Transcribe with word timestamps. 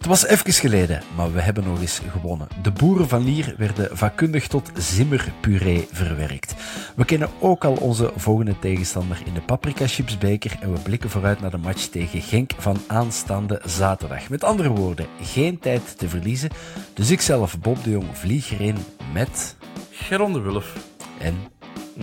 Het 0.00 0.08
was 0.08 0.26
even 0.26 0.52
geleden, 0.52 1.02
maar 1.16 1.32
we 1.32 1.40
hebben 1.40 1.64
nog 1.64 1.80
eens 1.80 2.00
gewonnen. 2.10 2.48
De 2.62 2.70
boeren 2.70 3.08
van 3.08 3.24
Lier 3.24 3.54
werden 3.56 3.96
vakkundig 3.96 4.46
tot 4.46 4.70
zimmerpuree 4.74 5.88
verwerkt. 5.92 6.54
We 6.96 7.04
kennen 7.04 7.28
ook 7.40 7.64
al 7.64 7.74
onze 7.74 8.12
volgende 8.16 8.58
tegenstander 8.58 9.22
in 9.24 9.34
de 9.34 9.40
paprika 9.40 9.86
chipsbeker 9.86 10.56
en 10.60 10.72
we 10.72 10.78
blikken 10.78 11.10
vooruit 11.10 11.40
naar 11.40 11.50
de 11.50 11.56
match 11.56 11.86
tegen 11.86 12.20
Genk 12.20 12.50
van 12.58 12.76
aanstaande 12.86 13.62
zaterdag. 13.64 14.28
Met 14.28 14.44
andere 14.44 14.68
woorden, 14.68 15.06
geen 15.22 15.58
tijd 15.58 15.98
te 15.98 16.08
verliezen. 16.08 16.50
Dus 16.94 17.10
ik 17.10 17.20
zelf, 17.20 17.58
Bob 17.58 17.84
de 17.84 17.90
Jong, 17.90 18.08
vlieg 18.12 18.52
erin 18.52 18.76
met... 19.12 19.56
Geron 19.90 20.32
de 20.32 20.40
Wulf. 20.40 20.76
En 21.18 21.34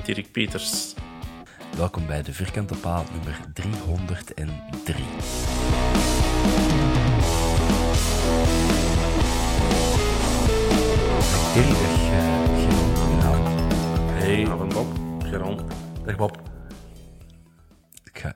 Dirk 0.03 0.31
Pieters. 0.31 0.93
welkom 1.77 2.07
bij 2.07 2.21
de 2.21 2.33
Vierkante 2.33 2.75
Paal 2.75 3.03
nummer 3.13 3.39
303. 3.53 4.95
Dag, 11.57 11.65
eh. 11.65 12.95
Goedenavond. 12.95 13.61
Hey, 14.11 14.45
Bob. 14.45 14.87
Geron. 15.25 15.69
dag 16.05 16.15
Bob. 16.15 16.41
Ik 18.03 18.19
ga... 18.19 18.33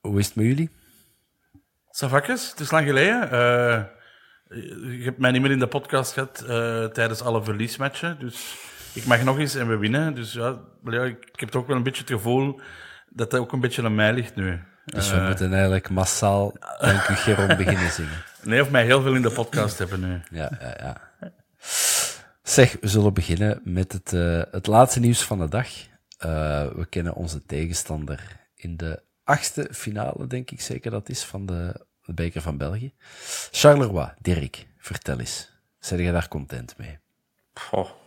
Hoe 0.00 0.18
is 0.18 0.26
het 0.26 0.36
met 0.36 0.46
jullie? 0.46 0.70
Savakjes, 1.90 2.50
het 2.50 2.60
is 2.60 2.70
lang 2.70 2.86
geleden. 2.86 3.22
Eh, 3.22 3.82
je 4.98 5.02
hebt 5.04 5.18
mij 5.18 5.30
niet 5.30 5.42
meer 5.42 5.50
in 5.50 5.58
de 5.58 5.66
podcast 5.66 6.12
gehad 6.12 6.40
eh, 6.40 6.84
tijdens 6.84 7.22
alle 7.22 7.44
verliesmatchen. 7.44 8.18
Dus 8.18 8.56
ik 8.94 9.04
mag 9.04 9.24
nog 9.24 9.38
eens 9.38 9.54
en 9.54 9.68
we 9.68 9.76
winnen. 9.76 10.14
Dus 10.14 10.32
ja, 10.32 10.58
ja, 10.84 11.02
ik 11.02 11.40
heb 11.40 11.48
toch 11.48 11.66
wel 11.66 11.76
een 11.76 11.82
beetje 11.82 12.02
het 12.02 12.10
gevoel 12.10 12.60
dat 13.08 13.30
dat 13.30 13.40
ook 13.40 13.52
een 13.52 13.60
beetje 13.60 13.84
aan 13.84 13.94
mij 13.94 14.12
ligt 14.12 14.34
nu. 14.34 14.60
Dus 14.84 15.10
we 15.10 15.20
moeten 15.20 15.52
eigenlijk 15.52 15.90
massaal 15.90 16.54
Dank 16.78 17.08
u 17.08 17.14
Geron 17.14 17.56
beginnen 17.56 17.90
zingen. 17.90 18.24
Nee, 18.42 18.60
of 18.60 18.70
mij 18.70 18.84
heel 18.84 19.02
veel 19.02 19.14
in 19.14 19.22
de 19.22 19.30
podcast 19.30 19.78
hebben 19.78 20.00
nu. 20.00 20.20
Ja, 20.30 20.50
ja, 20.60 20.76
ja. 20.80 21.06
Zeg, 22.48 22.76
we 22.80 22.88
zullen 22.88 23.14
beginnen 23.14 23.60
met 23.64 23.92
het, 23.92 24.12
eh, 24.12 24.42
het 24.50 24.66
laatste 24.66 25.00
nieuws 25.00 25.22
van 25.22 25.38
de 25.38 25.48
dag. 25.48 25.68
Eh, 26.18 26.66
we 26.66 26.86
kennen 26.88 27.14
onze 27.14 27.46
tegenstander 27.46 28.46
in 28.54 28.76
de 28.76 29.02
achtste 29.24 29.68
finale, 29.72 30.26
denk 30.26 30.50
ik 30.50 30.60
zeker 30.60 30.90
dat 30.90 31.08
is, 31.08 31.24
van 31.24 31.46
de, 31.46 31.86
de 32.04 32.12
Beker 32.12 32.40
van 32.40 32.56
België. 32.56 32.92
Charleroi, 33.50 34.12
Dirk, 34.20 34.66
vertel 34.78 35.18
eens. 35.18 35.50
Zijn 35.78 36.02
jij 36.02 36.12
daar 36.12 36.28
content 36.28 36.74
mee? 36.78 36.98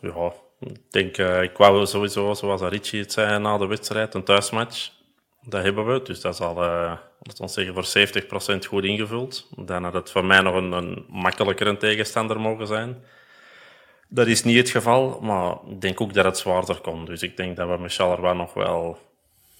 Ja, 0.02 0.34
ik 0.59 0.91
denk, 0.91 1.18
eh, 1.18 1.41
ik 1.41 1.58
wou 1.58 1.85
sowieso, 1.85 2.34
zoals 2.34 2.62
Richie 2.62 3.02
het 3.02 3.12
zei 3.12 3.40
na 3.40 3.58
de 3.58 3.68
wedstrijd, 3.68 4.13
een 4.13 4.23
thuismatch. 4.23 4.91
Dat 5.41 5.63
hebben 5.63 5.94
we, 5.94 6.02
dus 6.02 6.22
dat 6.22 6.34
is 6.34 6.40
al, 6.40 6.56
we 6.56 7.47
zeggen, 7.47 7.73
voor 7.73 7.85
70% 7.85 8.66
goed 8.66 8.84
ingevuld. 8.84 9.47
Dan 9.56 9.84
had 9.84 9.94
het 9.94 10.12
voor 10.12 10.25
mij 10.25 10.41
nog 10.41 10.56
een, 10.56 10.72
een 10.72 11.06
makkelijker 11.09 11.68
een 11.68 11.78
tegenstander 11.78 12.40
mogen 12.40 12.68
zijn. 12.68 13.03
Dat 14.14 14.28
is 14.28 14.44
niet 14.44 14.58
het 14.58 14.70
geval, 14.70 15.20
maar 15.20 15.58
ik 15.68 15.82
denk 15.82 16.02
ook 16.02 16.14
dat 16.14 16.26
het 16.26 16.38
zwaarder 16.38 16.82
kon. 16.82 17.06
Dus 17.06 17.22
ik 17.22 17.38
denk 17.38 17.58
dat 17.58 17.70
we 17.70 17.78
met 17.78 17.94
Charleroi 17.94 18.36
nog 18.36 18.54
wel... 18.54 18.98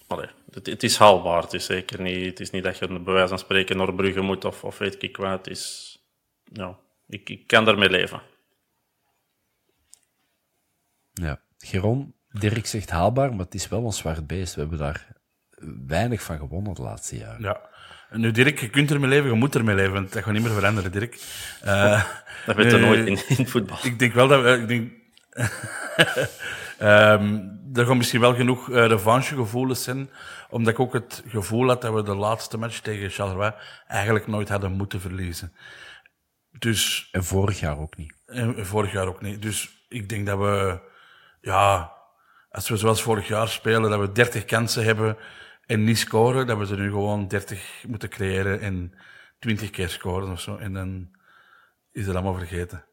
Allee, 0.08 0.30
het, 0.52 0.66
het 0.66 0.84
is 0.84 0.98
haalbaar, 0.98 1.42
het 1.42 1.54
is 1.54 1.66
zeker 1.66 2.02
niet... 2.02 2.26
Het 2.26 2.40
is 2.40 2.50
niet 2.50 2.64
dat 2.64 2.78
je 2.78 2.88
bij 2.88 3.14
wijze 3.14 3.28
van 3.28 3.40
spreken 3.40 3.78
naar 3.78 3.94
Brugge 3.94 4.22
moet 4.22 4.46
of, 4.46 4.64
of 4.64 4.78
weet 4.78 5.04
ik 5.04 5.18
wat. 5.18 5.32
Het 5.32 5.48
is... 5.48 5.96
Ja, 6.44 6.78
ik, 7.08 7.30
ik 7.30 7.48
kan 7.48 7.68
ermee 7.68 7.90
leven. 7.90 8.22
Ja. 11.14 11.42
Geron, 11.58 12.16
Dirk 12.30 12.66
zegt 12.66 12.90
haalbaar, 12.90 13.30
maar 13.30 13.46
het 13.46 13.54
is 13.54 13.68
wel 13.68 13.86
een 13.86 13.92
zwart 13.92 14.28
beest. 14.28 14.54
We 14.54 14.62
hebben 14.62 14.80
daar 14.80 15.08
weinig 15.88 16.22
van 16.22 16.38
gewonnen 16.38 16.74
de 16.74 16.82
laatste 16.82 17.18
jaren. 17.18 17.42
Ja. 17.42 17.70
Nu, 18.12 18.32
Dirk, 18.32 18.60
je 18.60 18.70
kunt 18.70 18.92
ermee 18.92 19.10
leven, 19.10 19.30
je 19.30 19.36
moet 19.36 19.56
ermee 19.56 19.76
leven. 19.76 19.94
want 19.94 20.14
Dat 20.14 20.24
gaat 20.24 20.34
niet 20.34 20.44
meer 20.44 20.54
veranderen, 20.54 20.92
Dirk. 20.92 21.20
Eh, 21.62 22.04
Dat 22.46 22.56
weet 22.56 22.72
je 22.72 22.78
nooit 22.78 23.06
in, 23.08 23.38
in 23.38 23.48
voetbal. 23.48 23.78
Ik 23.84 24.00
denk 24.00 24.14
wel 24.14 24.28
dat 24.28 24.42
we... 24.44 24.50
Ik 24.50 24.68
denk, 24.68 24.92
Ehm, 26.78 27.40
er 27.74 27.86
gaan 27.86 27.98
misschien 27.98 28.20
wel 28.22 28.36
genoeg 28.36 28.70
uh, 28.70 28.86
revanchegevoelens 28.86 29.84
zijn, 29.84 30.10
omdat 30.50 30.74
ik 30.74 30.80
ook 30.80 30.94
het 30.94 31.24
gevoel 31.28 31.68
had 31.68 31.82
dat 31.82 31.94
we 31.94 32.04
de 32.04 32.16
laatste 32.16 32.58
match 32.58 32.80
tegen 32.80 33.10
Charleroi 33.10 33.52
eigenlijk 33.88 34.28
nooit 34.28 34.50
hadden 34.50 34.72
moeten 34.72 35.02
verliezen. 35.02 35.54
Dus, 36.60 37.10
En 37.12 37.24
vorig 37.24 37.60
jaar 37.60 37.80
ook 37.80 37.98
niet. 37.98 38.14
en 38.26 38.66
vorig 38.66 38.92
jaar 38.92 39.08
ook 39.08 39.22
niet. 39.22 39.42
Dus 39.42 39.86
ik 39.90 40.10
denk 40.10 40.26
dat 40.26 40.38
we, 40.38 40.80
ja, 41.42 41.92
als 42.50 42.70
we 42.70 42.78
zoals 42.78 43.02
vorig 43.02 43.28
jaar 43.28 43.48
spelen, 43.48 43.90
dat 43.90 44.00
we 44.00 44.12
30 44.12 44.46
kansen 44.46 44.84
hebben 44.84 45.18
en 45.72 45.84
niet 45.84 45.98
scoren, 45.98 46.48
dat 46.48 46.58
we 46.58 46.66
ze 46.66 46.76
nu 46.76 46.90
gewoon 46.90 47.28
30 47.28 47.84
moeten 47.88 48.10
creëren 48.10 48.60
en 48.62 48.94
20 49.40 49.70
keer 49.70 49.90
scoren 49.90 50.32
of 50.32 50.42
zo. 50.42 50.58
En 50.58 50.74
dan 50.74 51.10
is 51.92 52.06
het 52.06 52.16
allemaal 52.16 52.38
vergeten. 52.38 52.84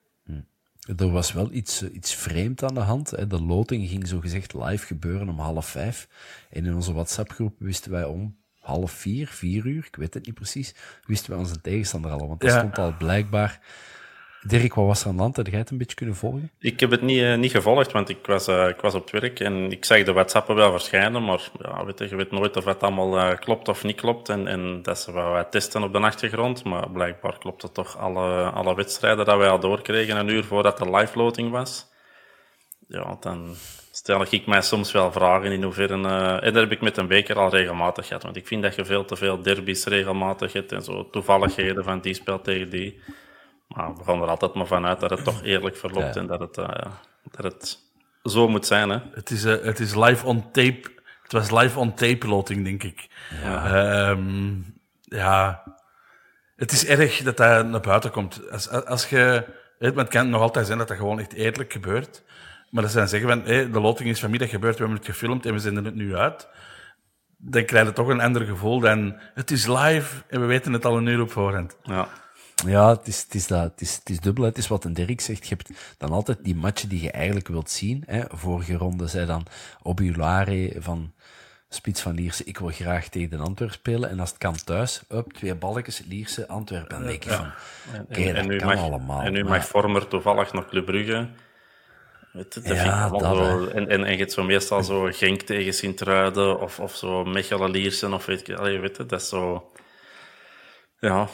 Er 0.97 1.11
was 1.11 1.33
wel 1.33 1.53
iets, 1.53 1.83
eh, 1.83 1.95
iets 1.95 2.15
vreemd 2.15 2.63
aan 2.63 2.75
de 2.75 2.81
hand. 2.81 3.11
Hè. 3.11 3.27
De 3.27 3.43
loting 3.43 3.89
ging 3.89 4.07
zogezegd 4.09 4.55
live 4.55 4.87
gebeuren 4.87 5.29
om 5.29 5.39
half 5.39 5.67
vijf. 5.67 6.09
En 6.51 6.65
in 6.67 6.75
onze 6.75 6.93
WhatsApp-groep 6.93 7.55
wisten 7.59 7.91
wij 7.91 8.05
om 8.05 8.37
half 8.59 8.93
vier, 8.93 9.29
vier 9.29 9.67
uur, 9.67 9.85
ik 9.87 9.97
weet 9.97 10.15
het 10.15 10.27
niet 10.27 10.35
precies, 10.35 10.75
wisten 11.07 11.31
wij 11.31 11.39
onze 11.39 11.61
tegenstander 11.61 12.11
al. 12.11 12.29
Want 12.29 12.41
dat 12.41 12.51
Ja. 12.51 12.59
stond 12.59 12.79
al 12.79 12.97
blijkbaar... 12.97 13.61
Dirk, 14.43 14.75
wat 14.75 14.87
was 14.87 15.03
er 15.03 15.09
aan 15.09 15.17
de 15.17 15.23
hand? 15.23 15.37
Had 15.37 15.47
jij 15.47 15.59
het 15.59 15.71
een 15.71 15.79
beetje 15.79 15.97
kunnen 15.97 16.15
volgen? 16.15 16.51
Ik 16.59 16.81
heb 16.81 16.91
het 16.91 17.03
niet, 17.03 17.23
eh, 17.23 17.37
niet 17.37 17.51
gevolgd, 17.51 17.93
want 17.93 18.09
ik 18.09 18.27
was, 18.27 18.47
eh, 18.47 18.69
ik 18.69 18.81
was 18.81 18.95
op 18.95 19.11
het 19.11 19.21
werk 19.21 19.41
en 19.41 19.71
ik 19.71 19.85
zag 19.85 20.03
de 20.03 20.13
WhatsAppen 20.13 20.55
wel 20.55 20.71
verschijnen, 20.71 21.25
maar 21.25 21.51
ja, 21.63 21.85
weet 21.85 21.99
je, 21.99 22.17
weet 22.17 22.31
nooit 22.31 22.57
of 22.57 22.65
het 22.65 22.83
allemaal 22.83 23.19
eh, 23.19 23.39
klopt 23.39 23.69
of 23.69 23.85
niet 23.85 24.01
klopt. 24.01 24.29
En, 24.29 24.47
en 24.47 24.83
dat 24.83 24.99
ze 24.99 25.13
wel 25.13 25.31
wat 25.31 25.51
testen 25.51 25.83
op 25.83 25.93
de 25.93 25.99
achtergrond, 25.99 26.65
maar 26.65 26.91
blijkbaar 26.91 27.39
klopt 27.39 27.63
het 27.63 27.75
toch 27.75 27.99
alle, 27.99 28.51
alle 28.51 28.75
wedstrijden 28.75 29.25
dat 29.25 29.37
wij 29.37 29.49
al 29.49 29.61
doorkregen 29.61 30.17
een 30.17 30.29
uur 30.29 30.45
voordat 30.45 30.79
de 30.79 30.91
live 30.91 31.19
loting 31.19 31.51
was. 31.51 31.87
Ja, 32.89 33.17
dan 33.21 33.55
stel 33.91 34.27
ik 34.31 34.47
mij 34.47 34.63
soms 34.63 34.93
wel 34.93 35.13
vragen 35.13 35.53
in 35.53 35.63
hoeverre... 35.63 35.95
en 35.95 36.53
dat 36.53 36.63
heb 36.63 36.73
ik 36.73 36.81
met 36.81 36.97
een 36.97 37.07
beker 37.07 37.37
al 37.37 37.51
regelmatig 37.51 38.07
gehad, 38.07 38.23
want 38.23 38.37
ik 38.37 38.47
vind 38.47 38.63
dat 38.63 38.75
je 38.75 38.85
veel 38.85 39.05
te 39.05 39.17
veel 39.17 39.43
derbies 39.43 39.85
regelmatig 39.85 40.53
hebt 40.53 40.73
en 40.73 40.83
zo 40.83 41.11
toevalligheden 41.11 41.85
van 41.85 42.01
die 42.01 42.15
spel 42.15 42.41
tegen 42.41 42.71
die. 42.71 43.01
Maar 43.69 43.97
we 43.97 44.05
gaan 44.05 44.23
er 44.23 44.29
altijd 44.29 44.55
maar 44.55 44.67
vanuit 44.67 45.01
dat 45.01 45.11
het 45.11 45.25
toch 45.25 45.43
eerlijk 45.43 45.77
verloopt 45.77 46.15
Ja. 46.15 46.21
en 46.21 46.27
dat 46.27 46.41
het, 46.41 46.59
eh, 46.59 46.93
dat 47.31 47.45
het 47.45 47.79
zo 48.23 48.49
moet 48.49 48.67
zijn. 48.67 48.89
Hè? 48.91 48.99
Het 49.13 49.31
is, 49.31 49.45
eh, 49.45 49.65
het 49.65 49.81
is 49.81 49.95
live 49.95 50.27
on 50.27 50.51
tape 50.51 50.97
Het 51.23 51.33
was 51.33 51.51
live 51.51 51.79
on 51.79 51.95
tape 51.95 52.27
loting, 52.29 52.65
denk 52.65 52.83
ik. 52.83 53.09
Ja. 53.43 54.17
ja. 55.01 55.63
Het 56.57 56.73
is 56.73 56.87
erg 56.87 57.23
dat 57.23 57.37
dat 57.37 57.67
naar 57.67 57.81
buiten 57.81 58.11
komt. 58.11 58.51
Als, 58.51 58.71
als 58.71 59.09
je... 59.09 59.45
Het 59.79 60.09
kan 60.09 60.31
nog 60.31 60.41
altijd 60.41 60.67
zijn 60.67 60.79
dat 60.79 60.89
dat 60.89 60.97
gewoon 60.97 61.19
echt 61.21 61.33
eerlijk 61.33 61.73
gebeurt. 61.73 62.23
Maar 62.71 62.83
dat 62.83 62.93
ze 62.93 62.99
dan 62.99 63.09
zeggen 63.09 63.29
van, 63.29 63.43
hey, 63.43 63.71
de 63.71 63.81
loting 63.81 64.09
is 64.09 64.21
vanmiddag 64.21 64.51
gebeurd, 64.51 64.73
we 64.75 64.79
hebben 64.81 64.97
het 64.99 65.07
gefilmd 65.07 65.47
en 65.47 65.53
we 65.53 65.59
zenden 65.59 65.85
het 65.85 65.95
nu 65.95 66.17
uit. 66.17 66.49
Dan 67.37 67.65
krijg 67.65 67.87
je 67.87 67.93
toch 67.93 68.09
een 68.09 68.21
ander 68.21 68.43
gevoel 68.45 68.81
dan, 68.81 69.21
het 69.35 69.51
is 69.51 69.67
live 69.67 70.23
en 70.29 70.41
we 70.41 70.47
weten 70.47 70.73
het 70.73 70.85
al 70.85 70.97
een 70.97 71.07
uur 71.07 71.21
op 71.21 71.31
voorhand. 71.31 71.77
Ja. 71.83 72.09
Ja, 72.67 72.89
het 72.89 73.07
is, 73.07 73.23
het 73.23 73.35
is, 73.35 73.47
dat, 73.47 73.63
het 73.63 73.81
is, 73.81 73.95
het 73.95 74.11
is 74.11 74.21
dubbel. 74.21 74.45
Het 74.45 74.59
is 74.59 74.69
wat 74.69 74.85
een 74.85 74.93
Dirk 74.93 75.21
zegt. 75.21 75.49
Je 75.49 75.55
hebt 75.55 75.71
dan 75.99 76.11
altijd 76.11 76.39
die 76.43 76.55
matchen 76.55 76.89
die 76.89 77.03
je 77.03 77.11
eigenlijk 77.11 77.49
wilt 77.49 77.71
zien. 77.71 78.03
Hè. 78.07 78.23
Vorige 78.29 78.75
ronde 78.75 79.07
zei 79.07 79.27
dan 79.27 79.47
Obulare 79.83 80.77
van 80.79 81.13
Spits 81.71 82.01
van 82.01 82.15
Lierse, 82.15 82.45
ik 82.45 82.59
wil 82.59 82.69
graag 82.69 83.09
tegen 83.09 83.41
Antwerpen 83.41 83.77
spelen. 83.77 84.11
En 84.11 84.21
als 84.21 84.29
het 84.29 84.39
kan 84.39 84.57
thuis, 84.65 85.03
up, 85.09 85.33
twee 85.33 85.55
balletjes, 85.55 86.03
Lierse, 86.07 86.49
Antwerpen. 86.49 86.99
Dan 86.99 87.09
denk 87.09 87.23
je 87.25 87.31
van, 87.31 87.53
oké, 88.01 88.21
okay, 88.21 88.33
dat 88.33 88.45
nu 88.45 88.57
kan 88.57 88.69
mag, 88.69 88.79
allemaal. 88.79 89.23
En 89.23 89.33
nu 89.33 89.45
mag 89.45 89.67
Vormer 89.67 90.09
toevallig 90.09 90.53
nog 90.53 90.69
Club 90.69 90.85
Brugge. 90.85 91.29
Weet 92.33 92.55
je, 92.55 92.61
dat 92.61 92.75
Ja, 92.75 93.09
vind 93.09 93.15
ik 93.15 93.29
dat, 93.29 93.37
zo, 93.37 93.67
en, 93.67 93.89
en, 93.89 94.05
en 94.05 94.13
je 94.13 94.19
hebt 94.19 94.33
zo 94.33 94.43
meestal 94.43 94.83
zo 94.83 95.09
Genk 95.11 95.41
tegen 95.41 95.75
Sint-Truiden 95.75 96.61
of, 96.61 96.81
of 96.81 96.97
zo 96.97 97.25
Mechelen 97.25 97.71
Liersen 97.71 98.13
of 98.13 98.27
weet 98.27 98.49
ik, 98.49 98.57
allee, 98.57 98.79
weet 98.79 98.97
je, 98.97 99.07
dat 99.07 99.21
is 99.21 99.29
zo... 99.29 99.71
Ja. 101.01 101.29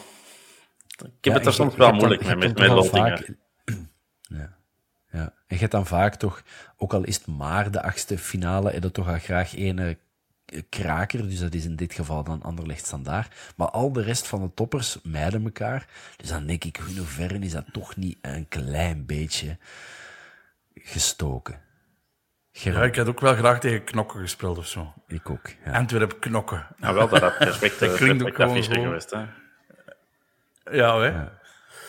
Ik 0.96 1.08
heb 1.20 1.32
Ja, 1.32 1.32
het 1.32 1.46
er 1.46 1.52
soms 1.52 1.76
wel 1.76 1.92
moeilijk 1.92 2.24
mee, 2.24 2.36
met, 2.36 2.58
met 2.58 3.32
Ja. 4.38 4.56
ja. 5.10 5.22
En 5.22 5.32
je 5.46 5.56
hebt 5.56 5.72
dan 5.72 5.86
vaak 5.86 6.14
toch, 6.14 6.42
ook 6.76 6.92
al 6.92 7.04
is 7.04 7.16
het 7.16 7.26
maar 7.26 7.70
de 7.70 7.82
achtste 7.82 8.18
finale, 8.18 8.70
en 8.70 8.80
dat 8.80 8.94
toch 8.94 9.08
al 9.08 9.18
graag 9.18 9.54
ene 9.54 9.98
kraker, 10.68 11.28
dus 11.28 11.38
dat 11.38 11.54
is 11.54 11.64
in 11.64 11.76
dit 11.76 11.94
geval 11.94 12.24
dan 12.24 12.42
Anderlecht 12.42 12.86
Standaard. 12.86 13.34
Maar 13.56 13.70
al 13.70 13.92
de 13.92 14.02
rest 14.02 14.26
van 14.26 14.42
de 14.42 14.54
toppers 14.54 14.98
mijden 15.02 15.44
elkaar. 15.44 15.86
Dus 16.16 16.28
dan 16.28 16.46
denk 16.46 16.64
ik, 16.64 16.78
in 16.78 16.96
hoeverre 16.96 17.38
is 17.38 17.52
dat 17.52 17.64
toch 17.72 17.96
niet 17.96 18.18
een 18.22 18.48
klein 18.48 19.06
beetje 19.06 19.58
gestoken? 20.74 21.62
Ja, 22.50 22.82
ik 22.82 22.96
had 22.96 23.08
ook 23.08 23.20
wel 23.20 23.34
graag 23.34 23.60
tegen 23.60 23.84
knokken 23.84 24.20
gespeeld 24.20 24.58
of 24.58 24.66
zo. 24.66 24.92
ik 25.06 25.30
ook. 25.30 25.50
Ja. 25.64 25.72
Antwerp 25.72 26.20
knokken. 26.20 26.66
Nou, 26.76 26.94
wel 26.94 27.08
dat 27.08 27.20
dat 27.20 27.38
perfect, 27.38 27.80
Dat 27.80 27.88
dat 27.88 27.98
klinkt 27.98 28.24
ook 28.24 28.34
gewoon 28.34 28.62
geweest. 28.62 29.10
Hè. 29.10 29.24
Ja, 30.70 31.00
hè. 31.00 31.28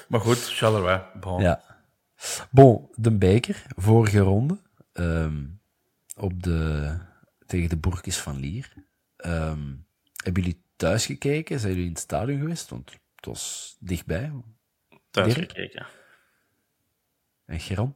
Maar 0.07 0.19
goed, 0.19 0.37
Charleroi. 0.37 1.01
Bon. 1.19 1.41
Ja. 1.41 1.61
Bon, 2.51 2.89
de 2.95 3.11
beker, 3.11 3.63
vorige 3.75 4.19
ronde, 4.19 4.57
ehm, 4.93 5.43
op 6.15 6.43
de, 6.43 6.91
tegen 7.45 7.69
de 7.69 7.77
Boerkes 7.77 8.17
van 8.17 8.39
Lier. 8.39 8.73
Ehm, 9.15 9.73
hebben 10.23 10.43
jullie 10.43 10.61
thuis 10.75 11.05
gekeken? 11.05 11.59
Zijn 11.59 11.71
jullie 11.71 11.87
in 11.87 11.93
het 11.93 12.01
stadion 12.01 12.39
geweest? 12.39 12.69
Want 12.69 12.91
het 13.15 13.25
was 13.25 13.75
dichtbij. 13.79 14.31
Thuis 15.11 15.33
Dirk? 15.33 15.51
gekeken. 15.51 15.87
En 17.45 17.59
Geron? 17.59 17.95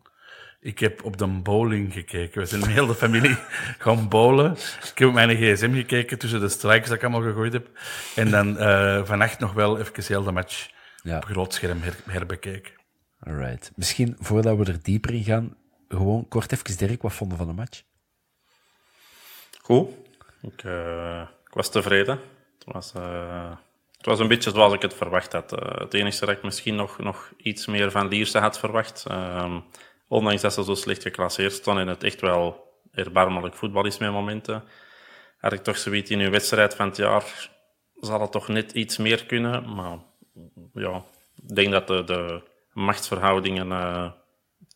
Ik 0.61 0.79
heb 0.79 1.03
op 1.03 1.17
de 1.17 1.27
bowling 1.27 1.93
gekeken. 1.93 2.39
We 2.41 2.45
zijn 2.47 2.61
met 2.61 2.69
heel 2.69 2.87
de 2.87 2.95
familie 2.95 3.37
gaan 3.85 4.09
bowlen. 4.09 4.51
Ik 4.91 4.91
heb 4.97 5.07
op 5.07 5.13
mijn 5.13 5.35
gsm 5.37 5.73
gekeken 5.73 6.19
tussen 6.19 6.39
de 6.39 6.49
strikes 6.49 6.87
dat 6.87 6.97
ik 6.97 7.03
allemaal 7.03 7.21
gegooid 7.21 7.53
heb. 7.53 7.67
En 8.15 8.29
dan 8.31 8.57
eh 8.57 9.05
vannacht 9.05 9.39
nog 9.39 9.53
wel 9.53 9.79
even 9.79 10.03
heel 10.03 10.23
de 10.23 10.31
match 10.31 10.69
Ja. 11.03 11.17
op 11.17 11.25
groot 11.25 11.53
scherm 11.53 11.81
her- 11.81 12.03
herbekeken. 12.05 12.71
Alright. 13.19 13.71
Misschien, 13.75 14.15
voordat 14.19 14.57
we 14.57 14.65
er 14.65 14.83
dieper 14.83 15.13
in 15.13 15.23
gaan, 15.23 15.55
gewoon 15.89 16.27
kort 16.27 16.51
even, 16.51 16.77
Dirk, 16.77 17.01
wat 17.01 17.13
vonden 17.13 17.37
van 17.37 17.47
de 17.47 17.53
match? 17.53 17.81
Goed. 19.61 19.89
Ik, 20.41 20.63
eh, 20.63 21.21
ik 21.47 21.53
was 21.53 21.71
tevreden. 21.71 22.19
Het 22.59 22.73
was, 22.73 22.93
eh, 22.93 23.51
het 23.97 24.05
was 24.05 24.19
een 24.19 24.27
beetje 24.27 24.51
zoals 24.51 24.73
ik 24.73 24.81
het 24.81 24.93
verwacht 24.93 25.31
had. 25.33 25.51
Het 25.51 25.93
enige 25.93 26.19
dat 26.25 26.29
ik 26.35 26.43
misschien 26.43 26.75
nog, 26.75 26.97
nog 26.99 27.31
iets 27.37 27.65
meer 27.65 27.91
van 27.91 28.07
Lierse 28.07 28.37
had 28.39 28.59
verwacht. 28.59 29.05
Ondanks 30.09 30.41
dat 30.41 30.53
ze 30.53 30.63
zo 30.63 30.75
slecht 30.75 31.01
geclasseerd 31.01 31.53
stonden 31.53 31.83
en 31.83 31.89
het 31.89 32.03
echt 32.03 32.21
wel 32.21 32.67
erbarmelijk 32.91 33.55
voetbal 33.55 33.85
is 33.85 33.97
met 33.97 34.11
momenten, 34.11 34.63
had 35.37 35.53
ik 35.53 35.63
toch 35.63 35.77
zoiets 35.77 36.11
in 36.11 36.19
uw 36.19 36.29
wedstrijd 36.29 36.75
van 36.75 36.87
het 36.87 36.97
jaar 36.97 37.49
zal 37.99 38.21
het 38.21 38.31
toch 38.31 38.47
net 38.47 38.71
iets 38.71 38.97
meer 38.97 39.25
kunnen. 39.25 39.73
Maar 39.75 39.97
ja, 40.73 41.03
ik 41.47 41.55
denk 41.55 41.71
dat 41.71 41.87
de, 41.87 42.03
de 42.03 42.41
machtsverhoudingen 42.73 43.71
eh, 43.71 44.11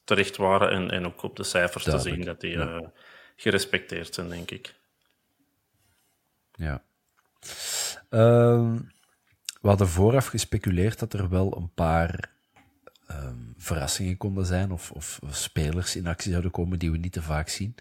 terecht 0.04 0.38
waren 0.38 0.70
en, 0.70 0.92
en 0.92 1.06
ook 1.06 1.24
op 1.24 1.36
de 1.36 1.44
cijfers 1.44 1.84
te 1.84 2.00
zien 2.00 2.22
dat 2.22 2.42
die 2.42 2.58
eh, 2.60 2.88
gerespecteerd 3.36 4.14
zijn, 4.14 4.30
denk 4.30 4.52
ik. 4.52 4.76
Ja. 6.52 6.84
Ehm, 8.10 8.76
we 9.62 9.68
hadden 9.68 9.88
vooraf 9.88 10.28
gespeculeerd 10.28 11.00
dat 11.00 11.14
er 11.14 11.30
wel 11.30 11.58
een 11.58 11.72
paar 11.74 12.32
ehm, 13.08 13.53
verrassingen 13.64 14.18
konden 14.18 14.46
zijn 14.46 14.72
of, 14.72 14.92
of 14.92 15.20
spelers 15.30 15.96
in 15.96 16.08
actie 16.08 16.30
zouden 16.30 16.52
komen 16.52 16.80
die 16.80 16.92
we 16.92 16.98
niet 16.98 17.14
te 17.14 17.22
vaak 17.22 17.50
zien. 17.50 17.76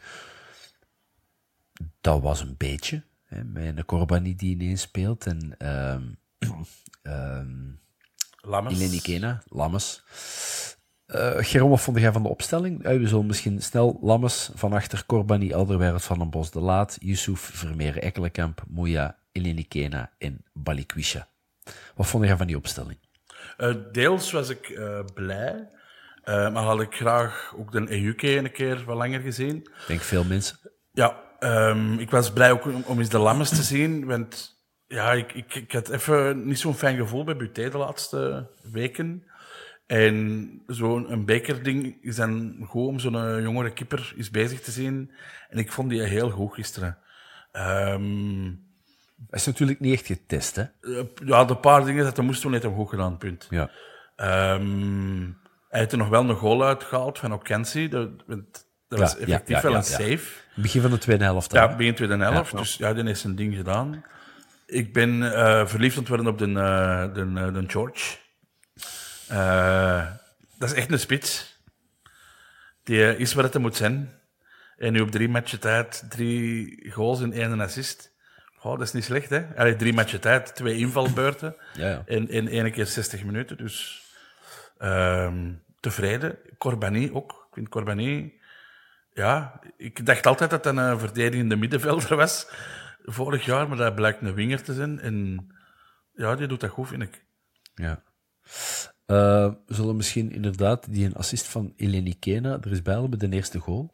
Dat 2.01 2.23
was 2.23 2.41
een 2.41 2.55
beetje. 2.57 3.03
Hè, 3.25 3.45
met 3.45 3.77
een 3.77 3.85
Corbani 3.85 4.37
die 4.37 4.55
ineens 4.55 4.81
speelt 4.81 5.27
en 5.27 5.55
ehm 5.59 6.03
ehm 7.03 7.81
Lammers. 9.49 10.03
Eh 11.07 11.37
Geron, 11.37 11.71
wat 11.71 11.81
vond 11.81 11.99
jij 11.99 12.13
van 12.13 12.23
de 12.23 12.29
opstelling? 12.29 12.83
Eh, 12.83 12.99
we 12.99 13.09
zullen 13.09 13.27
misschien 13.27 13.63
snel 13.63 13.99
Lammes 14.03 14.51
van 14.55 14.73
achter 14.73 15.07
Corbani, 15.07 15.55
Alderweireld 15.55 16.03
van 16.03 16.19
den 16.19 16.31
Bos 16.31 16.51
de 16.51 16.61
Laat, 16.61 16.97
Yusuf, 17.01 17.41
Vermeer, 17.41 17.99
Ekkelenkamp, 17.99 18.65
Moeja, 18.69 19.19
Eleni 19.33 19.69
Kena 19.69 20.11
en 20.19 20.45
Balikwisha. 20.53 21.29
Wat 21.95 22.07
vond 22.07 22.25
jij 22.25 22.37
van 22.37 22.47
die 22.47 22.57
opstelling? 22.57 22.99
Eh, 23.57 23.75
deels 23.93 24.33
was 24.33 24.49
ik 24.49 24.69
eh, 24.69 25.01
blij. 25.15 25.69
eh, 26.23 26.53
maar 26.53 26.63
had 26.63 26.81
ik 26.81 26.95
graag 26.95 27.55
ook 27.57 27.73
de 27.73 27.91
EUK 27.91 28.23
een 28.23 28.53
keer 28.53 28.85
wat 28.85 28.97
langer 28.97 29.21
gezien. 29.21 29.57
Ik 29.57 29.85
denk 29.87 30.01
veel 30.01 30.25
mensen. 30.25 30.57
Ja, 30.93 31.21
ehm, 31.39 31.99
ik 31.99 32.11
was 32.11 32.33
blij 32.33 32.53
ook 32.53 32.65
om, 32.65 32.83
om 32.87 32.99
eens 32.99 33.09
de 33.09 33.19
Lammes 33.19 33.49
te 33.49 33.63
zien. 33.63 34.07
Want 34.07 34.51
ja, 34.87 35.13
ik, 35.13 35.33
ik, 35.33 35.55
ik 35.55 35.73
had 35.73 35.89
even 35.89 36.47
niet 36.47 36.59
zo'n 36.59 36.75
fijn 36.75 36.97
gevoel 36.97 37.25
bij 37.25 37.37
Buté 37.37 37.69
de 37.71 37.79
laatste 37.79 38.51
weken. 38.73 39.25
En 39.87 40.63
zo'n 40.67 41.13
een 41.13 41.25
bekerding 41.25 42.03
is 42.03 42.17
dan 42.17 42.57
goed 42.67 42.87
om 42.87 42.99
zo'n 42.99 43.43
jongere 43.43 43.73
kipper 43.73 44.13
eens 44.17 44.31
bezig 44.31 44.61
te 44.61 44.71
zien. 44.71 45.13
En 45.49 45.59
ik 45.59 45.73
vond 45.73 45.91
die 45.91 46.03
heel 46.03 46.31
goed 46.31 46.55
gisteren. 46.55 46.99
Ehm, 47.53 48.51
Dat 49.31 49.41
is 49.41 49.47
natuurlijk 49.47 49.81
niet 49.81 49.93
echt 49.95 50.07
getest, 50.07 50.57
hè? 50.57 50.63
eh, 50.63 51.05
ja, 51.25 51.45
de 51.45 51.57
paar 51.57 51.85
dingen 51.85 52.05
dat 52.05 52.17
hij 52.17 52.27
moest 52.27 52.43
doen, 52.43 52.53
heeft 52.53 52.65
hem 52.65 52.75
goed 52.75 52.89
gedaan, 52.89 53.19
punt. 53.19 53.47
Ja. 53.51 53.71
Ehm, 54.17 55.21
hij 55.69 55.81
heeft 55.81 55.93
er 55.93 55.99
nog 55.99 56.09
wel 56.09 56.29
een 56.29 56.37
goal 56.37 56.65
uitgehaald 56.65 57.19
van 57.19 57.33
Okensi. 57.33 57.89
Dat, 57.89 58.11
dat 58.27 58.99
was 58.99 59.13
Ja, 59.13 59.19
effectief 59.19 59.57
ja, 59.57 59.63
wel 59.63 59.75
een 59.75 59.83
save. 59.85 60.21
Begin 60.55 60.81
van 60.81 60.91
de 60.91 60.99
tweede 60.99 61.25
helft. 61.25 61.51
dan, 61.51 61.63
Ja, 61.63 61.77
begin 61.77 61.95
2011. 61.95 62.51
Dus 62.51 62.77
ja, 62.77 62.95
die 62.95 63.05
heeft 63.05 63.21
zijn 63.21 63.35
ding 63.35 63.55
gedaan. 63.55 64.05
Ik 64.67 64.93
ben 64.93 65.35
eh, 65.35 65.67
verliefd 65.67 65.95
aan 65.97 66.01
het 66.01 66.09
worden 66.09 66.27
op 66.27 66.39
de, 66.39 66.45
eh, 66.47 67.15
de, 67.15 67.53
de 67.53 67.65
George. 67.67 68.17
Dat 70.59 70.71
is 70.71 70.75
echt 70.75 70.93
een 70.93 70.99
spits. 70.99 71.61
Die 72.83 73.17
is 73.17 73.35
wat 73.35 73.53
het 73.53 73.63
moet 73.63 73.77
zijn. 73.77 74.21
En 74.77 74.93
nu 74.93 75.01
op 75.01 75.11
drie 75.11 75.29
matchen 75.29 75.61
tijd, 75.61 76.05
drie 76.09 76.91
goals 76.91 77.21
en 77.21 77.33
één 77.33 77.61
assist. 77.61 78.12
Oh, 78.63 78.79
dat 78.79 78.87
is 78.87 78.93
niet 78.93 79.05
slecht, 79.05 79.31
hè? 79.31 79.57
Allee, 79.57 79.77
drie 79.77 79.93
matchen 79.93 80.21
tijd, 80.21 80.55
twee 80.55 80.77
invalbeurten. 80.77 81.57
Ja, 81.75 81.89
ja. 81.89 82.03
En, 82.07 82.29
en 82.29 82.49
één 82.49 82.73
keer 82.73 82.87
60 82.87 83.25
minuten. 83.25 83.57
Dus 83.57 84.03
ehm, 84.79 85.53
tevreden. 85.81 86.39
Corbani 86.59 87.13
ook. 87.13 87.31
Ik 87.31 87.55
vind 87.55 87.69
Corbani... 87.69 88.41
Ja, 89.15 89.61
ik 89.77 90.07
dacht 90.07 90.27
altijd 90.27 90.51
dat 90.51 90.65
hij 90.65 90.75
een 90.75 90.99
verdedigende 90.99 91.57
middenvelder 91.57 92.17
was. 92.17 92.47
Vorig 93.03 93.45
jaar, 93.45 93.69
maar 93.69 93.77
dat 93.77 93.95
blijkt 93.95 94.23
een 94.23 94.35
winger 94.35 94.63
te 94.63 94.75
zijn. 94.75 95.01
En 95.01 95.47
ja, 96.15 96.37
die 96.37 96.47
doet 96.47 96.61
dat 96.61 96.71
goed, 96.71 96.89
vind 96.89 97.03
ik. 97.03 97.25
Ja. 97.75 98.03
We 99.07 99.57
zullen 99.67 99.97
misschien 99.97 100.31
inderdaad 100.31 100.93
die 100.93 101.05
een 101.07 101.15
assist 101.15 101.47
van 101.47 101.73
Eleni 101.77 102.19
Kena 102.19 102.59
er 102.61 102.71
is 102.71 102.83
bij 102.83 103.01
hebben, 103.01 103.19
de 103.19 103.29
eerste 103.29 103.59
goal. 103.59 103.91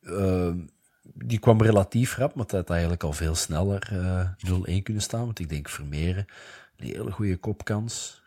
Eh, 0.00 0.54
die 1.02 1.38
kwam 1.38 1.62
relatief 1.62 2.16
rap, 2.16 2.34
maar 2.34 2.44
het 2.44 2.52
had 2.54 2.70
eigenlijk 2.70 3.02
al 3.02 3.12
veel 3.12 3.34
sneller 3.34 3.88
eh 3.90 4.78
0-1 4.78 4.82
kunnen 4.82 5.02
staan. 5.02 5.24
Want 5.24 5.38
ik 5.38 5.48
denk 5.48 5.68
Vermeeren, 5.68 6.26
een 6.76 6.86
hele 6.86 7.10
goede 7.10 7.36
kopkans. 7.36 8.22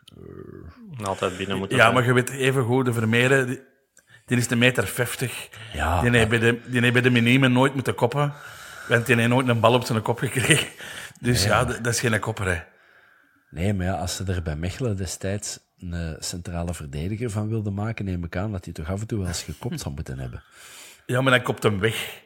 Altijd 1.02 1.36
binnen 1.36 1.58
moeten 1.58 1.76
Ja, 1.76 1.82
zijn. 1.82 1.94
maar 1.94 2.04
je 2.04 2.12
weet 2.12 2.30
even 2.30 2.64
goed, 2.64 2.84
de 2.84 2.92
Vermeeren, 2.92 3.46
die, 3.46 3.60
die 4.26 4.36
is 4.38 4.50
een 4.50 4.58
meter 4.58 4.86
50. 4.86 5.48
Ja, 5.72 6.00
Die 6.00 6.10
heeft 6.10 6.28
bij 6.28 6.38
de, 6.38 6.60
die 6.66 6.80
heeft 6.80 6.92
bij 6.92 7.02
de 7.02 7.10
minime 7.10 7.48
nooit 7.48 7.74
moeten 7.74 7.94
koppen. 7.94 8.32
Want 8.88 9.06
die 9.06 9.16
heeft 9.16 9.28
nooit 9.28 9.48
een 9.48 9.60
bal 9.60 9.74
op 9.74 9.84
zijn 9.84 10.02
kop 10.02 10.18
gekregen. 10.18 10.68
Dus 11.20 11.44
ja, 11.44 11.64
dat 11.64 11.84
dat 11.84 11.92
is 11.92 12.00
geen 12.00 12.20
kopper, 12.20 12.46
hè. 12.46 12.60
Nee, 13.50 13.74
maar 13.74 13.86
ja, 13.86 13.94
als 13.94 14.16
ze 14.16 14.24
er 14.24 14.42
bij 14.42 14.56
Mechelen 14.56 14.96
destijds 14.96 15.58
een 15.78 15.92
eh, 15.92 16.14
centrale 16.18 16.74
verdediger 16.74 17.30
van 17.30 17.48
wilden 17.48 17.74
maken, 17.74 18.04
neem 18.04 18.24
ik 18.24 18.36
aan 18.36 18.52
dat 18.52 18.64
hij 18.64 18.74
toch 18.74 18.90
af 18.90 19.00
en 19.00 19.06
toe 19.06 19.18
wel 19.18 19.26
eens 19.28 19.42
gekopt 19.42 19.80
zou 19.80 19.94
moeten 19.94 20.18
hebben. 20.18 20.42
Ja, 21.06 21.20
maar 21.20 21.32
dan 21.32 21.42
kopt 21.42 21.62
hem 21.62 21.78
weg. 21.78 22.24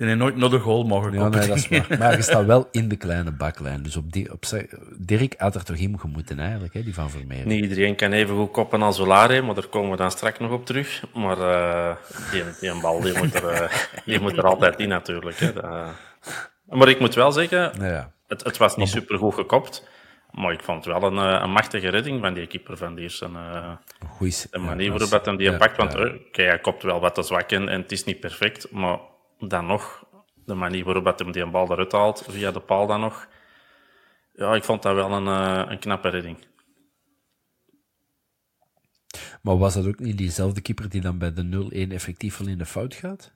Die 0.00 0.08
heeft 0.08 0.20
nooit 0.20 0.36
nog 0.36 0.50
de 0.50 0.58
goal 0.58 0.84
mogen 0.84 1.12
Ja, 1.12 1.18
koppen. 1.18 1.38
nee, 1.38 1.48
dat 1.48 1.56
is 1.56 1.68
waar. 1.68 1.98
Maar 1.98 2.16
je 2.16 2.22
staat 2.22 2.44
wel 2.44 2.68
in 2.70 2.88
de 2.88 2.96
kleine 2.96 3.32
baklijn. 3.32 3.82
Dus 3.82 3.96
op 3.96 4.12
die, 4.12 4.32
op 4.32 4.44
Dirk 4.98 5.34
had 5.38 5.54
er 5.54 5.64
toch 5.64 5.76
in 5.76 6.00
moeten 6.06 6.38
eigenlijk, 6.38 6.74
hè, 6.74 6.82
die 6.82 6.94
van 6.94 7.10
Vermeer. 7.10 7.46
Niet 7.46 7.62
iedereen 7.62 7.96
kan 7.96 8.12
even 8.12 8.36
goed 8.36 8.50
koppen 8.50 8.82
als 8.82 9.00
Olare, 9.00 9.42
maar 9.42 9.54
daar 9.54 9.66
komen 9.66 9.90
we 9.90 9.96
dan 9.96 10.10
straks 10.10 10.38
nog 10.38 10.50
op 10.50 10.66
terug. 10.66 11.02
Maar 11.14 11.38
eh, 11.38 11.96
die, 12.30 12.42
die 12.60 12.70
een 12.70 12.80
bal 12.80 13.00
die 13.00 13.18
moet, 13.18 13.34
er, 13.34 13.48
eh, 13.48 13.70
die 14.04 14.20
moet 14.20 14.36
er 14.36 14.44
altijd 14.44 14.78
in 14.78 14.88
natuurlijk. 14.88 15.36
Hè. 15.38 15.52
Dat- 15.52 15.86
maar 16.68 16.88
ik 16.88 17.00
moet 17.00 17.14
wel 17.14 17.32
zeggen, 17.32 17.72
Nou 17.78 17.92
ja. 17.92 18.12
het, 18.28 18.44
het 18.44 18.56
was 18.56 18.76
niet 18.76 18.88
supergoed 18.88 19.34
gekopt. 19.34 19.88
Maar 20.30 20.52
ik 20.52 20.62
vond 20.62 20.84
het 20.84 20.98
wel 21.00 21.12
een, 21.12 21.34
eh, 21.34 21.40
een 21.42 21.50
machtige 21.52 21.88
redding 21.88 22.20
van 22.20 22.34
die 22.34 22.46
keeper 22.46 22.76
van 22.76 22.94
Diersen. 22.94 23.30
eh 23.36 23.70
Goeie, 24.08 24.32
de 24.50 24.58
ja, 24.58 24.58
manier 24.64 24.90
waarop 24.98 25.24
hem 25.24 25.36
die 25.36 25.50
ja, 25.50 25.56
pakt. 25.56 25.76
Want 25.76 25.92
ja. 25.92 25.98
eh, 25.98 26.14
oké, 26.26 26.42
hij 26.42 26.58
kopt 26.58 26.82
wel 26.82 27.00
wat 27.00 27.14
te 27.14 27.22
zwak 27.22 27.50
in 27.50 27.68
en 27.68 27.80
het 27.80 27.92
is 27.92 28.04
niet 28.04 28.20
perfect. 28.20 28.70
Maar 28.70 28.98
dan 29.40 29.66
nog, 29.66 30.04
de 30.44 30.54
manier 30.54 30.84
waarop 30.84 31.04
dat 31.04 31.18
hem 31.18 31.32
die 31.32 31.46
bal 31.50 31.72
eruit 31.72 31.92
haalt, 31.92 32.24
via 32.28 32.50
de 32.50 32.60
paal 32.60 32.86
dan 32.86 33.00
nog. 33.00 33.28
Ja, 34.32 34.54
ik 34.54 34.64
vond 34.64 34.82
dat 34.82 34.94
wel 34.94 35.12
een, 35.12 35.26
eh, 35.26 35.70
een 35.70 35.78
knappe 35.78 36.08
redding. 36.08 36.46
Maar 39.42 39.58
was 39.58 39.74
dat 39.74 39.86
ook 39.86 39.98
niet 39.98 40.18
diezelfde 40.18 40.60
keeper 40.60 40.88
die 40.88 41.00
dan 41.00 41.18
bij 41.18 41.32
de 41.32 41.42
0-1 41.42 41.92
effectief 41.92 42.36
wel 42.38 42.48
in 42.48 42.58
de 42.58 42.66
fout 42.66 42.94
gaat? 42.94 43.32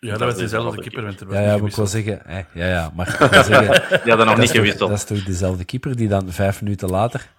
Ja, 0.00 0.10
dat 0.10 0.18
Dat 0.18 0.28
was 0.28 0.36
is 0.36 0.50
dezelfde 0.50 0.80
keeper. 0.80 1.04
er 1.04 1.26
was 1.26 1.36
Ja, 1.36 1.40
ja, 1.42 1.56
maar 1.56 1.68
ik 1.68 1.74
wil 1.74 1.86
gewisseld. 1.86 1.88
zeggen... 1.88 2.20
hè, 2.24 2.38
ja, 2.54 2.66
ja, 2.68 2.92
maar 2.94 3.08
ik 3.08 3.30
wil 3.30 3.44
zeggen... 3.44 3.68
Die 4.02 4.08
hadden 4.12 4.26
nog 4.26 4.36
dat, 4.36 4.36
niet 4.38 4.50
gewisseld. 4.50 4.88
dat 4.90 4.98
is 4.98 5.04
toch 5.04 5.22
dezelfde 5.22 5.64
keeper 5.64 5.96
die 5.96 6.08
dan 6.08 6.32
vijf 6.32 6.62
minuten 6.62 6.88
later... 6.90 7.36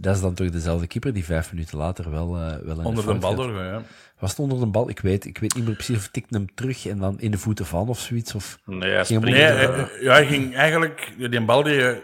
Dat 0.00 0.14
is 0.14 0.20
dan 0.20 0.34
toch 0.34 0.50
dezelfde 0.50 0.86
keeper 0.86 1.12
die 1.12 1.24
vijf 1.24 1.52
minuten 1.52 1.78
later 1.78 2.10
wel, 2.10 2.36
eh 2.36 2.56
wel 2.62 2.78
in 2.78 2.84
Onder 2.84 3.06
de 3.06 3.14
bal 3.14 3.34
doorgaan, 3.34 3.64
ja. 3.66 3.82
Was 4.18 4.30
het 4.30 4.38
onder 4.38 4.58
de 4.58 4.66
bal? 4.66 4.88
Ik 4.88 5.00
weet, 5.00 5.24
ik 5.24 5.38
weet 5.38 5.54
niet 5.54 5.64
meer 5.66 5.74
precies 5.74 5.96
of 5.96 6.08
tikte 6.08 6.36
hem 6.36 6.54
terug 6.54 6.86
en 6.86 6.98
dan 6.98 7.20
in 7.20 7.30
de 7.30 7.38
voeten 7.38 7.66
van 7.66 7.88
of 7.88 7.98
zoiets. 7.98 8.34
Of... 8.34 8.58
Nee, 8.64 8.90
hij 8.90 9.04
Ging 9.04 9.20
hem 9.22 9.28
springt. 9.34 9.54
Nee, 9.54 9.66
er, 9.66 9.74
hij- 9.74 9.84
hij- 9.84 10.02
ja, 10.02 10.12
hij 10.12 10.26
ging 10.26 10.54
eigenlijk... 10.56 11.14
Die 11.30 11.40
bal 11.44 11.62
die... 11.62 11.82
eh, 11.88 11.96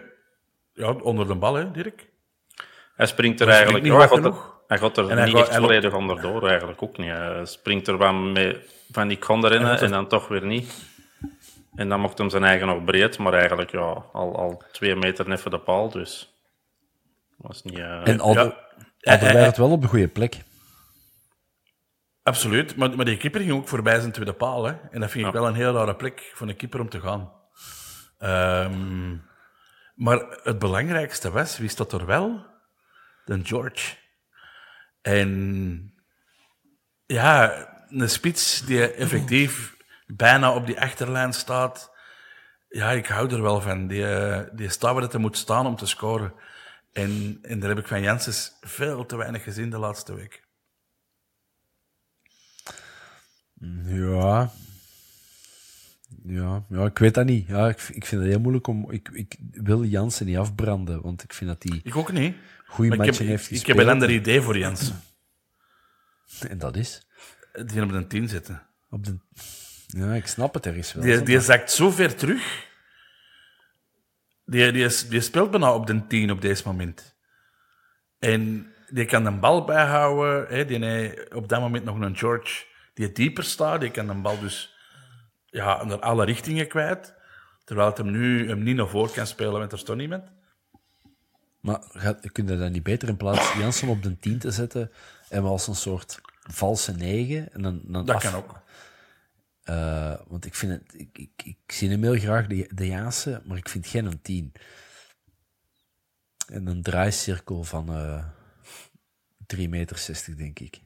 Ja, 0.72 0.90
onder 0.92 1.26
de 1.26 1.34
bal, 1.34 1.54
hè, 1.54 1.70
Dirk? 1.70 2.08
hij 2.94 3.06
springt 3.06 3.40
er 3.40 3.46
Hij 3.46 3.56
eigenlijk. 3.56 3.84
springt 3.86 4.00
Ja, 4.02 4.08
niet 4.08 4.10
hij, 4.10 4.24
hoog 4.24 4.24
gaat 4.24 4.34
er, 4.34 4.40
genoeg. 4.40 4.64
hij 4.66 4.78
gaat 4.78 4.96
er 4.96 5.10
En 5.10 5.16
hij 5.16 5.26
niet 5.26 5.34
gaat- 5.34 5.42
echt 5.42 5.50
hij 5.52 5.60
loopt- 5.60 5.72
volledig 5.72 5.94
onderdoor, 5.98 6.48
eigenlijk 6.48 6.82
ook 6.82 6.98
niet. 6.98 7.08
Hij 7.08 7.44
springt 7.44 7.88
er 7.88 7.96
van, 7.98 8.32
mee, 8.32 8.56
van 8.90 9.10
ik 9.10 9.20
kon 9.20 9.44
erin 9.44 9.62
er- 9.62 9.82
en 9.82 9.90
dan 9.90 10.06
toch 10.08 10.28
weer 10.28 10.44
niet. 10.46 10.74
En 11.74 11.88
dan 11.88 12.00
mocht 12.00 12.18
hem 12.18 12.30
zijn 12.30 12.44
eigen 12.44 12.66
nog 12.66 12.84
breed, 12.84 13.18
maar 13.18 13.32
eigenlijk 13.34 13.70
ja, 13.70 14.04
al, 14.12 14.36
al 14.36 14.62
twee 14.72 14.96
meter 14.96 15.28
neffen 15.28 15.50
de 15.50 15.58
paal. 15.58 15.90
Dus 15.90 16.35
was 17.46 17.62
niet. 17.62 17.78
eh, 17.78 18.08
En 18.08 18.20
Alder, 18.20 18.44
Ja. 18.44 19.12
Alder 19.12 19.28
Eh, 19.36 19.46
eh, 19.46 19.54
wel 19.54 19.70
op 19.70 19.82
de 19.82 19.88
goede 19.88 20.08
plek. 20.08 20.42
Absoluut, 22.22 22.76
maar, 22.76 22.96
maar 22.96 23.04
die 23.04 23.16
keeper 23.16 23.40
ging 23.40 23.52
ook 23.52 23.68
voorbij 23.68 24.00
zijn 24.00 24.12
tweede 24.12 24.32
paal. 24.32 24.64
Hè? 24.64 24.74
En 24.90 25.00
dat 25.00 25.10
vind 25.10 25.26
ik 25.26 25.32
wel 25.32 25.46
een 25.46 25.54
heel 25.54 25.72
rare 25.74 25.96
plek 25.96 26.30
voor 26.34 26.48
een 26.48 26.56
keeper 26.56 26.80
om 26.80 26.88
te 26.88 27.00
gaan. 27.00 27.32
Ehm, 28.18 29.16
maar 29.94 30.38
het 30.42 30.58
belangrijkste 30.58 31.30
was, 31.30 31.58
wie 31.58 31.68
staat 31.68 31.92
er 31.92 32.06
wel? 32.06 32.46
De 33.24 33.40
George. 33.44 33.96
En 35.02 35.94
ja, 37.06 37.52
een 37.88 38.10
spits 38.10 38.60
die 38.60 38.92
effectief 38.92 39.76
bijna 40.06 40.54
op 40.54 40.66
die 40.66 40.80
achterlijn 40.80 41.32
staat. 41.32 41.90
Ja, 42.68 42.90
ik 42.90 43.06
hou 43.06 43.30
er 43.34 43.42
wel 43.42 43.60
van. 43.60 43.86
Die, 43.86 44.04
die 44.54 44.68
staat 44.68 44.92
waar 44.94 45.02
het 45.02 45.18
moet 45.18 45.36
staan 45.36 45.66
om 45.66 45.76
te 45.76 45.86
scoren. 45.86 46.34
En, 46.96 47.38
en 47.42 47.60
daar 47.60 47.68
heb 47.68 47.78
ik 47.78 47.86
van 47.86 48.02
Janssens 48.02 48.52
veel 48.60 49.06
te 49.06 49.16
weinig 49.16 49.42
gezien 49.42 49.70
de 49.70 49.78
laatste 49.78 50.14
week. 50.14 50.44
Ja. 53.84 54.50
Ja, 56.24 56.64
ja, 56.68 56.84
ik 56.84 56.98
weet 56.98 57.14
dat 57.14 57.26
niet. 57.26 57.46
Ja, 57.46 57.68
ik, 57.68 57.80
ik 57.82 58.06
vind 58.06 58.20
het 58.22 58.30
heel 58.30 58.40
moeilijk 58.40 58.66
om... 58.66 58.90
Ik, 58.90 59.08
ik 59.08 59.36
wil 59.50 59.84
Jansen 59.84 60.26
niet 60.26 60.36
afbranden, 60.36 61.02
want 61.02 61.22
ik 61.22 61.32
vind 61.32 61.50
dat 61.50 61.62
hij 61.62 61.80
Ik 61.82 61.96
ook 61.96 62.12
niet. 62.12 62.36
goede 62.66 62.96
Maar 62.96 62.98
ik 62.98 63.04
heb, 63.04 63.14
matchen 63.14 63.26
heeft 63.26 63.44
ik, 63.44 63.50
ik 63.50 63.56
gespeeld. 63.56 63.78
heb 63.78 63.86
een 63.86 63.92
ander 63.92 64.10
idee 64.10 64.40
voor 64.40 64.58
Jens. 64.58 64.92
En 66.48 66.58
dat 66.58 66.76
is? 66.76 67.06
Die 67.66 67.82
op 67.82 67.90
een 67.90 68.08
10 68.08 68.28
zitten. 68.28 68.66
Op 68.90 69.04
de... 69.04 69.18
Ja, 69.86 70.14
ik 70.14 70.26
snap 70.26 70.54
het 70.54 70.66
ergens 70.66 70.92
wel. 70.92 71.04
Die, 71.04 71.22
die 71.22 71.40
zakt 71.40 71.70
zo 71.70 71.90
ver 71.90 72.14
terug. 72.14 72.64
Die, 74.46 74.72
die, 74.72 74.84
is, 74.84 75.08
die 75.08 75.20
speelt 75.20 75.50
bijna 75.50 75.74
op 75.74 75.86
de 75.86 76.06
10 76.06 76.30
op 76.30 76.40
deze 76.40 76.62
moment. 76.66 77.14
En 78.18 78.72
die 78.90 79.04
kan 79.04 79.24
de 79.24 79.30
bal 79.32 79.64
bijhouden. 79.64 80.56
Hè. 80.56 80.64
Die 80.64 80.84
heeft 80.84 81.34
op 81.34 81.48
dat 81.48 81.60
moment 81.60 81.84
nog 81.84 82.00
een 82.00 82.16
George 82.16 82.64
die 82.94 83.12
dieper 83.12 83.44
staat. 83.44 83.80
Die 83.80 83.90
kan 83.90 84.06
de 84.06 84.14
bal 84.14 84.38
dus 84.40 84.74
ja, 85.46 85.84
naar 85.84 86.00
alle 86.00 86.24
richtingen 86.24 86.68
kwijt. 86.68 87.14
Terwijl 87.64 87.88
het 87.88 87.98
hem 87.98 88.10
nu 88.10 88.48
hem 88.48 88.62
niet 88.62 88.76
naar 88.76 88.88
voren 88.88 89.12
kan 89.12 89.26
spelen, 89.26 89.68
want 89.68 89.88
er 89.88 89.96
niemand. 89.96 90.24
Maar 91.60 91.80
gaat, 91.88 92.32
kun 92.32 92.46
je 92.46 92.56
dat 92.56 92.70
niet 92.70 92.82
beter 92.82 93.08
in 93.08 93.16
plaats 93.16 93.54
Jansen 93.54 93.88
op 93.88 94.02
de 94.02 94.18
10 94.18 94.38
te 94.38 94.50
zetten 94.50 94.90
en 95.28 95.42
wel 95.42 95.50
als 95.52 95.66
een 95.66 95.74
soort 95.74 96.20
valse 96.50 96.92
9? 96.92 97.52
En 97.52 97.62
dan, 97.62 97.80
dan 97.84 98.04
Dat 98.04 98.14
af- 98.16 98.22
kan 98.22 98.34
ook. 98.34 98.60
Eh, 99.66 100.14
want 100.26 100.44
ik 100.44 100.54
vind 100.54 100.72
het, 100.72 100.94
ik, 101.00 101.18
ik, 101.18 101.42
ik 101.44 101.72
zie 101.72 101.90
hem 101.90 102.02
heel 102.02 102.18
graag 102.18 102.46
de, 102.46 102.70
de 102.74 102.86
Jansen, 102.86 103.42
maar 103.44 103.56
ik 103.56 103.68
vind 103.68 103.86
geen 103.86 104.04
een 104.06 104.22
10. 104.22 104.52
En 106.48 106.66
een 106.66 106.82
draaicirkel 106.82 107.64
van 107.64 107.88
eh 107.88 108.24
3,60 109.56 109.68
meter, 109.68 110.36
denk 110.36 110.58
ik. 110.58 110.80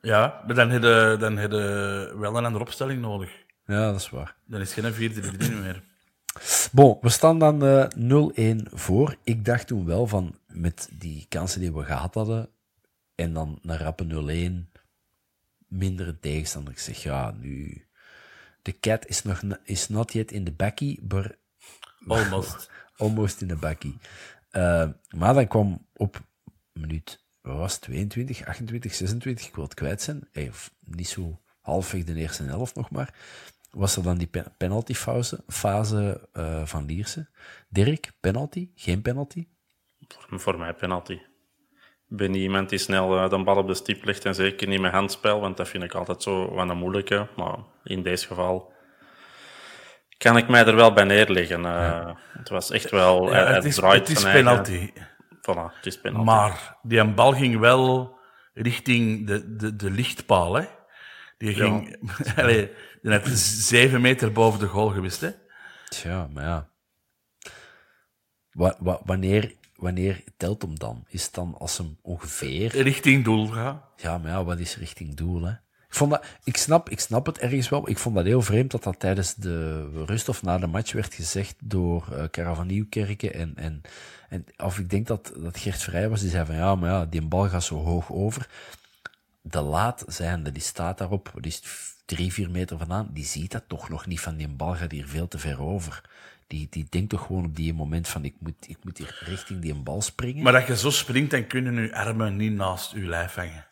Ja, 0.00 0.42
maar 0.46 0.54
dan 0.54 0.70
heb 0.70 0.82
je, 0.82 1.16
dan 1.18 1.36
heb 1.36 1.50
je 1.50 2.14
wel 2.18 2.36
een 2.36 2.44
andere 2.44 2.64
opstelling 2.64 3.00
nodig. 3.00 3.30
Ja, 3.64 3.90
dat 3.90 4.00
is 4.00 4.10
waar. 4.10 4.36
Dan 4.44 4.60
is 4.60 4.72
geen 4.72 4.92
4-3-3 4.92 4.96
meer. 5.38 5.82
Bon, 6.72 6.98
we 7.00 7.08
staan 7.08 7.38
dan 7.38 7.64
eh 7.64 8.56
0-1 8.56 8.72
voor. 8.72 9.16
Ik 9.24 9.44
dacht 9.44 9.66
toen 9.66 9.84
wel 9.84 10.06
van, 10.06 10.38
met 10.46 10.88
die 10.92 11.26
kansen 11.28 11.60
die 11.60 11.72
we 11.72 11.84
gehad 11.84 12.14
hadden, 12.14 12.50
en 13.14 13.32
dan 13.32 13.58
een 13.62 13.76
rappe 13.76 14.68
0-1, 14.74 14.77
mindere 15.68 16.18
tegenstander. 16.18 16.72
Ik 16.72 16.78
zeg, 16.78 17.02
ja, 17.02 17.30
nu... 17.30 17.82
De 18.62 18.80
cat 18.80 19.06
is 19.06 19.22
nog 19.22 19.40
is 19.62 19.88
not 19.88 20.12
yet 20.12 20.32
in 20.32 20.44
the 20.44 20.52
backy, 20.52 20.98
but 21.02 21.36
Almost. 22.08 22.70
almost 22.96 23.40
in 23.40 23.48
the 23.48 23.56
backy. 23.56 23.94
Eh, 24.50 24.88
maar 25.10 25.34
dan 25.34 25.46
kwam 25.48 25.86
op 25.94 26.20
minuut, 26.72 27.24
wat 27.40 27.56
was 27.56 27.72
het, 27.72 27.80
22, 27.82 28.46
28, 28.46 28.94
26, 28.94 29.46
ik 29.46 29.54
wil 29.54 29.64
het 29.64 29.74
kwijt 29.74 30.02
zijn, 30.02 30.28
of 30.48 30.74
niet 30.80 31.08
zo 31.08 31.40
halfweg 31.60 32.04
de 32.04 32.14
eerste 32.14 32.42
helft 32.42 32.74
nog 32.74 32.90
maar, 32.90 33.14
was 33.70 33.96
er 33.96 34.02
dan 34.02 34.18
die 34.18 34.26
pe- 34.26 34.52
penaltyfase 34.56 35.44
fase, 35.46 36.28
eh, 36.32 36.66
van 36.66 36.84
Lierse. 36.84 37.28
Dirk, 37.68 38.12
penalty? 38.20 38.70
Geen 38.74 39.02
penalty? 39.02 39.46
Voor, 40.08 40.40
voor 40.40 40.58
mij 40.58 40.74
penalty. 40.74 41.18
Ik 42.10 42.16
ben 42.16 42.30
niet 42.30 42.40
iemand 42.42 42.68
die 42.68 42.78
snel 42.78 43.16
eh, 43.18 43.30
de 43.30 43.42
bal 43.42 43.56
op 43.56 43.66
de 43.66 43.74
stip 43.74 44.04
legt 44.04 44.24
en 44.24 44.34
zeker 44.34 44.68
niet 44.68 44.80
met 44.80 44.92
handspel, 44.92 45.40
want 45.40 45.56
dat 45.56 45.68
vind 45.68 45.82
ik 45.84 45.94
altijd 45.94 46.22
zo 46.22 46.54
wat 46.54 46.68
een 46.68 46.76
moeilijke. 46.78 47.28
Maar 47.36 47.56
in 47.84 48.02
deze 48.02 48.26
geval 48.26 48.72
kan 50.18 50.36
ik 50.36 50.48
mij 50.48 50.66
er 50.66 50.74
wel 50.74 50.92
bij 50.92 51.04
neerleggen. 51.04 51.64
Eh, 51.64 52.10
Het 52.32 52.48
was 52.48 52.70
echt 52.70 52.90
wel... 52.90 53.24
Ja, 53.26 53.30
hij- 53.32 53.44
hij 53.44 53.54
het 53.54 53.64
is, 53.64 53.76
het 53.76 54.08
is 54.08 54.24
eigen- 54.24 54.44
penalty. 54.44 54.90
Voilà, 55.36 55.74
het 55.76 55.86
is 55.86 56.00
penalty. 56.00 56.24
Maar 56.24 56.76
die 56.82 57.04
bal 57.14 57.32
ging 57.32 57.58
wel 57.58 58.18
richting 58.54 59.26
de, 59.26 59.56
de, 59.56 59.76
de 59.76 59.90
lichtpaal. 59.90 60.54
Hè? 60.54 60.64
Die 61.38 61.54
ging 61.54 61.96
Allee, 62.36 62.70
die 63.02 63.12
had 63.12 63.28
zeven 63.28 64.00
meter 64.00 64.32
boven 64.32 64.60
de 64.60 64.66
goal 64.66 64.88
gewist. 64.88 65.20
Hè? 65.20 65.30
Tja, 65.88 66.28
maar 66.32 66.44
ja. 66.44 66.68
Wa- 68.50 68.76
wa- 68.78 69.00
wanneer, 69.04 69.52
wanneer 69.78 70.24
telt 70.36 70.62
hem 70.62 70.78
dan? 70.78 71.04
Is 71.08 71.24
het 71.24 71.34
dan 71.34 71.54
als 71.58 71.78
hem 71.78 71.96
ongeveer... 72.02 72.82
Richting 72.82 73.24
doel 73.24 73.46
gaan. 73.46 73.82
Ja, 73.96 74.18
maar 74.18 74.30
ja, 74.30 74.44
wat 74.44 74.58
is 74.58 74.76
richting 74.76 75.14
doel, 75.14 75.42
hè? 75.42 75.50
Ik, 75.88 75.94
vond 75.94 76.10
dat, 76.10 76.24
ik, 76.44 76.56
snap, 76.56 76.88
ik 76.88 77.00
snap 77.00 77.26
het 77.26 77.38
ergens 77.38 77.68
wel. 77.68 77.88
Ik 77.88 77.98
vond 77.98 78.14
dat 78.14 78.24
heel 78.24 78.42
vreemd 78.42 78.70
dat 78.70 78.82
dat 78.82 79.00
tijdens 79.00 79.34
de 79.34 79.88
rust 80.04 80.28
of 80.28 80.42
na 80.42 80.58
de 80.58 80.66
match 80.66 80.92
werd 80.92 81.14
gezegd 81.14 81.56
door 81.62 82.08
uh, 82.12 82.24
Cara 82.30 82.54
van 82.54 82.66
Nieuwkerken. 82.66 83.34
En, 83.34 83.52
en, 83.56 83.80
en, 84.28 84.44
of 84.56 84.78
ik 84.78 84.90
denk 84.90 85.06
dat, 85.06 85.32
dat 85.36 85.58
Gert 85.58 85.82
Vrij 85.82 86.08
was, 86.08 86.20
die 86.20 86.30
zei 86.30 86.46
van 86.46 86.54
ja, 86.54 86.74
maar 86.74 86.90
ja, 86.90 87.06
die 87.06 87.26
bal 87.26 87.48
gaat 87.48 87.64
zo 87.64 87.76
hoog 87.76 88.12
over. 88.12 88.48
De 89.40 89.60
laat 89.60 90.04
zijnde, 90.06 90.52
die 90.52 90.62
staat 90.62 90.98
daarop, 90.98 91.32
die 91.34 91.52
is 91.52 91.62
drie, 92.04 92.32
vier 92.32 92.50
meter 92.50 92.78
vandaan, 92.78 93.08
die 93.12 93.24
ziet 93.24 93.52
dat 93.52 93.64
toch 93.66 93.88
nog 93.88 94.06
niet 94.06 94.20
van 94.20 94.36
die 94.36 94.48
bal 94.48 94.74
gaat 94.74 94.90
hier 94.90 95.06
veel 95.06 95.28
te 95.28 95.38
ver 95.38 95.62
over. 95.62 96.02
Die, 96.48 96.66
die 96.70 96.86
denkt 96.88 97.10
toch 97.10 97.26
gewoon 97.26 97.44
op 97.44 97.56
die 97.56 97.74
moment 97.74 98.08
van 98.08 98.24
ik 98.24 98.34
moet, 98.38 98.68
ik 98.68 98.78
moet 98.82 98.98
hier 98.98 99.22
richting 99.24 99.60
die 99.60 99.74
bal 99.74 100.02
springen. 100.02 100.42
Maar 100.42 100.52
dat 100.52 100.66
je 100.66 100.76
zo 100.76 100.90
springt, 100.90 101.30
dan 101.30 101.46
kunnen 101.46 101.82
je 101.82 101.94
armen 101.94 102.36
niet 102.36 102.52
naast 102.52 102.92
je 102.92 103.06
lijf 103.06 103.34
hangen. 103.34 103.66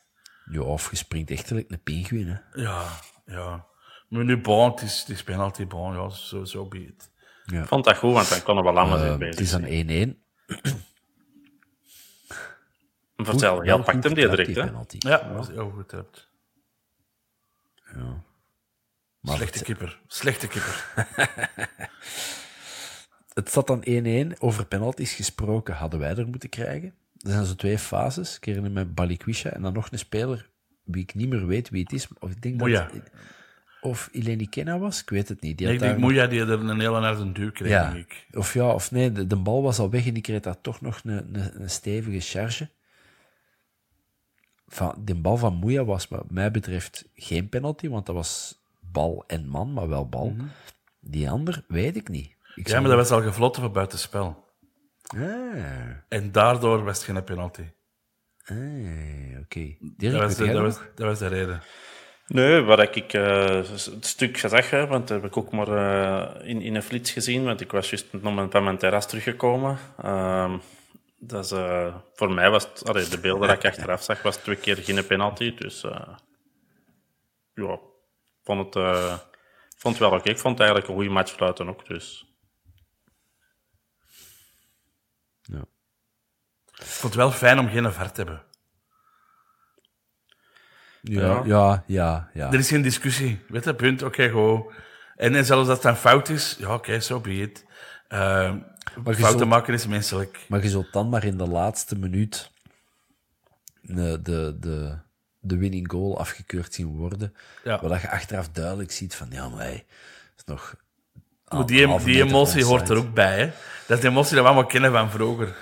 Ja, 0.50 0.60
of 0.60 0.90
je 0.90 0.96
springt 0.96 1.30
echt 1.30 1.50
een 1.50 1.80
pinguïn, 1.82 2.28
hè. 2.28 2.62
Ja, 2.62 2.88
ja. 3.24 3.66
Maar 4.08 4.24
nu, 4.24 4.40
bon, 4.40 4.70
het 4.70 4.82
is, 4.82 5.00
het 5.00 5.08
is 5.08 5.22
penalty, 5.22 5.66
bon, 5.66 5.94
ja, 5.94 6.08
zo, 6.08 6.44
zo 6.44 6.66
be 6.66 6.86
it. 6.86 7.10
Ja. 7.44 7.60
Ik 7.60 7.68
vond 7.68 7.84
dat 7.84 7.96
goed, 7.96 8.12
want 8.12 8.28
dan 8.28 8.42
kon 8.42 8.56
er 8.56 8.62
wel 8.62 8.78
anders 8.78 9.02
uh, 9.02 9.08
in 9.08 9.18
bezig 9.18 9.34
Het 9.34 9.40
is 9.40 9.50
dan 9.50 10.16
1-1. 13.16 13.24
Vertel, 13.26 13.64
ja, 13.64 13.76
pakt 13.76 14.04
hem 14.04 14.14
die 14.14 14.28
direct, 14.28 14.54
hè? 14.54 14.62
Ja, 15.10 15.18
dat 15.18 15.36
was 15.36 15.48
heel 15.48 15.70
goed 15.70 15.80
getrapt. 15.80 16.30
Ja. 17.94 18.24
Maar 19.20 19.36
Slechte 19.36 19.58
het, 19.58 19.66
kipper. 19.66 20.00
Slechte 20.06 20.48
kipper. 20.54 20.94
Het 23.36 23.50
zat 23.50 23.66
dan 23.66 23.84
1-1. 24.34 24.38
Over 24.38 24.66
penalties 24.66 25.12
gesproken 25.14 25.74
hadden 25.74 26.00
wij 26.00 26.16
er 26.16 26.26
moeten 26.28 26.48
krijgen. 26.48 26.94
Er 27.18 27.30
zijn 27.30 27.44
zo 27.44 27.54
twee 27.54 27.78
fases. 27.78 28.36
Ik 28.36 28.44
herinner 28.44 28.70
me 28.70 28.84
Balikwisha 28.84 29.50
en 29.50 29.62
dan 29.62 29.72
nog 29.72 29.88
een 29.92 29.98
speler 29.98 30.50
wie 30.84 31.02
ik 31.02 31.14
niet 31.14 31.28
meer 31.28 31.46
weet 31.46 31.68
wie 31.70 31.82
het 31.82 31.92
is. 31.92 32.08
Of 32.18 32.30
ik 32.30 32.42
denk 32.42 32.58
Moeja. 32.60 32.82
dat 32.82 32.92
het- 32.92 33.10
Of 33.80 34.08
Ileni 34.12 34.48
Kenna 34.48 34.78
was, 34.78 35.00
ik 35.02 35.10
weet 35.10 35.28
het 35.28 35.40
niet. 35.40 35.58
Die 35.58 35.68
ik 35.72 35.78
denk 35.78 35.98
Moeja 35.98 36.26
die 36.26 36.40
er 36.40 36.50
een 36.50 36.80
hele 36.80 37.00
naar 37.00 37.16
zijn 37.16 37.32
duur 37.32 37.52
kreeg, 37.52 37.68
Ja, 37.70 37.90
denk 37.92 38.04
ik. 38.04 38.26
of 38.36 38.54
ja, 38.54 38.68
of 38.74 38.90
nee, 38.90 39.12
de, 39.12 39.26
de 39.26 39.36
bal 39.36 39.62
was 39.62 39.78
al 39.78 39.90
weg 39.90 40.06
en 40.06 40.14
die 40.14 40.22
kreeg 40.22 40.40
daar 40.40 40.60
toch 40.60 40.80
nog 40.80 41.00
een, 41.04 41.34
een, 41.40 41.62
een 41.62 41.70
stevige 41.70 42.20
charge. 42.20 42.68
Van, 44.68 44.94
de 45.04 45.14
bal 45.14 45.36
van 45.36 45.54
Moeja 45.54 45.84
was 45.84 46.08
wat 46.08 46.30
mij 46.30 46.50
betreft 46.50 47.08
geen 47.14 47.48
penalty, 47.48 47.88
want 47.88 48.06
dat 48.06 48.14
was 48.14 48.60
bal 48.80 49.24
en 49.26 49.46
man, 49.48 49.72
maar 49.72 49.88
wel 49.88 50.08
bal. 50.08 50.36
Die 51.00 51.30
ander 51.30 51.64
weet 51.68 51.96
ik 51.96 52.08
niet. 52.08 52.34
Ik. 52.56 52.68
Ja, 52.68 52.80
maar 52.80 52.88
dat 52.88 52.98
was 52.98 53.10
al 53.10 53.22
gefloten 53.22 53.62
voor 53.62 53.70
buitenspel. 53.70 54.44
Ah, 55.02 55.20
En 56.08 56.32
daardoor 56.32 56.84
was 56.84 56.96
het 56.96 57.06
geen 57.06 57.24
penalty. 57.24 57.64
ah, 58.44 59.40
oké. 59.40 59.76
Dirk, 59.96 60.12
Dat 60.12 60.22
was, 60.22 60.36
de, 60.36 60.46
dat, 60.46 60.62
was, 60.62 60.78
dat 60.94 61.06
was 61.06 61.18
de 61.18 61.26
reden. 61.26 61.62
Nee, 62.26 62.60
wat 62.60 62.96
ik 62.96 63.12
eh, 63.12 63.46
het 63.46 64.06
stuk 64.06 64.38
gezegd 64.38 64.70
heb, 64.70 64.88
want 64.88 65.08
dat 65.08 65.22
heb 65.22 65.30
ik 65.30 65.36
ook 65.36 65.52
maar 65.52 65.68
eh, 65.68 66.48
in, 66.48 66.62
in 66.62 66.74
een 66.74 66.82
flits 66.82 67.10
gezien, 67.10 67.44
want 67.44 67.60
ik 67.60 67.72
was 67.72 67.90
juist 67.90 68.12
nog 68.12 68.50
van 68.50 68.64
mijn 68.64 68.78
terras 68.78 69.06
teruggekomen. 69.06 69.78
Ehm, 70.02 70.58
dat 71.18 71.44
is, 71.44 71.50
eh, 71.50 71.94
voor 72.14 72.32
mij 72.32 72.50
was 72.50 72.64
het, 72.64 72.88
allee, 72.88 73.08
de 73.08 73.18
beelden 73.20 73.48
dat 73.48 73.56
ik 73.56 73.64
achteraf 73.64 74.02
zag, 74.02 74.22
was 74.22 74.36
twee 74.36 74.56
keer 74.56 74.76
geen 74.76 75.06
penalty. 75.06 75.54
Dus 75.54 75.84
eh, 75.84 76.08
ja, 77.54 77.72
ik 77.72 78.42
vond 78.42 78.64
het, 78.64 78.76
eh, 78.76 79.18
vond 79.76 79.98
het 79.98 80.08
wel 80.08 80.18
oké. 80.18 80.28
Ik 80.30 80.38
vond 80.38 80.58
het 80.58 80.68
eigenlijk 80.68 80.88
een 80.88 80.94
goede 80.94 81.10
match 81.10 81.32
fluiten 81.32 81.68
ook. 81.68 81.86
Dus. 81.86 82.24
Ik 86.78 86.84
vond 86.86 87.14
het 87.14 87.22
wel 87.22 87.30
fijn 87.30 87.58
om 87.58 87.68
geen 87.68 87.92
VAR 87.92 88.12
te 88.12 88.20
hebben. 88.22 88.42
Ja, 91.00 91.42
ja, 91.44 91.84
ja, 91.86 92.30
ja. 92.34 92.46
Er 92.52 92.58
is 92.58 92.68
geen 92.68 92.82
discussie. 92.82 93.44
Weet 93.48 93.64
je, 93.64 93.74
punt. 93.74 94.02
Oké, 94.02 94.28
go. 94.30 94.72
En, 95.16 95.34
en 95.34 95.44
zelfs 95.44 95.68
als 95.68 95.78
het 95.78 95.86
een 95.86 95.96
fout 95.96 96.28
is, 96.28 96.56
ja, 96.58 96.74
oké, 96.74 97.00
zo 97.00 97.20
be 97.20 97.34
it. 97.34 97.64
Eh, 98.08 98.54
je 98.94 99.02
fouten 99.02 99.38
zult- 99.38 99.44
maken 99.44 99.74
is 99.74 99.86
menselijk. 99.86 100.38
Maar 100.48 100.62
je 100.62 100.68
zult 100.68 100.92
dan 100.92 101.08
maar 101.08 101.24
in 101.24 101.36
de 101.36 101.46
laatste 101.48 101.98
minuut 101.98 102.50
de, 103.80 104.22
de, 104.22 104.56
de, 104.60 104.98
de 105.40 105.56
winning 105.56 105.90
goal 105.90 106.18
afgekeurd 106.18 106.74
zien 106.74 106.86
worden. 106.96 107.34
Ja. 107.64 107.80
Waar 107.80 108.00
je 108.00 108.10
achteraf 108.10 108.48
duidelijk 108.48 108.92
ziet 108.92 109.14
van, 109.14 109.26
ja, 109.30 109.48
maar 109.48 109.60
hey, 109.60 109.84
is 110.36 110.44
nog... 110.44 110.74
Die, 111.66 111.98
die 111.98 112.22
emotie 112.22 112.64
hoort 112.64 112.88
er 112.88 112.96
ook 112.96 113.14
bij. 113.14 113.38
Hè. 113.38 113.50
Dat 113.86 113.96
is 113.96 114.02
de 114.02 114.08
emotie 114.08 114.32
die 114.32 114.40
we 114.40 114.46
allemaal 114.46 114.66
kennen 114.66 114.92
van 114.92 115.10
vroeger. 115.10 115.56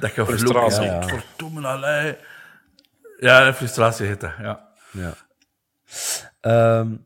Dat 0.00 0.14
je. 0.14 0.24
Frustratie. 0.24 0.82
Ja, 0.82 0.92
Ja. 0.92 1.02
Verdomme, 1.08 1.66
allee. 1.66 2.16
Ja, 3.18 3.54
frustratie 3.54 4.06
heet 4.06 4.20
dat, 4.20 4.32
ja. 4.38 4.68
Ja. 4.90 5.14
Ehm, 6.40 6.96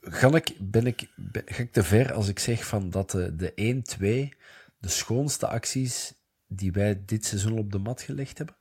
ga, 0.00 0.34
ik, 0.34 0.52
ben 0.58 0.86
ik, 0.86 1.08
ben- 1.16 1.42
ga 1.46 1.62
ik 1.62 1.72
te 1.72 1.82
ver 1.82 2.12
als 2.12 2.28
ik 2.28 2.38
zeg 2.38 2.66
van 2.66 2.90
dat 2.90 3.10
de, 3.10 3.36
de 3.36 3.82
1-2 4.34 4.38
de 4.78 4.88
schoonste 4.88 5.46
acties 5.46 6.14
die 6.46 6.72
wij 6.72 7.02
dit 7.06 7.24
seizoen 7.26 7.58
op 7.58 7.72
de 7.72 7.78
mat 7.78 8.02
gelegd 8.02 8.38
hebben? 8.38 8.56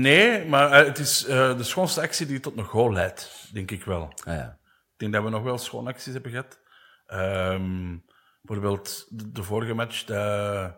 Nee, 0.00 0.44
maar 0.44 0.72
eh, 0.72 0.86
het 0.86 0.98
is 0.98 1.24
eh, 1.24 1.56
de 1.56 1.62
schoonste 1.62 2.00
actie 2.00 2.26
die 2.26 2.40
tot 2.40 2.56
een 2.58 2.64
goal 2.64 2.92
leidt, 2.92 3.48
denk 3.52 3.70
ik 3.70 3.84
wel. 3.84 4.12
Ah 4.24 4.34
ja. 4.34 4.58
Ik 4.92 4.96
denk 4.96 5.12
dat 5.12 5.22
we 5.24 5.30
nog 5.30 5.42
wel 5.42 5.58
schoon 5.58 5.86
acties 5.86 6.12
hebben 6.12 6.30
gehad. 6.30 6.58
Ehm, 7.06 7.96
bijvoorbeeld 8.40 9.06
de, 9.10 9.32
de 9.32 9.42
vorige 9.42 9.74
match, 9.74 10.04
de 10.04 10.72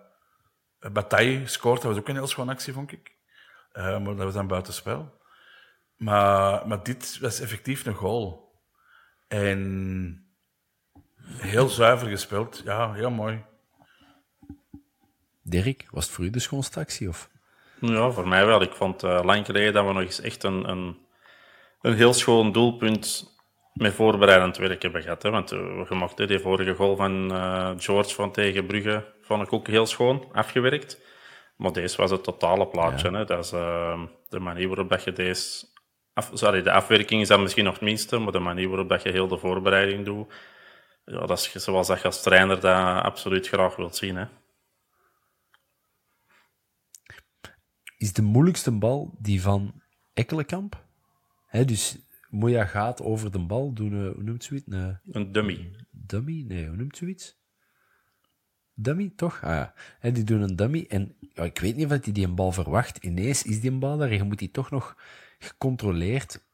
uh, 0.80 0.90
Bataille 0.90 1.46
scoort, 1.46 1.82
dat 1.82 1.90
was 1.90 2.00
ook 2.00 2.08
een 2.08 2.14
heel 2.14 2.26
schoon 2.26 2.48
actie, 2.48 2.72
vond 2.72 2.92
ik. 2.92 3.16
Eh, 3.72 3.84
maar 3.84 4.16
dat 4.16 4.24
was 4.24 4.34
dan 4.34 4.46
buitenspel. 4.46 5.20
Maar, 5.96 6.66
maar 6.66 6.82
dit 6.82 7.18
was 7.20 7.40
effectief 7.40 7.86
een 7.86 7.94
goal. 7.94 8.52
En 9.28 10.26
heel 11.26 11.68
zuiver 11.68 12.08
gespeeld. 12.08 12.62
Ja, 12.64 12.92
heel 12.92 13.10
mooi. 13.10 13.44
Dirk, 15.42 15.86
was 15.90 16.04
het 16.04 16.14
voor 16.14 16.24
u 16.24 16.30
de 16.30 16.38
schoonste 16.38 16.80
actie? 16.80 17.08
Of? 17.08 17.30
Ja, 17.80 18.10
voor 18.10 18.28
mij 18.28 18.46
wel. 18.46 18.62
Ik 18.62 18.72
vond 18.72 19.02
eh 19.02 19.20
lang 19.24 19.46
geleden 19.46 19.72
dat 19.72 19.86
we 19.86 19.92
nog 19.92 20.02
eens 20.02 20.20
echt 20.20 20.42
een, 20.42 20.68
een, 20.68 20.98
een 21.80 21.94
heel 21.94 22.12
schoon 22.12 22.52
doelpunt 22.52 23.31
met 23.72 23.94
voorbereidend 23.94 24.56
werk 24.56 24.82
hebben 24.82 25.02
gehad. 25.02 25.22
Hè? 25.22 25.30
Want 25.30 25.52
uh, 25.52 25.86
je 25.88 25.94
mocht 25.94 26.18
hè, 26.18 26.26
die 26.26 26.38
vorige 26.38 26.74
goal 26.74 26.96
van 26.96 27.32
eh, 27.32 27.70
George 27.76 28.14
van 28.14 28.32
tegen 28.32 28.66
Brugge 28.66 29.04
vond 29.20 29.42
ik 29.42 29.52
ook 29.52 29.66
heel 29.66 29.86
schoon 29.86 30.28
afgewerkt. 30.32 31.00
Maar 31.56 31.72
deze 31.72 31.96
was 31.96 32.10
het 32.10 32.24
totale 32.24 32.66
plaatje. 32.66 33.10
Hè? 33.10 33.24
Dat 33.24 33.44
is 33.44 33.52
eh, 33.52 34.02
de 34.28 34.40
manier 34.40 34.68
waarop 34.68 34.88
dat 34.88 35.04
je 35.04 35.12
deze... 35.12 35.70
Af, 36.14 36.30
sorry, 36.32 36.62
de 36.62 36.72
afwerking 36.72 37.20
is 37.20 37.28
dan 37.28 37.42
misschien 37.42 37.64
nog 37.64 37.74
het 37.74 37.82
minste, 37.82 38.18
maar 38.18 38.32
de 38.32 38.38
manier 38.38 38.68
waarop 38.68 38.88
dat 38.88 39.02
je 39.02 39.10
heel 39.10 39.28
de 39.28 39.38
voorbereiding 39.38 40.04
doet, 40.04 40.32
ja, 41.04 41.26
dat 41.26 41.38
is 41.38 41.52
zoals 41.52 41.86
dat 41.86 41.98
je 41.98 42.04
als 42.04 42.22
trainer 42.22 42.60
dat 42.60 43.02
absoluut 43.02 43.48
graag 43.48 43.76
wilt 43.76 43.96
zien. 43.96 44.16
Hè? 44.16 44.24
is 48.02 48.12
de 48.12 48.22
moeilijkste 48.22 48.70
bal 48.70 49.14
die 49.18 49.42
van 49.42 49.82
Ekkelenkamp. 50.14 50.84
Hè, 51.46 51.64
dus 51.64 51.98
Moja 52.32 52.64
gaat 52.64 53.02
over 53.02 53.30
de 53.32 53.38
bal, 53.38 53.72
doen 53.72 53.92
een, 53.92 54.12
hoe 54.14 54.22
noemt 54.22 54.44
zoiets? 54.44 54.66
Een 54.68 54.98
Een 55.10 55.32
dummy. 55.32 55.70
dummy? 55.90 56.44
Nee, 56.48 56.66
hoe 56.66 56.76
noemt 56.76 56.96
zoiets? 56.96 57.40
Dummy, 58.74 59.12
toch? 59.16 59.42
Ah 59.42 59.50
ja. 59.50 59.74
Hè, 59.98 60.12
die 60.12 60.24
doen 60.24 60.40
een 60.40 60.56
dummy 60.56 60.84
en 60.88 61.14
ja, 61.20 61.42
ik 61.44 61.58
weet 61.58 61.76
niet 61.76 61.84
of 61.84 61.90
hij 61.90 62.12
die 62.12 62.26
een 62.26 62.34
bal 62.34 62.52
verwacht. 62.52 62.96
Ineens 62.96 63.42
is 63.42 63.60
die 63.60 63.70
een 63.70 63.78
bal 63.78 63.96
daar 63.98 64.08
en 64.10 64.16
je 64.16 64.22
moet 64.22 64.38
die 64.38 64.50
toch 64.50 64.70
nog 64.70 64.96
gecontroleerd 65.38 66.44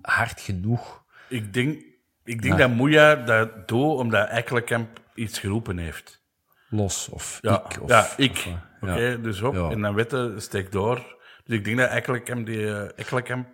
hard 0.00 0.40
genoeg. 0.40 1.04
Ik 1.28 1.52
denk, 1.52 1.82
ik 2.24 2.42
denk 2.42 2.58
dat 2.58 2.70
Moeja 2.70 3.14
dat 3.14 3.68
doet 3.68 3.98
omdat 3.98 4.28
Ekkelenkamp 4.28 5.00
iets 5.14 5.38
geroepen 5.38 5.78
heeft. 5.78 6.22
Los 6.70 7.08
of 7.08 7.38
Ja, 7.42 7.64
ik. 7.70 7.82
Of, 7.82 7.88
ja 7.88 8.08
ik. 8.16 8.36
eh, 8.36 8.52
Oké, 8.80 8.94
ja. 9.00 9.16
dus 9.16 9.40
op. 9.42 9.54
Ja. 9.54 9.70
En 9.70 9.80
dan 9.80 9.94
witte 9.94 10.34
steekt 10.36 10.72
door. 10.72 11.16
Dus 11.44 11.58
ik 11.58 11.64
denk 11.64 11.76
dat 11.78 11.90
Ekkelenkamp 11.90 12.46
die, 12.46 12.66
eh, 12.74 12.82
Ekkelenkamp 12.96 13.48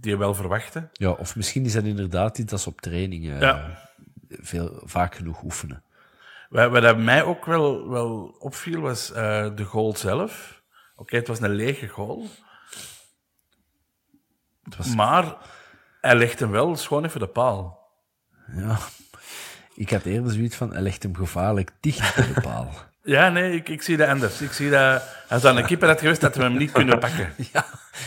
die 0.00 0.16
wel 0.16 0.34
verwachtte. 0.34 0.88
Ja, 0.92 1.10
of 1.10 1.36
misschien 1.36 1.64
is 1.64 1.72
dat 1.72 1.84
inderdaad 1.84 2.38
iets 2.38 2.50
dat 2.50 2.60
ze 2.60 2.68
op 2.68 2.80
training 2.80 3.28
eh, 3.30 3.40
Ja. 3.40 3.78
veel, 4.28 4.80
vaak 4.84 5.14
genoeg 5.14 5.42
oefenen. 5.42 5.82
Wat, 6.48 6.70
wat 6.70 6.98
mij 6.98 7.22
ook 7.24 7.44
wel, 7.44 7.88
wel 7.88 8.36
opviel, 8.38 8.80
was 8.80 9.12
eh, 9.12 9.54
de 9.54 9.64
goal 9.64 9.96
zelf. 9.96 10.62
Oké, 10.96 11.16
het 11.16 11.28
was 11.28 11.40
een 11.40 11.54
lege 11.54 11.88
goal. 11.88 12.26
Het 14.62 14.76
was 14.76 14.94
Maar 14.94 15.36
hij 16.00 16.16
legt 16.16 16.40
hem 16.40 16.50
wel 16.50 16.76
schoon 16.76 17.04
even 17.04 17.20
de 17.20 17.26
paal. 17.26 17.90
Ja, 18.56 18.78
ik 19.74 19.90
had 19.90 20.04
eerder 20.04 20.32
zoiets 20.32 20.56
van, 20.56 20.72
hij 20.72 20.82
legt 20.82 21.02
hem 21.02 21.16
gevaarlijk 21.16 21.72
dicht 21.80 22.16
bij 22.16 22.26
de 22.34 22.40
paal. 22.40 22.70
Ja, 23.08 23.28
nee, 23.28 23.52
ik, 23.54 23.68
ik 23.68 23.82
zie 23.82 23.96
dat 23.96 24.08
anders. 24.08 24.40
Ik 24.40 24.52
zie 24.52 24.70
dat... 24.70 25.02
Als 25.28 25.42
dat 25.42 25.56
een 25.56 25.66
keeper 25.66 25.88
had 25.88 26.00
geweest, 26.00 26.20
dat 26.20 26.36
we 26.36 26.42
hem 26.42 26.56
niet 26.56 26.72
kunnen 26.72 26.98
pakken. 26.98 27.32
Ja, 27.52 27.64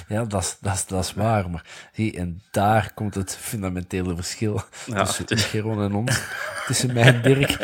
ja 0.08 0.26
dat, 0.26 0.42
is, 0.42 0.58
dat, 0.62 0.74
is, 0.74 0.86
dat 0.86 1.04
is 1.04 1.14
waar. 1.14 1.50
Maar 1.50 1.64
zie, 1.94 2.18
en 2.18 2.42
daar 2.52 2.92
komt 2.94 3.16
het 3.16 3.38
fundamentele 3.40 4.16
verschil 4.16 4.62
Ja, 4.86 5.04
tussen 5.04 5.38
Geron 5.52 5.84
en 5.84 5.94
ons. 5.94 6.22
Tussen 6.66 6.94
mij 6.94 7.04
en 7.04 7.22
Dirk. 7.22 7.58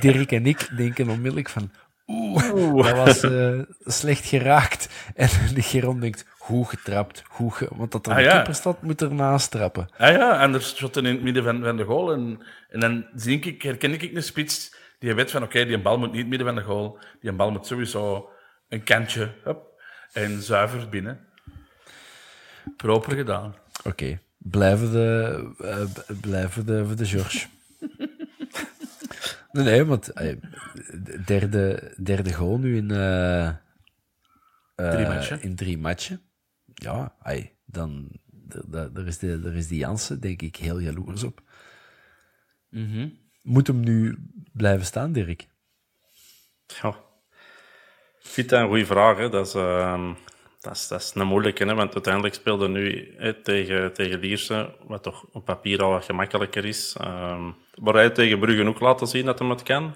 Dirk 0.00 0.32
en 0.32 0.46
ik 0.46 0.68
denken 0.76 1.08
onmiddellijk 1.08 1.48
van, 1.48 1.70
oeh, 2.06 2.84
dat 2.86 2.96
was 2.96 3.20
eh, 3.22 3.58
slecht 3.84 4.24
geraakt. 4.24 4.88
En 5.14 5.28
de 5.54 5.62
Geron 5.62 6.00
denkt, 6.00 6.24
hoe 6.38 6.68
getrapt, 6.68 7.22
hoe 7.28 7.52
ge... 7.52 7.68
Want 7.70 7.92
dat 7.92 8.06
er 8.06 8.12
een 8.12 8.18
Ah, 8.18 8.24
ja. 8.24 8.30
keeper 8.32 8.54
staat, 8.54 8.82
moet 8.82 9.00
er 9.00 9.14
naast 9.14 9.50
trappen. 9.50 9.88
Ah 9.98 10.10
ja, 10.12 10.40
en 10.40 10.54
er 10.54 10.62
schotten 10.62 11.06
in 11.06 11.14
het 11.14 11.22
midden 11.22 11.44
van, 11.44 11.62
van 11.64 11.76
de 11.76 11.84
goal. 11.84 12.12
En, 12.12 12.40
en 12.70 12.80
dan 12.80 13.04
zie 13.14 13.40
ik, 13.40 13.62
herken 13.62 13.92
ik 13.92 14.02
een 14.14 14.22
spits 14.22 14.78
die 15.00 15.14
weet 15.14 15.30
van, 15.30 15.42
oké, 15.42 15.64
die 15.64 15.80
bal 15.80 15.98
moet 15.98 16.12
niet 16.12 16.26
midden 16.26 16.46
van 16.46 16.56
de 16.56 16.62
goal. 16.62 16.98
Die 17.20 17.32
bal 17.32 17.50
moet 17.50 17.66
sowieso 17.66 18.30
een 18.68 18.82
kantje, 18.82 19.34
hup, 19.44 19.82
en 20.12 20.42
zuiver 20.42 20.88
binnen. 20.88 21.28
Proper 22.76 23.16
gedaan. 23.16 23.54
Oké, 23.84 24.18
blijven 24.38 24.92
de, 24.92 25.50
eh, 25.58 26.16
blijven 26.20 26.66
de, 26.66 26.86
voor 26.86 26.96
de 26.96 27.04
George. 27.06 27.46
nee, 29.52 29.64
nee, 29.64 29.84
want 29.84 30.08
eh, 30.08 30.36
derde, 31.26 31.94
derde 32.02 32.32
goal 32.32 32.58
nu 32.58 32.76
in, 32.76 32.90
eh, 32.90 33.46
eh, 33.46 33.54
Drie 34.74 35.06
matchen. 35.06 35.42
in 35.42 35.54
drie 35.56 35.78
matchen. 35.78 36.20
Ja, 36.74 37.14
ai, 37.22 37.50
dan 37.64 38.08
daar 38.66 38.92
daar 38.92 39.06
is, 39.06 39.18
de, 39.18 39.40
daar 39.40 39.54
is 39.54 39.68
die 39.68 39.78
Jansen, 39.78 40.20
denk 40.20 40.42
ik, 40.42 40.56
heel 40.56 40.78
jaloers 40.78 41.22
op. 41.22 41.42
Moet 43.42 43.66
hem 43.66 43.80
nu 43.80 44.18
blijven 44.60 44.86
staan, 44.86 45.12
Dirk? 45.12 45.46
Ja. 46.82 46.88
Ik 48.20 48.26
vind 48.36 48.48
dat 48.48 48.60
een 48.60 48.68
goede 48.68 48.86
vraag. 48.86 49.16
Hè. 49.16 49.28
Dat 49.28 49.46
is, 49.46 49.54
ehm, 49.54 50.12
dat 50.60 50.74
is, 50.76 50.88
dat 50.88 51.00
is 51.00 51.12
een 51.14 51.26
moeilijke, 51.26 51.64
hè, 51.64 51.74
want 51.74 51.94
uiteindelijk 51.94 52.34
speelde 52.34 52.68
nu 52.68 53.14
tegen, 53.42 53.92
tegen 53.92 54.18
Lierse, 54.18 54.74
wat 54.86 55.02
toch 55.02 55.24
op 55.32 55.44
papier 55.44 55.82
al 55.82 55.90
wat 55.90 56.04
gemakkelijker 56.04 56.64
is. 56.64 56.96
Um, 57.00 57.56
maar 57.74 57.94
hij 57.94 58.10
tegen 58.10 58.38
Brugge 58.38 58.66
ook 58.66 58.80
laten 58.80 59.06
zien 59.06 59.24
dat 59.24 59.38
hij 59.38 59.48
het 59.48 59.62
kan. 59.62 59.94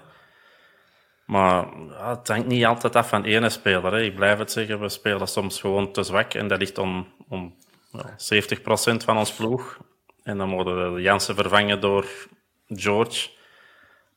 Maar 1.25 1.65
ja, 1.89 2.17
het 2.17 2.27
hangt 2.27 2.47
niet 2.47 2.65
altijd 2.65 2.95
af 2.95 3.09
van 3.09 3.23
ene 3.23 3.49
speler. 3.49 3.93
Hè. 3.93 4.01
Ik 4.01 4.15
blijf 4.15 4.37
het 4.37 4.51
zeggen, 4.51 4.79
we 4.79 4.89
spelen 4.89 5.27
soms 5.27 5.59
gewoon 5.59 5.91
te 5.91 6.03
zwak. 6.03 6.33
En 6.33 6.47
dat 6.47 6.59
ligt 6.59 6.77
om, 6.77 7.07
om 7.27 7.55
ja, 7.91 8.15
70% 8.93 9.03
van 9.05 9.17
ons 9.17 9.33
ploeg. 9.33 9.79
En 10.23 10.37
dan 10.37 10.49
worden 10.49 10.93
we 10.93 11.01
Jansen 11.01 11.35
vervangen 11.35 11.81
door 11.81 12.05
George. 12.67 13.29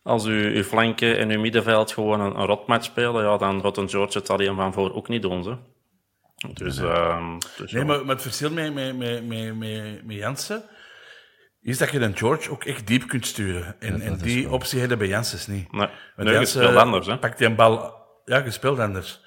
Als 0.08 0.26
u 0.26 0.56
uw 0.56 0.62
flanken 0.62 1.18
en 1.18 1.30
uw 1.30 1.40
middenveld 1.40 1.92
gewoon 1.92 2.20
een, 2.20 2.38
een 2.38 2.46
rotmatch 2.46 2.84
spelen, 2.84 3.24
ja, 3.24 3.36
dan 3.36 3.60
gaat 3.60 3.76
een 3.76 3.88
George 3.88 4.18
het 4.18 4.30
alleen 4.30 4.56
van 4.56 4.72
voor 4.72 4.94
ook 4.94 5.08
niet 5.08 5.22
doen. 5.22 5.42
Ze. 5.42 5.56
Dus, 6.52 6.78
uh, 6.78 7.36
dus 7.56 7.72
nee, 7.72 7.84
maar, 7.84 8.04
maar, 8.04 8.14
het 8.14 8.22
verschil 8.22 8.50
met, 8.50 8.74
met, 8.74 8.96
met, 8.96 9.26
met, 9.26 10.04
met 10.04 10.16
Jansen 10.16 10.62
is 11.60 11.78
dat 11.78 11.90
je 11.90 12.00
een 12.00 12.16
George 12.16 12.50
ook 12.50 12.64
echt 12.64 12.86
diep 12.86 13.08
kunt 13.08 13.26
sturen. 13.26 13.76
En, 13.80 14.00
en 14.00 14.18
die 14.18 14.50
optie 14.50 14.78
hebben 14.78 14.98
bij 14.98 15.06
Janssens 15.06 15.46
niet. 15.46 15.72
Nee, 15.72 15.88
Want 16.16 16.28
nee, 16.28 16.44
speelt 16.44 16.76
anders. 16.76 17.06
Hè? 17.06 17.18
Pakt 17.18 17.38
hij 17.38 17.48
een 17.48 17.56
bal... 17.56 17.96
Ja, 18.24 18.44
je 18.44 18.50
speelt 18.50 18.78
anders. 18.78 19.20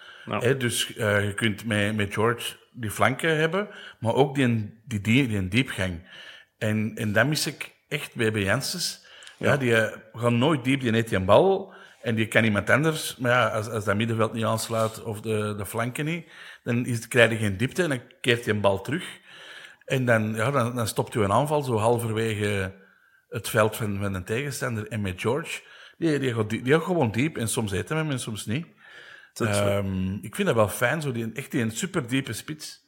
Dus 0.58 0.98
uh, 0.98 1.26
je 1.26 1.34
kunt 1.34 1.66
met, 1.66 1.96
met 1.96 2.14
George 2.14 2.56
die 2.72 2.92
flanken 2.92 3.38
hebben, 3.38 3.70
maar 4.00 4.14
ook 4.14 4.36
die, 4.36 4.82
die, 4.86 5.02
die, 5.02 5.28
die 5.28 5.48
diepgang. 5.48 6.10
En, 6.58 6.92
en 6.96 7.14
dat 7.14 7.28
mis 7.28 7.48
ik 7.48 7.72
echt 7.88 8.16
bij, 8.16 8.32
bij 8.32 8.44
Janssens. 8.44 9.01
Ja. 9.42 9.58
die 9.58 9.76
eh, 9.76 9.98
gaan 10.14 10.38
nooit 10.38 10.64
diep, 10.64 10.82
die 10.82 10.92
neemt 10.92 11.08
die 11.08 11.18
een 11.18 11.26
bal 11.26 11.74
en 12.02 12.16
die 12.16 12.28
kan 12.28 12.44
iemand 12.44 12.70
anders. 12.70 13.16
Maar 13.18 13.32
ja, 13.32 13.48
als, 13.48 13.70
als 13.70 13.86
dat 13.86 13.96
middenveld 13.96 14.34
niet 14.34 14.46
aansluit 14.46 15.04
of 15.04 15.22
de, 15.22 15.54
de 15.58 15.66
flanken 15.66 16.06
niet, 16.06 16.28
dan 16.64 16.86
is, 16.86 17.08
krijg 17.08 17.32
je 17.32 17.38
geen 17.38 17.58
diepte 17.58 17.84
en 17.84 17.90
dan 17.90 18.02
keert 18.22 18.46
hij 18.46 18.54
een 18.54 18.62
bal 18.62 18.82
terug. 18.82 19.20
En 19.86 20.06
dan, 20.06 20.36
ja, 20.36 20.52
dan, 20.52 20.76
dan 20.76 20.88
stopt 20.88 21.16
u 21.16 21.24
een 21.24 21.32
aanval 21.32 21.62
zo 21.62 21.78
halverwege 21.78 22.74
het 23.30 23.50
veld 23.50 23.76
van, 23.76 23.98
van 23.98 24.14
een 24.14 24.24
tegenstander. 24.24 24.88
En 24.88 25.02
met 25.02 25.22
George, 25.22 25.62
die, 25.98 26.20
die, 26.20 26.34
gaat, 26.34 26.50
die, 26.50 26.62
die 26.62 26.74
gaat 26.74 26.84
gewoon 26.84 27.12
diep. 27.12 27.38
En 27.38 27.48
soms 27.48 27.72
eten 27.72 27.96
we 27.96 28.02
hem 28.02 28.12
en 28.12 28.20
soms 28.20 28.46
niet. 28.46 28.66
Um, 29.40 30.20
ik 30.22 30.36
vind 30.36 30.48
dat 30.48 30.56
wel 30.56 30.68
fijn, 30.68 31.02
zo 31.02 31.12
die, 31.12 31.32
echt 31.34 31.52
die 31.52 31.62
een 31.62 31.72
super 31.72 32.08
diepe 32.08 32.34
spits. 32.34 32.80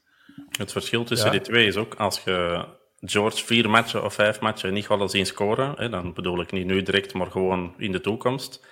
Het 0.57 0.71
verschil 0.71 1.03
tussen 1.03 1.31
die 1.31 1.41
twee 1.41 1.67
is 1.67 1.75
ook, 1.75 1.95
als 1.95 2.23
je 2.23 2.65
George 3.05 3.45
vier 3.45 3.69
matchen 3.69 4.03
of 4.03 4.13
vijf 4.13 4.39
matchen 4.39 4.73
niet 4.73 4.85
gaat 4.85 5.11
zien 5.11 5.25
scoren, 5.25 5.73
hè, 5.77 5.89
dan 5.89 6.13
bedoel 6.13 6.41
ik 6.41 6.51
niet 6.51 6.65
nu 6.65 6.81
direct, 6.81 7.13
maar 7.13 7.31
gewoon 7.31 7.73
in 7.77 7.91
de 7.91 8.01
toekomst, 8.01 8.65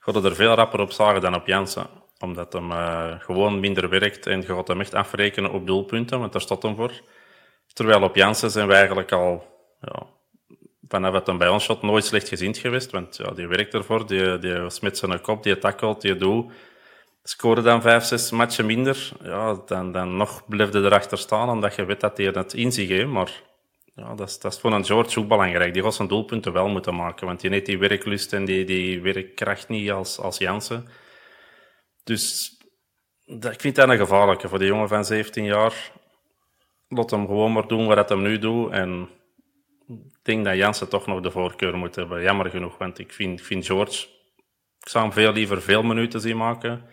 gaat 0.00 0.24
er 0.24 0.34
veel 0.34 0.54
rapper 0.54 0.80
op 0.80 0.92
zagen 0.92 1.20
dan 1.20 1.34
op 1.34 1.46
Jansen. 1.46 1.86
Omdat 2.18 2.52
hem 2.52 2.70
uh, 2.70 3.12
gewoon 3.18 3.60
minder 3.60 3.88
werkt 3.88 4.26
en 4.26 4.40
je 4.40 4.46
gaat 4.46 4.68
hem 4.68 4.80
echt 4.80 4.94
afrekenen 4.94 5.52
op 5.52 5.66
doelpunten, 5.66 6.18
want 6.18 6.32
daar 6.32 6.40
staat 6.40 6.62
hem 6.62 6.76
voor. 6.76 7.00
Terwijl 7.72 8.02
op 8.02 8.16
Jansen 8.16 8.50
zijn 8.50 8.68
we 8.68 8.74
eigenlijk 8.74 9.12
al, 9.12 9.46
ja, 9.80 10.06
vanaf 10.88 11.14
het 11.14 11.28
een 11.28 11.38
bij 11.38 11.48
ons 11.48 11.64
shot, 11.64 11.82
nooit 11.82 12.04
slecht 12.04 12.28
gezien 12.28 12.54
geweest. 12.54 12.90
Want 12.90 13.16
ja, 13.16 13.30
die 13.30 13.46
werkt 13.46 13.74
ervoor, 13.74 14.06
die, 14.06 14.38
die 14.38 14.70
smet 14.70 14.98
zijn 14.98 15.20
kop, 15.20 15.42
die 15.42 15.58
tackelt, 15.58 16.00
die 16.00 16.16
doet. 16.16 16.52
Scoren 17.22 17.64
dan 17.64 17.82
vijf, 17.82 18.04
zes 18.04 18.30
matchen 18.30 18.66
minder, 18.66 19.10
ja, 19.22 19.62
dan, 19.66 19.92
dan 19.92 20.16
nog 20.16 20.42
blijf 20.48 20.72
je 20.72 20.78
erachter 20.78 21.18
staan, 21.18 21.48
omdat 21.48 21.74
je 21.74 21.84
weet 21.84 22.00
dat 22.00 22.16
hij 22.16 22.26
het 22.26 22.54
inziet. 22.54 23.06
Maar 23.06 23.42
ja, 23.94 24.14
dat, 24.14 24.28
is, 24.28 24.38
dat 24.38 24.52
is 24.52 24.60
voor 24.60 24.72
een 24.72 24.84
George 24.84 25.20
ook 25.20 25.28
belangrijk. 25.28 25.72
Die 25.74 25.82
gaat 25.82 25.94
zijn 25.94 26.08
doelpunten 26.08 26.52
wel 26.52 26.68
moeten 26.68 26.94
maken, 26.94 27.26
want 27.26 27.40
die 27.40 27.50
heeft 27.50 27.66
die 27.66 27.78
werklust 27.78 28.32
en 28.32 28.44
die, 28.44 28.64
die 28.64 29.00
werkkracht 29.00 29.68
niet 29.68 29.90
als, 29.90 30.18
als 30.18 30.38
Jansen. 30.38 30.88
Dus 32.04 32.50
dat, 33.24 33.52
ik 33.52 33.60
vind 33.60 33.76
dat 33.76 33.88
een 33.88 33.96
gevaarlijke 33.96 34.48
voor 34.48 34.58
die 34.58 34.68
jongen 34.68 34.88
van 34.88 35.04
17 35.04 35.44
jaar 35.44 35.92
laat 36.88 37.10
hem 37.10 37.26
gewoon 37.26 37.52
maar 37.52 37.66
doen 37.66 37.86
wat 37.86 38.08
hij 38.08 38.18
nu 38.18 38.38
doet. 38.38 38.70
En 38.70 39.08
ik 39.88 40.18
denk 40.22 40.44
dat 40.44 40.56
Jansen 40.56 40.88
toch 40.88 41.06
nog 41.06 41.20
de 41.20 41.30
voorkeur 41.30 41.76
moet 41.76 41.94
hebben. 41.94 42.22
Jammer 42.22 42.50
genoeg, 42.50 42.78
want 42.78 42.98
ik 42.98 43.12
vind, 43.12 43.40
vind 43.40 43.66
George... 43.66 44.06
Ik 44.80 44.88
zou 44.88 45.04
hem 45.04 45.12
veel 45.12 45.32
liever 45.32 45.62
veel 45.62 45.82
minuten 45.82 46.20
zien 46.20 46.36
maken. 46.36 46.88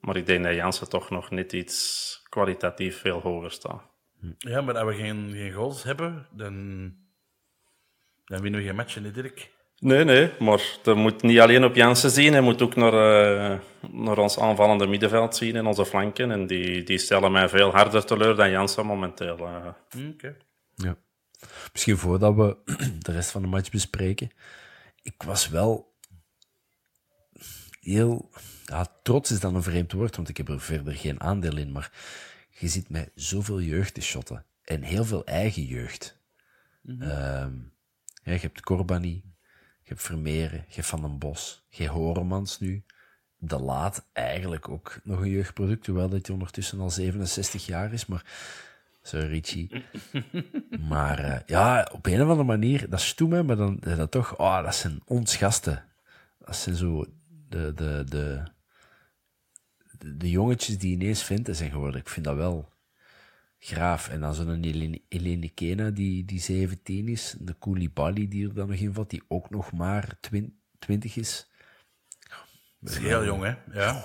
Maar 0.00 0.16
ik 0.16 0.26
denk 0.26 0.44
dat 0.44 0.54
Jansen 0.54 0.88
toch 0.88 1.10
nog 1.10 1.30
net 1.30 1.52
iets 1.52 2.20
kwalitatief 2.28 3.00
veel 3.00 3.20
hoger 3.20 3.50
staat. 3.50 3.89
Ja, 4.38 4.60
maar 4.60 4.78
als 4.78 4.96
we 4.96 5.02
geen, 5.02 5.30
geen 5.32 5.52
goals 5.52 5.82
hebben, 5.82 6.26
dan, 6.30 6.54
dan 8.24 8.40
winnen 8.40 8.60
we 8.60 8.66
geen 8.66 8.76
matchen, 8.76 9.02
niet 9.02 9.14
Dirk? 9.14 9.50
Nee, 9.80 10.04
nee, 10.04 10.32
maar 10.38 10.78
dat 10.82 10.96
moet 10.96 11.22
niet 11.22 11.38
alleen 11.38 11.64
op 11.64 11.74
Jansen 11.74 12.10
zien. 12.10 12.32
Hij 12.32 12.40
moet 12.40 12.62
ook 12.62 12.76
naar, 12.76 12.92
uh, 12.92 13.58
naar 13.90 14.18
ons 14.18 14.38
aanvallende 14.38 14.86
middenveld 14.86 15.36
zien 15.36 15.56
en 15.56 15.66
onze 15.66 15.86
flanken. 15.86 16.30
En 16.30 16.46
die, 16.46 16.82
die 16.82 16.98
stellen 16.98 17.32
mij 17.32 17.48
veel 17.48 17.70
harder 17.70 18.04
teleur 18.04 18.36
dan 18.36 18.50
Jansen 18.50 18.86
momenteel. 18.86 19.38
Uh. 19.38 19.66
Oké. 20.12 20.36
Ja. 20.74 20.96
Misschien 21.72 21.96
voordat 21.96 22.34
we 22.34 22.56
de 23.06 23.12
rest 23.12 23.30
van 23.30 23.42
de 23.42 23.48
match 23.48 23.70
bespreken. 23.70 24.30
Ik 25.02 25.22
was 25.22 25.48
wel 25.48 25.94
heel... 27.80 28.30
Ja, 28.64 28.86
trots 29.02 29.30
is 29.30 29.40
dan 29.40 29.54
een 29.54 29.62
vreemd 29.62 29.92
woord, 29.92 30.16
want 30.16 30.28
ik 30.28 30.36
heb 30.36 30.48
er 30.48 30.60
verder 30.60 30.94
geen 30.94 31.20
aandeel 31.20 31.56
in. 31.56 31.72
Maar 31.72 31.90
je 32.50 32.68
ziet 32.68 32.88
met 32.88 33.10
zoveel 33.14 33.60
jeugd 33.60 33.94
te 33.94 34.00
shotten. 34.00 34.44
En 34.64 34.82
heel 34.82 35.04
veel 35.04 35.24
eigen 35.24 35.62
jeugd. 35.62 36.18
Mm 36.80 37.00
-hmm. 37.00 37.10
um, 37.10 37.72
ja, 38.22 38.32
je 38.32 38.38
hebt 38.38 38.60
Corbani, 38.60 39.22
je 39.82 39.88
hebt 39.88 40.02
Vermeeren, 40.02 40.64
je 40.68 40.74
hebt 40.74 40.86
Van 40.86 41.00
den 41.00 41.18
Bos, 41.18 41.66
je 41.68 41.82
hebt 41.82 41.94
Horemans 41.94 42.60
nu. 42.60 42.84
De 43.38 43.58
Laat 43.58 44.06
eigenlijk 44.12 44.68
ook 44.68 45.00
nog 45.04 45.20
een 45.20 45.30
jeugdproduct, 45.30 45.86
hoewel 45.86 46.08
dat 46.08 46.26
hij 46.26 46.34
ondertussen 46.34 46.80
al 46.80 46.90
67 46.90 47.66
jaar 47.66 47.92
is, 47.92 48.06
maar... 48.06 48.24
Sorry, 49.02 49.26
Richie. 49.26 49.84
maar 50.88 51.24
uh, 51.24 51.36
ja, 51.46 51.88
op 51.92 52.06
een 52.06 52.22
of 52.22 52.28
andere 52.28 52.44
manier, 52.44 52.88
dat 52.88 53.00
stoem, 53.00 53.32
hè, 53.32 53.42
maar 53.42 53.56
dan 53.56 53.78
dat 53.80 54.10
toch... 54.10 54.36
Oh, 54.36 54.64
dat 54.64 54.74
zijn 54.74 55.00
ons 55.04 55.36
gasten. 55.36 55.84
Dat 56.38 56.56
zijn 56.56 56.76
zo 56.76 57.06
de, 57.48 57.72
de, 57.74 58.04
de, 58.08 58.42
de, 60.04 60.30
jongetjes 60.30 60.78
die 60.78 60.92
ineens 60.92 61.24
vindt 61.24 61.56
zijn 61.56 61.70
geworden. 61.70 62.00
Ik 62.00 62.08
vind 62.08 62.24
dat 62.24 62.36
wel 62.36 62.72
graaf. 63.58 64.08
En 64.08 64.20
dan 64.20 64.34
zo'n 64.34 64.64
Elene, 64.64 65.00
Elene 65.08 65.48
Kena, 65.48 65.90
die, 65.90 66.24
die 66.24 66.40
17 66.40 67.08
is. 67.08 67.36
De 67.38 67.54
Koulibaly, 67.58 68.28
die 68.28 68.48
er 68.48 68.54
dan 68.54 68.68
nog 68.68 68.76
in 68.76 68.94
valt, 68.94 69.10
die 69.10 69.22
ook 69.28 69.50
nog 69.50 69.72
maar 69.72 70.18
20 70.78 71.16
is. 71.16 71.48
Dat 72.80 72.92
is 72.92 72.98
heel 72.98 73.24
jong, 73.24 73.42
hè? 73.42 73.54
Ja. 73.72 74.04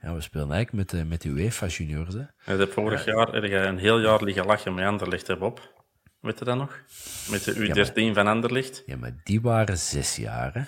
Ja, 0.00 0.14
we 0.14 0.20
spelen 0.20 0.52
eigenlijk 0.52 0.72
met, 0.72 0.90
de, 1.00 1.04
met 1.08 1.22
de 1.22 1.28
UEFA 1.28 1.66
juniors, 1.66 2.14
hè. 2.14 2.54
Ja, 2.54 2.66
vorig 2.66 3.04
jaar 3.04 3.32
heb 3.32 3.44
je 3.44 3.56
een 3.56 3.78
heel 3.78 4.00
jaar 4.00 4.22
liggen 4.22 4.46
lachen 4.46 4.74
met 4.74 4.84
Anderlicht, 4.84 5.26
hè, 5.26 5.36
Bob? 5.36 5.84
Weet 6.20 6.38
je 6.38 6.44
dat 6.44 6.56
nog? 6.56 6.82
Met 7.30 7.44
de 7.44 7.54
U13 7.54 7.94
ja, 7.94 8.04
maar, 8.04 8.14
van 8.14 8.26
Anderlicht. 8.26 8.82
Ja, 8.86 8.96
maar 8.96 9.20
die 9.24 9.40
waren 9.40 9.78
zes 9.78 10.16
jaar, 10.16 10.54
hè. 10.54 10.62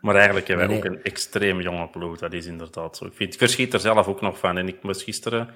Maar 0.00 0.14
eigenlijk 0.14 0.48
hebben 0.48 0.66
wij 0.68 0.76
nee. 0.76 0.84
ook 0.84 0.96
een 0.96 1.02
extreem 1.02 1.60
jonge 1.60 1.88
ploeg, 1.88 2.18
dat 2.18 2.32
is 2.32 2.46
inderdaad 2.46 2.96
zo. 2.96 3.04
Ik, 3.04 3.12
vind, 3.14 3.32
ik 3.32 3.38
verschiet 3.38 3.74
er 3.74 3.80
zelf 3.80 4.06
ook 4.06 4.20
nog 4.20 4.38
van. 4.38 4.58
En 4.58 4.68
ik 4.68 4.82
moest 4.82 5.02
gisteren 5.02 5.50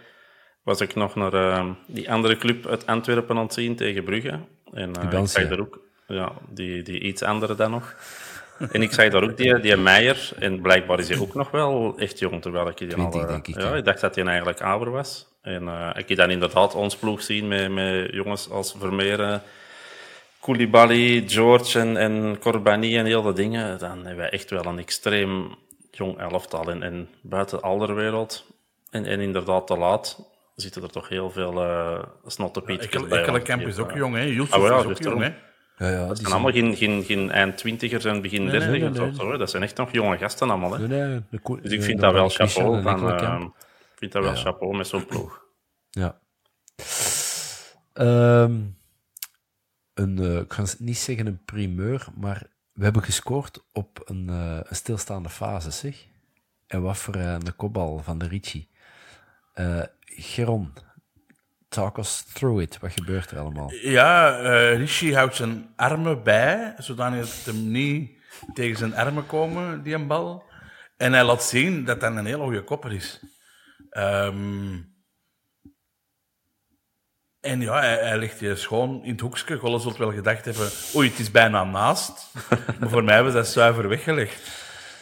was 0.69 0.81
ik 0.81 0.95
nog 0.95 1.15
naar 1.15 1.35
uh, 1.35 1.71
die 1.87 2.13
andere 2.13 2.37
club 2.37 2.67
uit 2.67 2.87
Antwerpen 2.87 3.37
aan 3.37 3.43
het 3.43 3.53
zien 3.53 3.77
tegen 3.77 4.05
Brugge. 4.05 4.41
En 4.73 4.93
uh, 5.13 5.21
ik 5.21 5.29
zag 5.29 5.49
daar 5.49 5.61
ook 5.61 5.81
ja, 6.07 6.33
die, 6.49 6.83
die 6.83 7.01
iets 7.01 7.23
andere 7.23 7.55
dan 7.55 7.71
nog. 7.71 7.97
en 8.73 8.83
ik 8.83 8.93
zag 8.93 9.09
daar 9.09 9.23
ook 9.23 9.37
die, 9.37 9.61
die 9.61 9.77
Meijer. 9.77 10.31
En 10.39 10.61
blijkbaar 10.61 10.99
is 10.99 11.09
hij 11.09 11.19
ook 11.19 11.35
nog 11.35 11.51
wel 11.51 11.95
echt 11.99 12.19
jong, 12.19 12.43
terwijl 12.43 12.69
ik 12.69 12.79
die 12.79 12.89
20, 12.89 13.27
al... 13.27 13.35
Ik, 13.35 13.47
ja, 13.47 13.75
ik 13.75 13.85
dacht 13.85 14.01
dat 14.01 14.15
hij 14.15 14.25
eigenlijk 14.25 14.61
ouder 14.61 14.91
was. 14.91 15.27
En 15.43 15.63
uh, 15.63 15.91
ik 15.95 16.09
heb 16.09 16.19
dan 16.19 16.31
inderdaad 16.31 16.75
ons 16.75 16.97
ploeg 16.97 17.23
zien 17.23 17.49
met, 17.49 17.73
met 17.73 18.13
jongens 18.13 18.51
als 18.51 18.75
Vermeeren, 18.79 19.43
Koulibaly, 20.49 21.25
George 21.27 21.79
en, 21.79 21.97
en 21.97 22.39
Corbani 22.39 22.97
en 22.97 23.07
heel 23.07 23.23
dat 23.23 23.37
dingen. 23.37 23.79
Dan 23.79 23.97
hebben 23.97 24.17
wij 24.17 24.31
echt 24.31 24.51
wel 24.51 24.65
een 24.65 24.79
extreem 24.79 25.55
jong 25.91 26.19
elftal. 26.19 26.71
En, 26.71 26.83
en 26.83 27.09
buiten 27.23 27.63
Alderwereld 27.63 28.47
en, 28.91 29.05
en 29.05 29.21
inderdaad 29.21 29.67
te 29.67 29.77
laat 29.77 30.27
zitten 30.55 30.83
er 30.83 30.91
toch 30.91 31.09
heel 31.09 31.31
veel 31.31 31.65
uh, 31.65 32.03
snotte 32.27 32.63
ja, 32.67 32.67
bij. 32.67 33.19
Ekkelenkamp 33.19 33.63
is 33.63 33.79
ook 33.79 33.93
jong, 33.93 34.15
hè? 34.15 34.23
Yusuf 34.23 34.53
ah, 34.53 34.63
ja, 34.63 34.79
is 34.79 34.85
ook 34.85 35.03
jong, 35.03 35.21
hè? 35.21 35.33
Ja, 35.79 35.91
ja, 35.91 36.07
dat 36.07 36.19
zijn 36.19 36.33
allemaal 36.33 36.53
geen, 36.53 36.77
geen, 36.77 37.05
geen 37.05 37.31
eind 37.31 37.57
twintigers 37.57 38.05
en 38.05 38.23
begin 38.23 38.43
nee, 38.43 38.51
dertigers 38.51 38.99
nee, 38.99 39.11
nee, 39.11 39.27
nee. 39.27 39.39
Dat 39.39 39.51
zijn 39.51 39.63
echt 39.63 39.77
nog 39.77 39.93
jonge 39.93 40.19
gasten 40.19 40.51
allemaal. 40.51 40.73
Hè? 40.73 40.89
Nee, 40.89 41.23
de, 41.31 41.59
dus 41.63 41.73
ik 41.73 41.83
vind 41.83 42.01
dat 42.01 42.13
wel 42.13 42.29
chapeau. 42.29 42.83
Van, 42.83 43.09
uh, 43.09 43.45
vind 43.95 44.13
dat 44.13 44.23
wel 44.23 44.33
ja. 44.33 44.39
chapeau 44.39 44.77
met 44.77 44.87
zo'n 44.87 45.07
ploeg. 45.07 45.43
Ja. 45.91 46.19
Um, 47.95 48.78
een, 49.99 50.21
uh, 50.21 50.37
ik 50.37 50.53
ga 50.53 50.65
niet 50.79 50.99
zeggen 50.99 51.27
een 51.27 51.45
primeur, 51.45 52.07
maar 52.17 52.43
we 52.73 52.85
hebben 52.85 53.03
gescoord 53.03 53.65
op 53.73 54.03
een, 54.05 54.27
uh, 54.31 54.59
een 54.63 54.77
stilstaande 54.77 55.29
fase, 55.29 55.71
zeg. 55.71 56.07
En 56.67 56.83
wat 56.83 56.99
voor 56.99 57.17
uh, 57.17 57.33
een 57.33 57.57
kopbal 57.57 57.99
van 57.99 58.19
de 58.19 58.29
Ricci. 58.29 58.69
Geron, 60.05 60.73
talk 61.69 61.99
us 61.99 62.23
through 62.23 62.61
it. 62.61 62.79
Wat 62.79 62.93
gebeurt 62.93 63.31
er 63.31 63.39
allemaal? 63.39 63.73
Ja, 63.73 64.31
Rishi 64.71 65.15
houdt 65.15 65.37
zijn 65.37 65.69
armen 65.77 66.23
bij, 66.23 66.75
zodat 66.79 67.13
hem 67.45 67.71
niet 67.71 68.11
tegen 68.55 68.77
zijn 68.77 68.95
armen 68.95 69.27
komen, 69.27 69.83
die 69.83 69.95
een 69.95 70.07
bal. 70.07 70.45
En 70.97 71.13
hij 71.13 71.25
laat 71.25 71.43
zien 71.43 71.85
dat 71.85 72.01
dat 72.01 72.17
een 72.17 72.27
hele 72.27 72.43
goede 72.43 72.65
kopper 72.65 72.93
is. 72.93 73.21
Um, 73.91 74.97
En 77.41 77.61
ja, 77.61 77.79
hij, 77.81 77.99
hij 77.99 78.19
ligt 78.19 78.41
hier 78.41 78.57
schoon 78.57 79.05
in 79.05 79.11
het 79.11 79.21
hoekje. 79.21 79.57
Golle 79.57 79.79
zult 79.79 79.97
wel 79.97 80.13
gedacht 80.13 80.45
hebben, 80.45 80.71
oei, 80.95 81.09
het 81.09 81.19
is 81.19 81.31
bijna 81.31 81.65
naast. 81.65 82.33
maar 82.81 82.89
voor 82.89 83.05
mij 83.05 83.23
was 83.23 83.33
dat 83.33 83.49
zuiver 83.49 83.89
weggelegd. 83.89 84.51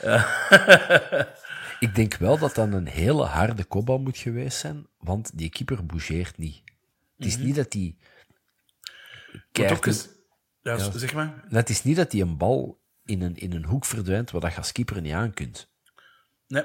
Ik 1.80 1.94
denk 1.94 2.14
wel 2.16 2.38
dat 2.38 2.54
dat 2.54 2.72
een 2.72 2.86
hele 2.86 3.24
harde 3.24 3.64
kopbal 3.64 3.98
moet 3.98 4.18
geweest 4.18 4.58
zijn, 4.58 4.86
want 4.98 5.38
die 5.38 5.50
keeper 5.50 5.86
bougeert 5.86 6.38
niet. 6.38 6.62
Het 7.16 7.26
is 7.26 7.36
niet 7.36 7.54
dat 7.56 7.70
die... 7.70 7.98
Ook 9.70 9.86
eens- 9.86 10.08
ja, 10.62 10.78
zeg 10.78 11.14
maar. 11.14 11.44
Het 11.48 11.68
is 11.70 11.82
niet 11.82 11.96
dat 11.96 12.10
die 12.10 12.22
een 12.22 12.36
bal 12.36 12.80
in 13.04 13.22
een, 13.22 13.36
in 13.36 13.52
een 13.52 13.64
hoek 13.64 13.84
verdwijnt 13.84 14.30
waar 14.30 14.40
dat 14.40 14.50
je 14.52 14.56
als 14.56 14.72
keeper 14.72 15.00
niet 15.00 15.12
aan 15.12 15.34
kunt. 15.34 15.68
Nee. 16.46 16.64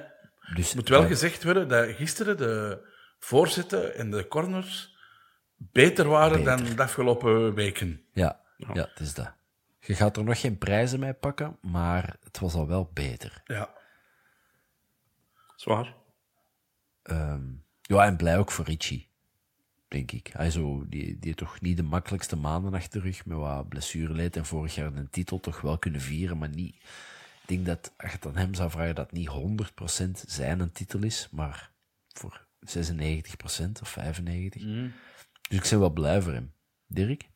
Dus, 0.56 0.66
Het 0.68 0.76
moet 0.76 0.90
wel 0.90 1.08
gezegd 1.08 1.44
worden 1.44 1.68
dat 1.68 1.96
gisteren 1.96 2.38
de 2.38 2.86
voorzetten 3.20 3.96
en 3.96 4.12
de 4.12 4.28
corners 4.28 4.91
beter 5.72 6.08
waren 6.08 6.44
Beter. 6.44 6.58
dan 6.58 6.76
de 6.76 6.82
afgelopen 6.82 7.54
weken. 7.54 8.02
Ja, 8.12 8.40
ja, 8.58 8.74
het 8.74 9.00
is 9.00 9.14
dat. 9.14 9.34
Je 9.80 9.96
gaat 9.96 10.18
er 10.18 10.24
nog 10.24 10.40
geen 10.40 10.58
prijzen 10.58 11.00
mee 11.00 11.14
pakken, 11.14 11.58
maar 11.62 12.16
het 12.24 12.40
was 12.40 12.54
al 12.54 12.68
wel 12.68 12.90
beter. 12.94 13.42
Ja. 13.46 13.70
Zwaar. 15.56 15.96
Ehm, 17.04 17.42
ja, 17.82 18.06
en 18.06 18.18
blij 18.18 18.38
ook 18.38 18.52
voor 18.52 18.66
Richie, 18.66 19.08
denk 19.88 20.12
ik. 20.12 20.30
Hij 20.34 20.52
zo, 20.52 20.86
die, 20.88 21.06
die 21.06 21.18
heeft 21.22 21.38
toch 21.38 21.62
niet 21.62 21.78
de 21.78 21.84
makkelijkste 21.84 22.36
maanden 22.36 22.74
achter 22.74 23.02
de 23.02 23.08
rug, 23.08 23.26
met 23.26 23.38
wat 23.38 23.70
blessureleed 23.70 24.36
en 24.36 24.46
vorig 24.46 24.76
jaar 24.76 24.94
een 24.96 25.10
titel 25.10 25.40
toch 25.40 25.62
wel 25.62 25.78
kunnen 25.78 26.02
vieren, 26.02 26.38
maar 26.38 26.50
niet... 26.50 26.76
Ik 27.42 27.58
denk 27.58 27.66
dat, 27.66 27.94
als 27.98 28.12
je 28.12 28.16
het 28.16 28.26
aan 28.26 28.38
hem 28.38 28.54
zou 28.54 28.70
vragen, 28.70 28.96
dat 28.96 29.12
niet 29.12 29.30
100% 29.30 30.12
zijn 30.28 30.60
een 30.60 30.72
titel 30.72 31.04
is, 31.04 31.28
maar 31.32 31.72
voor 32.08 32.46
96% 32.60 32.68
of 33.82 33.98
95%. 34.00 34.02
Dus 35.52 35.64
ik 35.64 35.70
ben 35.70 35.80
wel 35.80 35.90
blij 35.90 36.22
voor 36.22 36.34
hem. 36.34 36.54
Dirk? 36.88 37.30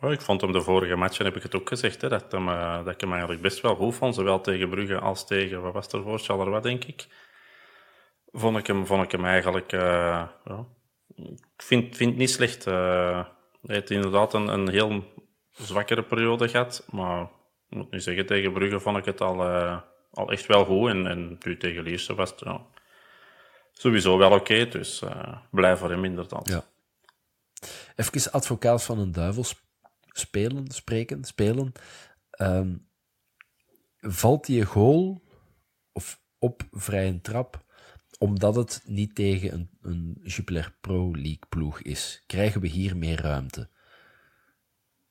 Ja, 0.00 0.08
ik 0.08 0.20
vond 0.20 0.40
hem 0.40 0.52
de 0.52 0.62
vorige 0.62 0.96
matchen, 0.96 1.24
heb 1.24 1.36
ik 1.36 1.42
het 1.42 1.54
ook 1.54 1.68
gezegd, 1.68 2.00
hè, 2.00 2.08
dat, 2.08 2.32
hem, 2.32 2.48
eh, 2.48 2.84
dat 2.84 2.94
ik 2.94 3.00
hem 3.00 3.10
eigenlijk 3.10 3.42
best 3.42 3.60
wel 3.60 3.74
goed 3.74 3.94
vond. 3.94 4.14
Zowel 4.14 4.40
tegen 4.40 4.68
Brugge 4.70 4.98
als 4.98 5.26
tegen, 5.26 5.62
wat 5.62 5.72
was 5.72 5.92
er 5.92 6.02
voor, 6.02 6.18
Charleroi, 6.18 6.60
denk 6.60 6.84
ik. 6.84 7.06
Vond 8.32 8.56
ik 8.56 8.66
hem, 8.66 8.86
vond 8.86 9.02
ik 9.02 9.10
hem 9.12 9.24
eigenlijk, 9.24 9.72
eh, 9.72 9.80
ja, 10.44 10.66
ik 11.16 11.62
vind, 11.62 11.96
vind 11.96 12.10
het 12.10 12.18
niet 12.18 12.30
slecht. 12.30 12.66
eh 12.66 13.24
hij 13.62 13.74
heeft 13.74 13.90
inderdaad 13.90 14.34
een, 14.34 14.48
een 14.48 14.68
heel 14.68 15.04
zwakkere 15.50 16.02
periode 16.02 16.48
gehad, 16.48 16.86
maar 16.90 17.22
ik 17.68 17.76
moet 17.76 17.90
nu 17.90 18.00
zeggen, 18.00 18.26
tegen 18.26 18.52
Brugge 18.52 18.80
vond 18.80 18.96
ik 18.96 19.04
het 19.04 19.20
al, 19.20 19.42
al 20.10 20.30
echt 20.30 20.46
wel 20.46 20.64
goed. 20.64 20.88
En, 20.88 21.06
en 21.06 21.38
nu 21.44 21.56
tegen 21.56 21.82
Lierse 21.82 22.14
was 22.14 22.30
het 22.30 22.40
ja, 22.40 22.66
sowieso 23.72 24.18
wel 24.18 24.32
oké, 24.32 24.68
dus 24.68 25.02
blij 25.50 25.76
voor 25.76 25.90
hem 25.90 26.04
inderdaad. 26.04 26.48
Ja. 26.48 26.64
Even 27.96 28.32
advocaat 28.32 28.82
van 28.82 28.98
een 28.98 29.12
duivel 29.12 29.44
sp- 29.44 29.64
spelen, 30.12 30.70
spreken, 30.70 31.24
spelen. 31.24 31.72
Ehm, 32.30 32.76
valt 33.98 34.46
die 34.46 34.64
goal 34.64 35.22
of 35.92 36.20
op 36.38 36.62
vrije 36.70 37.20
trap 37.20 37.68
omdat 38.18 38.54
het 38.54 38.82
niet 38.84 39.14
tegen 39.14 39.52
een, 39.52 39.70
een 39.82 40.20
Jupiler 40.22 40.76
Pro 40.80 41.10
League 41.10 41.46
ploeg 41.48 41.80
is? 41.80 42.24
Krijgen 42.26 42.60
we 42.60 42.66
hier 42.66 42.96
meer 42.96 43.20
ruimte? 43.20 43.68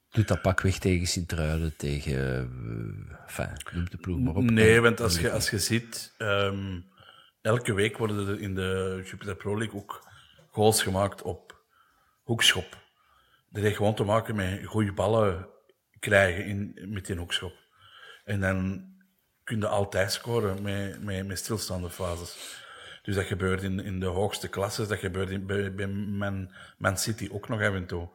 Doet 0.10 0.28
dat 0.28 0.42
pakweg 0.42 0.78
tegen 0.80 1.08
Sint-Truiden, 1.08 1.76
tegen... 1.78 2.14
eh, 2.14 3.24
enfin, 3.24 3.74
noem 3.74 3.90
de 3.90 3.98
ploeg 3.98 4.20
maar 4.20 4.36
op. 4.36 4.44
Nee, 4.44 4.82
want 4.82 5.00
als 5.00 5.20
je, 5.20 5.32
als 5.32 5.50
je 5.50 5.60
ziet, 5.60 6.14
ehm, 6.18 6.80
elke 7.42 7.74
week 7.74 7.98
worden 7.98 8.28
er 8.28 8.42
in 8.42 8.56
de 8.56 9.02
Jupiter 9.06 9.36
Pro 9.36 9.58
League 9.58 9.80
ook 9.80 10.08
goals 10.52 10.84
gemaakt 10.84 11.22
op 11.22 11.49
hoekschop. 12.30 12.78
Dat 13.50 13.64
heeft 13.64 13.76
gewoon 13.76 13.96
te 13.96 14.04
maken 14.04 14.36
met 14.36 14.66
goede 14.66 14.94
ballen 14.94 15.48
krijgen 16.00 16.46
in, 16.46 16.80
met 16.88 17.06
die 17.06 17.16
hoekschop. 17.16 17.54
En 18.24 18.40
dan 18.40 18.86
kun 19.44 19.60
je 19.60 19.68
altijd 19.68 20.12
scoren 20.12 20.62
met, 20.62 21.04
met, 21.04 21.28
met 21.28 21.38
stilstaande 21.38 21.90
fases. 21.90 22.58
Dus 23.02 23.16
dat 23.16 23.26
gebeurt 23.26 23.64
in, 23.64 23.80
in 23.80 24.00
de 24.00 24.06
hoogste 24.06 24.48
klasses, 24.48 24.88
dat 24.88 24.98
gebeurt 24.98 25.30
in, 25.30 25.46
bij, 25.46 25.74
bij 25.74 25.88
Man, 25.88 26.54
Man 26.78 26.98
City 26.98 27.30
ook 27.32 27.48
nog 27.48 27.62
af 27.62 27.74
en 27.74 27.86
toe. 27.86 28.10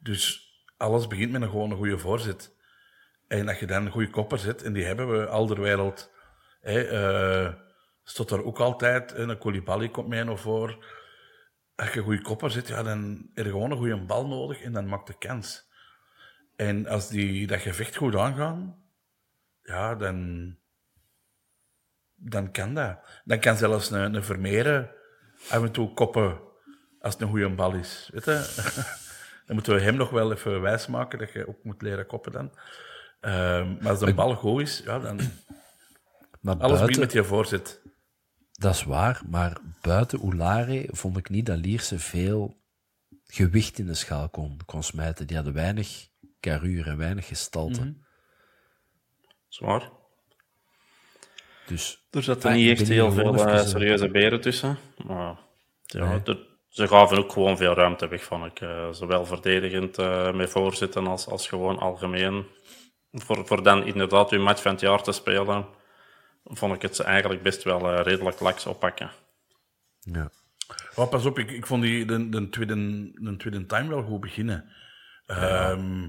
Dus 0.00 0.50
alles 0.76 1.06
begint 1.06 1.32
met 1.32 1.42
een 1.42 1.50
gewoon 1.50 1.70
een 1.70 1.76
goede 1.76 1.98
voorzet. 1.98 2.56
En 3.28 3.48
als 3.48 3.58
je 3.58 3.66
dan 3.66 3.86
een 3.86 3.92
goede 3.92 4.10
kopper 4.10 4.38
zet, 4.38 4.62
en 4.62 4.72
die 4.72 4.84
hebben 4.84 5.10
we 5.10 5.26
alderwereld, 5.26 6.10
hè, 6.60 6.80
eh 6.82 7.54
stond 8.04 8.30
er 8.30 8.44
ook 8.44 8.60
altijd, 8.60 9.12
en 9.12 9.28
een 9.28 9.38
Koulibaly 9.38 9.88
komt 9.88 10.08
mij 10.08 10.22
nog 10.22 10.40
voor. 10.40 10.84
Als 11.74 11.92
je 11.92 11.98
een 11.98 12.04
goede 12.04 12.22
kopper 12.22 12.50
zet, 12.50 12.68
ja, 12.68 12.82
dan 12.82 13.30
heb 13.34 13.44
je 13.44 13.50
gewoon 13.50 13.70
een 13.70 13.76
goede 13.76 14.04
bal 14.04 14.26
nodig 14.26 14.62
en 14.62 14.72
dan 14.72 14.88
maakt 14.88 15.06
de 15.06 15.18
kans. 15.18 15.70
En 16.56 16.86
als 16.86 17.08
die 17.08 17.46
dat 17.46 17.60
gevecht 17.60 17.96
goed 17.96 18.16
aangaan, 18.16 18.82
ja, 19.62 19.94
dan, 19.94 20.56
dan 22.14 22.50
kan 22.50 22.74
dat. 22.74 22.98
Dan 23.24 23.38
kan 23.38 23.56
zelfs 23.56 23.90
een, 23.90 24.14
een 24.14 24.24
Vermeeren 24.24 24.90
af 25.48 25.62
en 25.62 25.72
toe 25.72 25.94
koppen 25.94 26.40
als 27.00 27.12
het 27.12 27.22
een 27.22 27.28
goede 27.28 27.48
bal 27.48 27.74
is. 27.74 28.10
Weet 28.12 28.24
je? 28.24 28.60
Dan 29.46 29.56
moeten 29.56 29.74
we 29.74 29.80
hem 29.80 29.96
nog 29.96 30.10
wel 30.10 30.32
even 30.32 30.60
wijsmaken 30.60 31.18
dat 31.18 31.32
je 31.32 31.48
ook 31.48 31.64
moet 31.64 31.82
leren 31.82 32.06
koppen 32.06 32.32
dan. 32.32 32.52
Ehm, 33.20 33.76
maar 33.80 33.90
als 33.90 33.98
de 33.98 34.14
bal 34.14 34.34
goed 34.34 34.60
is, 34.60 34.82
ja, 34.84 34.98
dan 34.98 35.20
alles 36.42 36.78
buiten, 36.78 37.00
met 37.00 37.12
je 37.12 37.24
voorzet. 37.24 37.80
Dat 38.62 38.74
is 38.74 38.82
waar, 38.84 39.20
maar 39.28 39.56
buiten 39.82 40.20
Oulare 40.20 40.88
vond 40.90 41.16
ik 41.16 41.28
niet 41.28 41.46
dat 41.46 41.58
Lierse 41.58 41.98
veel 41.98 42.56
gewicht 43.26 43.78
in 43.78 43.86
de 43.86 43.94
schaal 43.94 44.28
kon, 44.28 44.60
kon 44.66 44.82
smijten. 44.82 45.26
Die 45.26 45.36
hadden 45.36 45.54
weinig 45.54 46.08
carrure 46.40 46.90
en 46.90 46.96
weinig 46.96 47.26
gestalte. 47.26 47.94
Zwaar. 49.48 49.90
Dus 51.66 52.06
Er 52.10 52.22
zaten 52.22 52.50
Ah, 52.50 52.56
niet 52.56 52.78
echt 52.78 52.88
heel 52.88 53.12
veel 53.12 53.46
eh, 53.46 53.66
serieuze 53.66 54.08
beren 54.08 54.40
tussen. 54.40 54.78
Maar 55.06 55.38
ja, 55.82 56.04
Nee. 56.08 56.20
er- 56.24 56.50
ze 56.68 56.88
gaven 56.88 57.18
ook 57.18 57.32
gewoon 57.32 57.56
veel 57.56 57.74
ruimte 57.74 58.08
weg, 58.08 58.22
vond 58.24 58.44
ik. 58.46 58.60
Eh, 58.60 58.88
zowel 58.92 59.26
verdedigend 59.26 59.98
eh, 59.98 60.32
met 60.32 60.50
voorzitten 60.50 61.06
als, 61.06 61.26
als 61.26 61.48
gewoon 61.48 61.78
algemeen. 61.78 62.46
Voor, 63.12 63.46
voor 63.46 63.62
dan 63.62 63.84
inderdaad 63.86 64.30
uw 64.30 64.42
match 64.42 64.62
van 64.62 64.72
het 64.72 64.80
jaar 64.80 65.02
te 65.02 65.12
spelen, 65.12 65.66
vond 66.44 66.74
ik 66.74 66.82
het 66.82 66.96
ze 66.96 67.04
eigenlijk 67.04 67.42
best 67.42 67.62
wel 67.62 67.92
eh, 67.92 68.04
redelijk 68.04 68.40
laks 68.40 68.66
oppakken. 68.66 69.10
ja. 70.00 70.30
Oh, 70.94 71.08
pas 71.08 71.24
op, 71.24 71.38
ik, 71.38 71.50
ik 71.50 71.66
vond 71.66 71.82
die, 71.82 72.04
de, 72.04 72.28
de, 72.28 72.48
tweede, 72.48 72.74
de 73.14 73.36
tweede 73.36 73.66
time 73.66 73.88
wel 73.88 74.02
goed 74.02 74.20
beginnen. 74.20 74.64
Ehm, 75.26 76.08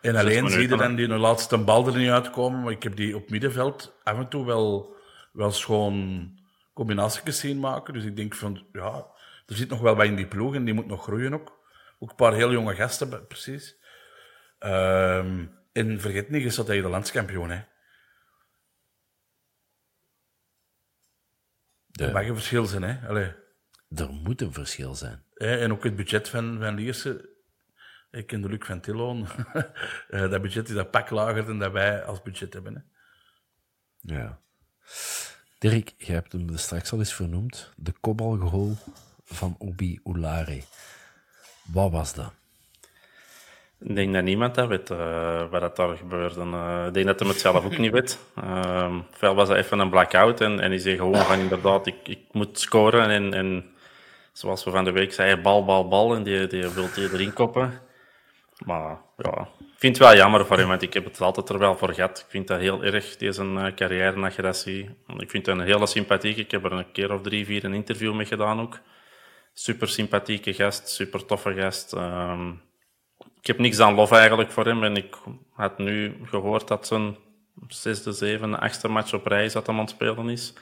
en 0.00 0.16
alleen 0.16 0.50
zie 0.50 0.68
je 0.68 0.76
dan 0.76 0.94
die 0.94 1.08
de 1.08 1.16
laatste 1.16 1.58
bal 1.58 1.86
er 1.86 1.96
niet 1.96 2.10
uitkomen, 2.10 2.62
maar 2.62 2.72
ik 2.72 2.82
heb 2.82 2.96
die 2.96 3.16
op 3.16 3.30
middenveld 3.30 3.98
af 4.02 4.18
en 4.18 4.28
toe 4.28 4.46
wel, 4.46 4.96
wel 5.32 5.50
schoon 5.50 6.30
combinaties 6.74 7.40
zien 7.40 7.60
maken. 7.60 7.94
Dus 7.94 8.04
ik 8.04 8.16
denk 8.16 8.34
van, 8.34 8.66
ja, 8.72 9.06
er 9.46 9.56
zit 9.56 9.68
nog 9.68 9.80
wel 9.80 9.96
wat 9.96 10.06
in 10.06 10.16
die 10.16 10.26
ploeg 10.26 10.54
en 10.54 10.64
die 10.64 10.74
moet 10.74 10.86
nog 10.86 11.02
groeien 11.02 11.34
ook. 11.34 11.64
Ook 11.98 12.10
een 12.10 12.16
paar 12.16 12.34
heel 12.34 12.52
jonge 12.52 12.74
gasten, 12.74 13.26
precies. 13.26 13.76
Ehm, 14.58 15.46
en 15.72 16.00
vergeet 16.00 16.30
niet, 16.30 16.42
je 16.42 16.50
staat 16.50 16.66
tegen 16.66 16.82
de 16.82 16.88
landskampioen, 16.88 17.50
hè. 17.50 17.60
Er 21.96 22.12
mag 22.12 22.26
een 22.26 22.34
verschil 22.34 22.66
zijn, 22.66 22.82
hè. 22.82 23.08
Allee. 23.08 23.32
Er 23.88 24.10
moet 24.10 24.40
een 24.40 24.52
verschil 24.52 24.94
zijn. 24.94 25.24
En 25.34 25.72
ook 25.72 25.84
het 25.84 25.96
budget 25.96 26.28
van, 26.28 26.58
van 26.60 26.74
Lierse. 26.74 27.28
Ik 28.10 28.26
ken 28.26 28.40
de 28.40 28.48
Luc 28.48 28.66
van 28.66 28.80
Tilloon. 28.80 29.26
Eh, 30.08 30.30
dat 30.30 30.42
budget 30.42 30.68
is 30.68 30.74
dat 30.74 30.90
pak 30.90 31.10
lager 31.10 31.46
dan 31.46 31.58
dat 31.58 31.72
wij 31.72 32.04
als 32.04 32.22
budget 32.22 32.52
hebben. 32.52 32.74
Hè. 32.74 32.80
Ja. 34.14 34.40
Dirk, 35.58 35.94
jij 35.96 36.14
hebt 36.14 36.32
hem 36.32 36.56
straks 36.56 36.92
al 36.92 36.98
eens 36.98 37.14
vernoemd. 37.14 37.72
De 37.76 37.92
kopbalgoal 38.00 38.76
van 39.24 39.54
Obi 39.58 40.00
Oulare. 40.04 40.62
Wat 41.72 41.90
was 41.90 42.14
dat? 42.14 42.32
Ik 43.80 43.94
denk 43.94 44.14
dat 44.14 44.22
niemand 44.22 44.54
dat 44.54 44.68
weet 44.68 44.90
eh, 44.90 45.50
wat 45.50 45.60
dat 45.60 45.76
daar 45.76 45.96
gebeurde. 45.96 46.40
Eh, 46.40 46.84
ik 46.86 46.94
denk 46.94 47.06
dat 47.06 47.20
hij 47.20 47.28
het 47.28 47.40
zelf 47.40 47.64
ook 47.64 47.78
niet 47.78 47.92
weet. 47.92 48.18
Ehm 48.36 49.00
veel 49.10 49.34
was 49.34 49.48
dat 49.48 49.56
even 49.56 49.78
een 49.78 49.90
blackout 49.90 50.40
en, 50.40 50.60
en 50.60 50.70
die 50.70 50.78
zei 50.78 50.96
gewoon 50.96 51.16
van 51.16 51.38
inderdaad, 51.38 51.86
ik, 51.86 52.08
ik 52.08 52.20
moet 52.32 52.58
scoren. 52.60 53.10
En, 53.10 53.34
en 53.34 53.64
zoals 54.32 54.64
we 54.64 54.70
van 54.70 54.84
de 54.84 54.92
week 54.92 55.12
zeiden, 55.12 55.42
bal, 55.42 55.64
bal, 55.64 55.88
bal. 55.88 56.14
En 56.14 56.22
die, 56.22 56.46
die 56.46 56.68
wil 56.68 56.88
erin 56.96 57.32
koppen. 57.32 57.80
Maar 58.64 58.98
ja, 59.16 59.48
ik 59.58 59.78
vind 59.78 59.98
het 59.98 60.06
wel 60.06 60.16
jammer 60.16 60.46
voor 60.46 60.58
hem, 60.58 60.68
want 60.68 60.82
ik 60.82 60.94
heb 60.94 61.04
het 61.04 61.20
altijd 61.20 61.48
er 61.48 61.58
wel 61.58 61.76
voor 61.76 61.94
gehad. 61.94 62.18
Ik 62.18 62.26
vind 62.28 62.46
dat 62.46 62.60
heel 62.60 62.84
erg, 62.84 63.16
deze 63.16 63.44
uh, 63.44 63.66
carrière. 63.74 64.26
Ik 65.16 65.30
vind 65.30 65.44
dat 65.44 65.58
een 65.58 65.64
hele 65.64 65.86
sympathiek. 65.86 66.36
Ik 66.36 66.50
heb 66.50 66.64
er 66.64 66.72
een 66.72 66.92
keer 66.92 67.12
of 67.12 67.20
drie, 67.22 67.44
vier 67.44 67.64
een 67.64 67.74
interview 67.74 68.14
mee 68.14 68.26
gedaan 68.26 68.60
ook. 68.60 68.78
Super 69.52 69.88
sympathieke 69.88 70.54
gast, 70.54 70.88
super 70.88 71.26
toffe 71.26 71.54
gast. 71.54 71.92
Ehm, 71.92 72.50
ik 73.46 73.52
heb 73.52 73.60
niks 73.60 73.80
aan 73.80 73.94
lof 73.94 74.12
eigenlijk 74.12 74.50
voor 74.50 74.64
hem. 74.64 74.84
En 74.84 74.96
ik 74.96 75.16
had 75.52 75.78
nu 75.78 76.16
gehoord 76.22 76.68
dat 76.68 76.86
zijn 76.86 77.16
zesde, 77.68 78.12
zevende, 78.12 78.58
achtste 78.58 78.88
match 78.88 79.14
op 79.14 79.26
rij 79.26 79.44
is 79.44 79.52
dat 79.52 79.66
hem 79.66 79.74
aan 79.74 79.80
het 79.80 79.90
spelen 79.90 80.28
is. 80.28 80.54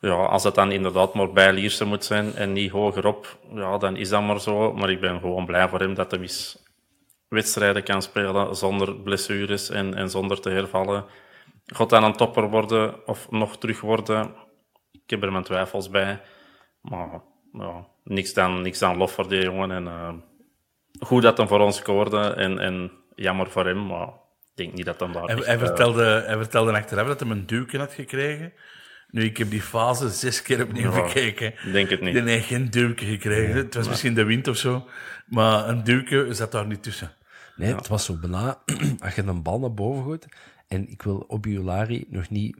ja, 0.00 0.14
als 0.14 0.44
het 0.44 0.54
dan 0.54 0.72
inderdaad 0.72 1.14
maar 1.14 1.32
bij 1.32 1.52
Lierse 1.52 1.84
moet 1.84 2.04
zijn 2.04 2.34
en 2.34 2.52
niet 2.52 2.70
hogerop, 2.70 3.38
ja, 3.54 3.78
dan 3.78 3.96
is 3.96 4.08
dat 4.08 4.22
maar 4.22 4.40
zo. 4.40 4.72
Maar 4.72 4.90
ik 4.90 5.00
ben 5.00 5.20
gewoon 5.20 5.46
blij 5.46 5.68
voor 5.68 5.78
hem 5.78 5.94
dat 5.94 6.10
hij 6.10 6.28
wedstrijden 7.28 7.82
kan 7.82 8.02
spelen 8.02 8.56
zonder 8.56 8.94
blessures 8.94 9.70
en, 9.70 9.94
en 9.94 10.10
zonder 10.10 10.40
te 10.40 10.50
hervallen. 10.50 11.04
Gaat 11.66 11.90
dan 11.90 12.04
een 12.04 12.16
topper 12.16 12.50
worden 12.50 13.06
of 13.06 13.30
nog 13.30 13.58
terug 13.58 13.80
worden? 13.80 14.34
Ik 14.92 15.10
heb 15.10 15.22
er 15.22 15.32
mijn 15.32 15.44
twijfels 15.44 15.90
bij. 15.90 16.20
Maar 16.80 17.20
ja, 17.52 17.86
niks, 18.04 18.34
dan, 18.34 18.62
niks 18.62 18.78
dan 18.78 18.96
lof 18.96 19.12
voor 19.12 19.28
die 19.28 19.42
jongen. 19.42 19.70
En, 19.70 19.84
uh, 19.84 20.12
goed 21.02 21.22
dat 21.22 21.36
hij 21.36 21.46
voor 21.46 21.60
ons 21.60 21.76
scoorde 21.76 22.34
en, 22.34 22.58
en 22.58 22.90
jammer 23.14 23.50
voor 23.50 23.66
hem, 23.66 23.86
maar 23.86 24.06
ik 24.06 24.52
denk 24.54 24.72
niet 24.72 24.84
dat 24.84 25.00
hij 25.00 25.12
daar... 25.12 25.22
Hij, 25.22 25.34
echt, 25.34 25.46
hij, 25.46 25.54
uh, 25.54 25.60
vertelde, 25.60 26.22
hij 26.26 26.36
vertelde 26.36 26.72
achteraf 26.72 27.06
dat 27.06 27.20
hij 27.20 27.30
een 27.30 27.46
duwken 27.46 27.80
had 27.80 27.92
gekregen. 27.92 28.52
Nu, 29.10 29.24
ik 29.24 29.36
heb 29.36 29.50
die 29.50 29.62
fase 29.62 30.08
zes 30.08 30.42
keer 30.42 30.62
opnieuw 30.62 30.92
bekeken. 30.92 31.46
ik 31.46 31.72
denk 31.72 31.90
het 31.90 32.00
niet. 32.00 32.14
Die 32.14 32.22
heeft 32.22 32.46
geen 32.46 32.70
duwke 32.70 33.04
gekregen. 33.04 33.56
het 33.56 33.74
was 33.74 33.88
misschien 33.88 34.14
de 34.14 34.24
wind 34.24 34.48
of 34.48 34.56
zo. 34.56 34.88
Maar 35.26 35.68
een 35.68 35.84
duwke 35.84 36.26
zat 36.30 36.52
daar 36.52 36.66
niet 36.66 36.82
tussen. 36.82 37.12
Nee, 37.56 37.74
het 37.74 37.88
was 37.88 38.04
zo 38.04 38.16
bijna 38.20 38.62
als 39.04 39.14
je 39.14 39.22
een 39.22 39.42
bal 39.42 39.58
naar 39.58 39.74
boven 39.74 40.02
gooit. 40.02 40.26
En 40.68 40.88
ik 40.88 41.02
wil 41.02 41.24
Obiolari 41.28 42.06
nog 42.08 42.30
niet 42.30 42.56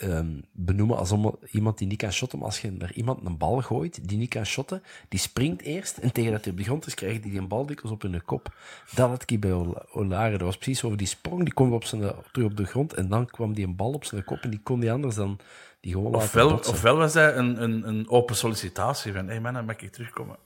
ehm, 0.00 0.26
benoemen 0.52 0.96
als 0.96 1.12
om- 1.12 1.38
iemand 1.50 1.78
die 1.78 1.86
niet 1.86 1.98
kan 1.98 2.12
shotten. 2.12 2.38
Maar 2.38 2.46
als 2.46 2.60
je 2.60 2.70
naar 2.72 2.92
iemand 2.92 3.26
een 3.26 3.38
bal 3.38 3.60
gooit 3.60 4.08
die 4.08 4.18
niet 4.18 4.28
kan 4.28 4.46
shotten, 4.46 4.82
die 5.08 5.20
springt 5.20 5.62
eerst. 5.62 5.96
En 5.98 6.12
tegen 6.12 6.32
dat 6.32 6.42
hij 6.44 6.52
op 6.52 6.58
de 6.58 6.64
grond 6.64 6.86
is, 6.86 6.94
krijgt 6.94 7.20
hij 7.22 7.30
die 7.30 7.40
een 7.40 7.48
bal 7.48 7.66
dikwijls 7.66 7.92
op 7.96 8.04
in 8.04 8.12
de 8.12 8.20
kop. 8.20 8.54
Dat 8.94 9.08
had 9.08 9.30
ik 9.30 9.40
bij 9.40 9.52
Ola- 9.52 9.84
Olari. 9.92 10.30
Dat 10.32 10.40
was 10.40 10.56
precies 10.56 10.84
over 10.84 10.98
die 10.98 11.06
sprong. 11.06 11.44
Die 11.44 11.54
kwam 11.54 11.72
op 11.72 11.84
zijn, 11.84 12.12
terug 12.32 12.50
op 12.50 12.56
de 12.56 12.64
grond. 12.64 12.92
En 12.94 13.08
dan 13.08 13.26
kwam 13.26 13.54
die 13.54 13.66
een 13.66 13.76
bal 13.76 13.92
op 13.92 14.04
zijn 14.04 14.24
kop. 14.24 14.38
En 14.38 14.50
die 14.50 14.60
kon 14.62 14.80
die 14.80 14.92
anders 14.92 15.14
dan 15.14 15.38
die 15.80 15.92
gewoon 15.92 16.10
laten 16.12 16.26
Ofwel, 16.26 16.58
ofwel 16.58 16.96
was 16.96 17.12
dat 17.12 17.36
een, 17.36 17.62
een, 17.62 17.88
een 17.88 18.08
open 18.08 18.36
sollicitatie 18.36 19.12
van, 19.12 19.24
hé 19.24 19.30
hey 19.30 19.40
man, 19.40 19.54
dan 19.54 19.64
mag 19.64 19.76
ik 19.76 19.92
terugkomen. 19.92 20.36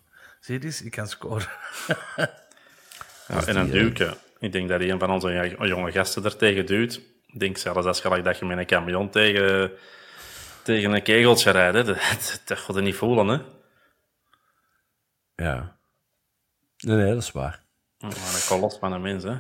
Zie 0.41 0.59
je 0.59 0.65
eens, 0.65 0.83
ik 0.83 0.91
kan 0.91 1.09
scoren. 1.09 1.49
Ja, 3.29 3.47
en 3.47 3.57
een 3.57 3.71
duwke. 3.71 4.17
Ik 4.39 4.53
denk 4.53 4.69
dat 4.69 4.81
een 4.81 4.99
van 4.99 5.11
onze 5.11 5.31
ja- 5.31 5.67
jonge 5.67 5.93
gasten 5.93 6.25
er 6.25 6.37
tegen 6.37 6.67
duwt. 6.67 7.01
Ik 7.35 7.41
denk 7.41 7.57
zelfs 7.57 7.87
als 7.87 8.01
gelijk 8.01 8.25
dat 8.25 8.39
je 8.39 8.45
met 8.45 8.59
een 8.59 8.67
camion 8.67 9.11
tegen, 9.11 9.73
tegen 10.63 10.93
een 10.93 11.03
kegeltje 11.03 11.51
rijdt. 11.51 11.77
hè. 11.77 11.85
Dat, 11.85 12.43
dat, 12.45 12.59
gaat 12.59 12.77
je 12.77 12.83
niet 12.83 12.95
voelen, 12.95 13.27
hè. 13.29 13.39
Ja. 15.45 15.77
Nee, 16.79 16.97
nee, 16.97 17.15
dat 17.15 17.23
is 17.23 17.33
waar. 17.33 17.63
Maar 17.99 18.11
een 18.11 18.47
kolos 18.49 18.79
van 18.79 18.93
een 18.93 19.01
mens, 19.01 19.23
hè. 19.23 19.37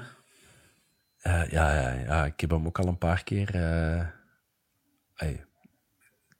Eh, 1.20 1.50
ja, 1.50 1.74
ja, 1.80 1.92
ja, 1.92 2.24
ik 2.24 2.40
heb 2.40 2.50
hem 2.50 2.66
ook 2.66 2.78
al 2.78 2.86
een 2.86 2.98
paar 2.98 3.22
keer. 3.24 3.54
eh, 3.54 4.06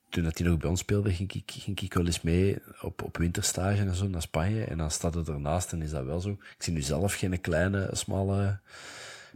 toen 0.09 0.25
dat 0.25 0.39
hij 0.39 0.49
nog 0.49 0.59
bij 0.59 0.71
ons 0.71 0.81
speelde, 0.81 1.13
ging 1.13 1.33
ik, 1.33 1.51
ging 1.51 1.81
ik 1.81 1.95
wel 1.95 2.07
eens 2.07 2.21
mee 2.21 2.59
op, 2.81 3.03
op 3.03 3.17
winterstage 3.17 3.81
en 3.81 3.95
zo 3.95 4.09
naar 4.09 4.23
Spanje. 4.23 4.65
En 4.65 4.79
dan 4.79 4.91
staat 4.91 5.15
het 5.15 5.29
ernaast 5.29 5.73
en 5.73 5.83
is 5.83 5.91
dat 5.91 6.05
wel 6.05 6.21
zo. 6.21 6.31
Ik 6.31 6.55
zie 6.59 6.73
nu 6.73 6.81
zelf 6.81 7.15
geen 7.15 7.41
kleine, 7.41 7.89
smalle 7.93 8.61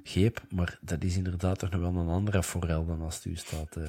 geep, 0.04 0.40
maar 0.50 0.78
dat 0.80 1.02
is 1.02 1.16
inderdaad 1.16 1.58
toch 1.58 1.70
nog 1.70 1.80
wel 1.80 1.94
een 1.96 2.08
andere 2.08 2.42
forel 2.42 2.86
dan 2.86 3.00
als 3.02 3.14
het 3.14 3.24
u 3.24 3.34
staat. 3.36 3.76
eh. 3.76 3.82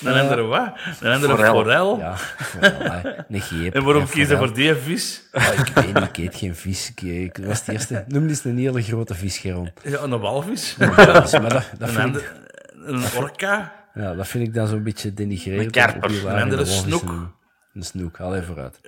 Dan 0.00 0.14
hebben 0.14 0.36
er 0.38 0.46
wat? 0.46 0.72
Een 1.00 1.20
Forel. 1.20 1.54
forel. 1.54 1.98
ja, 1.98 2.16
forel, 2.16 3.14
een 3.28 3.40
geep. 3.40 3.74
En 3.74 3.84
waarom 3.84 4.02
een 4.02 4.08
kiezen 4.08 4.38
voor 4.38 4.54
die 4.54 4.74
vis? 4.74 5.28
Ja, 5.32 5.50
ik 5.52 5.68
weet 5.74 5.94
niet, 5.94 6.02
ik 6.02 6.16
eet 6.16 6.34
geen 6.34 6.54
vis. 6.56 6.90
Ik, 6.90 7.00
ik 7.02 7.36
was 7.44 7.64
de 7.64 7.72
eerste. 7.72 8.04
Noem 8.08 8.28
eens 8.28 8.44
een 8.44 8.58
hele 8.58 8.82
grote 8.82 9.14
vis, 9.14 9.38
Geron. 9.38 9.72
Ja, 9.82 9.98
een 10.02 10.18
walvis. 10.18 10.76
Ja, 10.78 10.86
maar 10.88 11.06
dat, 11.06 11.70
dat 11.78 11.94
Een, 11.94 12.14
ik, 12.14 12.34
een 12.72 13.04
orka. 13.16 13.74
Ja, 13.94 14.14
dat 14.14 14.28
vind 14.28 14.46
ik 14.48 14.54
dan 14.54 14.66
zo'n 14.68 14.82
beetje 14.82 15.14
denigrerend. 15.14 15.64
Een 15.64 15.70
karper, 15.82 16.26
een 16.26 16.42
andere 16.42 16.64
snoek. 16.64 17.02
noemen. 17.04 17.34
Een 17.74 17.82
snoek, 17.82 18.18
haal 18.18 18.34
even 18.34 18.46
vooruit. 18.46 18.80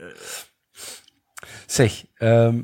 Zeg, 1.66 2.04
ehm, 2.14 2.60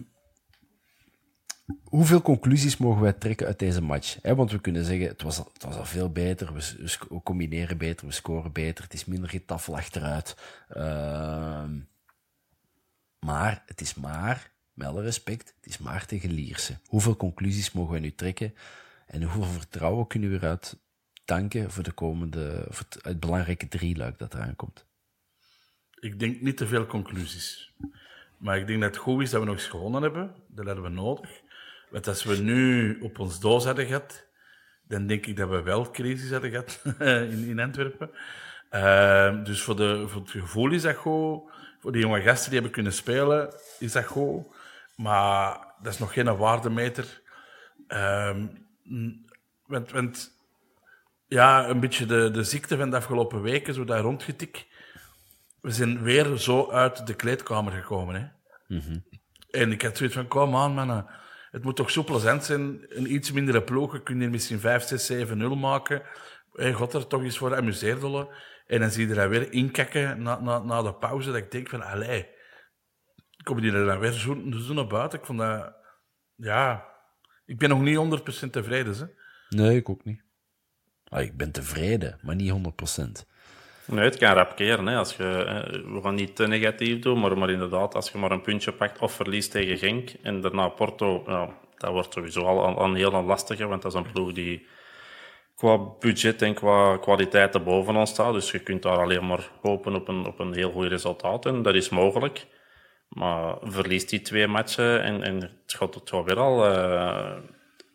hoeveel 1.95 2.23
conclusies 2.23 2.77
mogen 2.77 3.03
wij 3.03 3.13
trekken 3.13 3.47
uit 3.47 3.59
deze 3.59 3.83
match? 3.83 4.19
Want 4.23 4.51
we 4.51 4.61
kunnen 4.61 4.85
zeggen, 4.85 5.07
het 5.09 5.23
was, 5.23 5.39
al- 5.39 5.51
het 5.53 5.63
was 5.63 5.77
al 5.77 5.85
veel 5.85 6.11
beter, 6.11 6.55
we, 6.55 6.97
we 7.09 7.23
combineren 7.23 7.79
beter, 7.79 8.07
we 8.07 8.13
scoren 8.13 8.53
beter, 8.53 8.85
het 8.85 8.93
is 8.93 9.05
minder 9.05 9.29
getafel 9.31 9.77
achteruit. 9.77 10.37
Ehm, 10.69 11.79
maar, 13.19 13.63
het 13.67 13.81
is 13.81 13.95
maar, 13.95 14.51
met 14.73 14.87
alle 14.87 15.03
respect, 15.03 15.55
het 15.61 15.67
is 15.67 15.79
maar 15.79 16.07
tegen 16.07 16.33
Lierse. 16.33 16.79
Hoeveel 16.87 17.17
conclusies 17.17 17.73
mogen 17.73 17.93
wij 17.93 18.01
nu 18.01 18.15
trekken? 18.15 18.55
En 19.07 19.23
hoeveel 19.23 19.53
vertrouwen 19.53 20.07
kunnen 20.07 20.31
we 20.31 20.37
eruit 20.37 20.77
tanken 21.25 21.71
voor 21.71 21.83
de 21.83 21.93
komende, 21.93 22.67
voor 22.69 22.87
het, 22.89 23.05
het 23.05 23.21
belangrijke 23.21 23.69
drieluik 23.69 24.19
dat 24.19 24.35
eraan 24.35 24.57
komt? 24.57 24.85
Ik 26.01 26.19
denk 26.19 26.41
niet 26.41 26.57
te 26.57 26.67
veel 26.67 26.87
conclusies. 26.87 27.73
Maar 28.37 28.59
ik 28.59 28.67
denk 28.67 28.81
dat 28.81 28.95
het 28.95 29.03
goed 29.03 29.23
is 29.23 29.31
dat 29.31 29.41
we 29.41 29.47
nog 29.47 29.57
eens 29.57 29.67
gewonnen 29.67 30.03
hebben. 30.03 30.35
Dat 30.47 30.67
hebben 30.67 30.85
we 30.85 30.91
nodig. 30.91 31.43
Want 31.95 32.09
als 32.09 32.25
we 32.25 32.37
nu 32.37 32.99
op 33.01 33.19
ons 33.19 33.41
doos 33.41 33.65
hadden 33.65 33.87
gehad, 33.87 34.27
dan 34.89 35.07
denk 35.07 35.27
ik 35.27 35.37
dat 35.37 35.49
we 35.49 35.63
wel 35.63 35.91
crisis 35.91 36.31
hadden 36.31 36.51
gehad 36.51 36.81
in, 37.31 37.45
in 37.49 37.61
Antwerpen. 37.61 38.11
Ehm, 38.71 39.45
dus 39.45 39.63
voor, 39.63 39.77
de, 39.77 40.09
voor 40.09 40.21
het 40.21 40.31
gevoel 40.31 40.71
is 40.73 40.83
dat 40.83 40.97
goed. 40.97 41.43
Voor 41.81 41.93
die 41.93 42.01
jonge 42.01 42.21
gasten 42.21 42.45
die 42.45 42.55
hebben 42.55 42.73
kunnen 42.73 42.93
spelen, 42.93 43.55
is 43.79 43.93
dat 43.93 44.05
goed. 44.05 44.47
Maar 44.97 45.75
dat 45.83 45.93
is 45.93 45.99
nog 45.99 46.13
geen 46.13 46.37
waardemeter. 46.37 47.23
Ehm, 47.87 48.47
want, 49.67 49.91
want 49.91 50.31
ja, 51.27 51.69
een 51.69 51.81
beetje 51.81 52.07
de, 52.07 52.31
de 52.31 52.45
ziekte 52.45 52.77
van 52.77 52.91
de 52.91 52.97
afgelopen 52.97 53.43
weken, 53.43 53.75
zo 53.75 53.85
dat 53.85 54.01
rondgetik. 54.01 54.67
We 55.61 55.71
zijn 55.71 56.03
weer 56.03 56.37
zo 56.37 56.71
uit 56.71 57.07
de 57.07 57.15
kleedkamer 57.15 57.73
gekomen. 57.73 58.15
Hè? 58.15 58.27
En 59.51 59.73
ik 59.73 59.83
had 59.83 59.97
zoiets 59.97 60.15
van, 60.15 60.29
kom 60.29 60.57
aan 60.57 60.75
mannen. 60.75 61.23
Het 61.55 61.65
moet 61.65 61.77
toch 61.77 61.91
zo 61.91 62.05
plezant 62.05 62.45
zijn. 62.45 62.87
Een 62.89 63.13
iets 63.13 63.33
mindere 63.33 63.63
ploegen 63.63 64.03
kun 64.03 64.21
je 64.21 64.29
misschien 64.29 64.61
5, 64.61 64.83
6, 64.83 65.07
7, 65.07 65.39
0 65.39 65.57
maken. 65.57 66.03
Hey, 66.53 66.73
God 66.73 66.93
er 66.93 67.07
toch 67.07 67.23
eens 67.23 67.39
voor 67.39 67.57
amuseerdelen. 67.57 68.29
En 68.67 68.81
dan 68.81 68.91
zie 68.91 69.09
je 69.09 69.15
er 69.15 69.29
weer 69.29 69.53
inkakken 69.53 70.23
na, 70.23 70.41
na, 70.41 70.59
na 70.59 70.83
de 70.83 70.95
pauze. 70.95 71.27
Dat 71.27 71.37
ik 71.37 71.51
denk 71.51 71.69
van, 71.69 71.83
allee. 71.83 72.29
Komen 73.43 73.63
die 73.63 73.73
er 73.73 73.87
dan 73.87 73.99
weer 73.99 74.13
zo, 74.13 74.45
zo 74.51 74.75
naar 74.75 74.87
buiten? 74.87 75.19
Ik 75.19 75.25
vond 75.25 75.39
dat... 75.39 75.75
Ja... 76.35 76.85
Ik 77.47 77.59
ben 77.59 77.69
nog 77.69 77.81
niet 77.81 78.23
100% 78.47 78.51
tevreden. 78.51 78.97
Hè? 78.97 79.05
Nee, 79.49 79.77
ik 79.77 79.89
ook 79.89 80.05
niet. 80.05 80.23
Ah, 81.09 81.23
ik 81.23 81.37
ben 81.37 81.53
tevreden, 81.53 82.19
maar 82.23 82.35
niet 82.35 82.53
100%. 82.53 83.34
Nee, 83.87 84.05
het 84.05 84.17
kan 84.17 84.35
rap 84.35 84.57
keren. 84.57 84.87
Hè. 84.87 84.97
Als 84.97 85.17
je, 85.17 85.25
we 85.93 86.01
gaan 86.03 86.15
niet 86.15 86.37
te 86.37 86.47
negatief 86.47 86.99
doen, 86.99 87.21
maar, 87.21 87.39
maar 87.39 87.51
inderdaad, 87.51 87.95
als 87.95 88.11
je 88.11 88.19
maar 88.19 88.31
een 88.31 88.41
puntje 88.41 88.73
pakt 88.73 88.99
of 88.99 89.13
verliest 89.13 89.51
tegen 89.51 89.79
Genk 89.79 90.11
en 90.23 90.41
daarna 90.41 90.69
Porto, 90.69 91.23
ja, 91.27 91.49
dat 91.77 91.91
wordt 91.91 92.13
sowieso 92.13 92.41
al, 92.41 92.85
een 92.85 92.95
heel 92.95 93.23
lastige, 93.23 93.67
want 93.67 93.83
dat 93.83 93.93
is 93.93 93.99
een 93.99 94.13
ploeg 94.13 94.33
die 94.33 94.67
qua 95.55 95.79
budget 95.99 96.43
en 96.43 96.55
qua 96.55 96.97
kwaliteit 96.97 97.55
erboven 97.55 97.97
ons 97.97 98.11
staat. 98.11 98.33
Dus 98.33 98.51
je 98.51 98.59
kunt 98.59 98.83
daar 98.83 98.99
alleen 98.99 99.27
maar 99.27 99.51
hopen 99.61 99.95
op 99.95 100.09
een, 100.09 100.27
op 100.27 100.39
een 100.39 100.55
heel 100.55 100.71
goed 100.71 100.87
resultaat 100.87 101.47
en 101.47 101.63
dat 101.63 101.75
is 101.75 101.89
mogelijk. 101.89 102.47
Maar 103.09 103.57
verliest 103.63 104.11
die 104.11 104.23
twee 104.23 104.47
matchen 104.47 105.03
en, 105.03 105.23
en 105.23 105.35
het, 105.35 105.53
gaat, 105.67 105.95
het 105.95 106.11
gaat 106.11 106.25
weer 106.25 106.39
al 106.39 106.67
eh, 106.67 107.37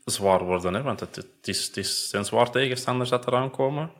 zwaar 0.06 0.43
worden, 0.43 0.73
hè, 0.73 0.82
want 0.82 0.99
het, 0.99 1.15
het, 1.15 1.47
is, 1.47 1.67
het 1.67 1.78
is, 1.78 2.10
zijn 2.10 2.25
zwaar 2.25 2.52
tegenstanders 2.52 3.10
dat 3.10 3.28
eraan 3.28 3.52
komen. 3.52 3.91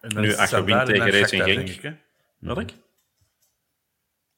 En 0.00 0.08
dan 0.08 0.22
Nu, 0.22 0.34
als 0.36 0.50
je 0.50 0.64
wint 0.64 0.86
tegen 0.86 1.10
Racing 1.10 1.42
Genk. 1.42 1.56
denk 1.56 1.68
ik, 1.68 1.82
hè? 1.82 1.92
Welk? 2.38 2.70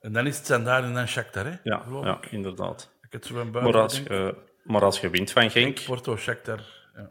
En 0.01 0.12
dan 0.12 0.27
is 0.27 0.37
het 0.37 0.44
Standaard 0.44 0.85
en 0.85 0.94
dan 0.94 1.09
Shakhtar, 1.09 1.44
hè? 1.44 1.53
Ja, 1.62 1.79
Geloof 1.79 2.05
ja 2.05 2.18
ik. 2.23 2.33
inderdaad. 2.33 2.90
Ik 3.03 3.12
het 3.12 3.27
zo 3.27 3.44
Maar 3.44 3.77
als, 3.79 3.99
je, 3.99 4.35
maar 4.64 4.83
als 4.83 5.01
je 5.01 5.11
wint 5.11 5.31
van 5.33 5.51
Genk, 5.51 5.81
Porto, 5.85 6.16
Shakhtar. 6.16 6.61
Ja. 6.96 7.11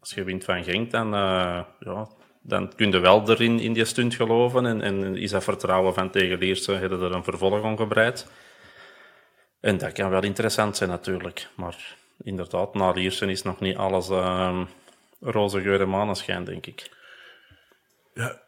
als 0.00 0.10
je 0.14 0.24
wint 0.24 0.44
van 0.44 0.64
Genk, 0.64 0.90
dan, 0.90 1.14
eh, 1.14 1.62
ja, 1.80 2.08
dan 2.42 2.74
kun 2.76 2.90
je 2.90 2.98
wel 2.98 3.30
erin 3.30 3.58
in 3.60 3.72
die 3.72 3.84
stunt 3.84 4.14
geloven. 4.14 4.66
En, 4.66 4.80
en 4.82 5.16
is 5.16 5.30
dat 5.30 5.44
vertrouwen 5.44 5.94
van 5.94 6.10
tegen 6.10 6.38
Lierse, 6.38 6.72
hebben 6.72 7.00
er 7.00 7.12
een 7.14 7.24
vervolg 7.24 7.64
aan 7.64 7.76
gebreid. 7.76 8.30
En 9.60 9.78
dat 9.78 9.92
kan 9.92 10.10
wel 10.10 10.22
interessant 10.22 10.76
zijn 10.76 10.90
natuurlijk. 10.90 11.48
Maar 11.56 11.96
inderdaad, 12.22 12.74
na 12.74 12.90
Lierse 12.90 13.26
is 13.26 13.42
nog 13.42 13.60
niet 13.60 13.76
alles 13.76 14.08
ehm, 14.08 14.64
roze 15.20 15.60
geur 15.60 15.80
en 15.80 15.88
maneschijn, 15.88 16.44
denk 16.44 16.66
ik. 16.66 16.98
Ja, 18.14 18.42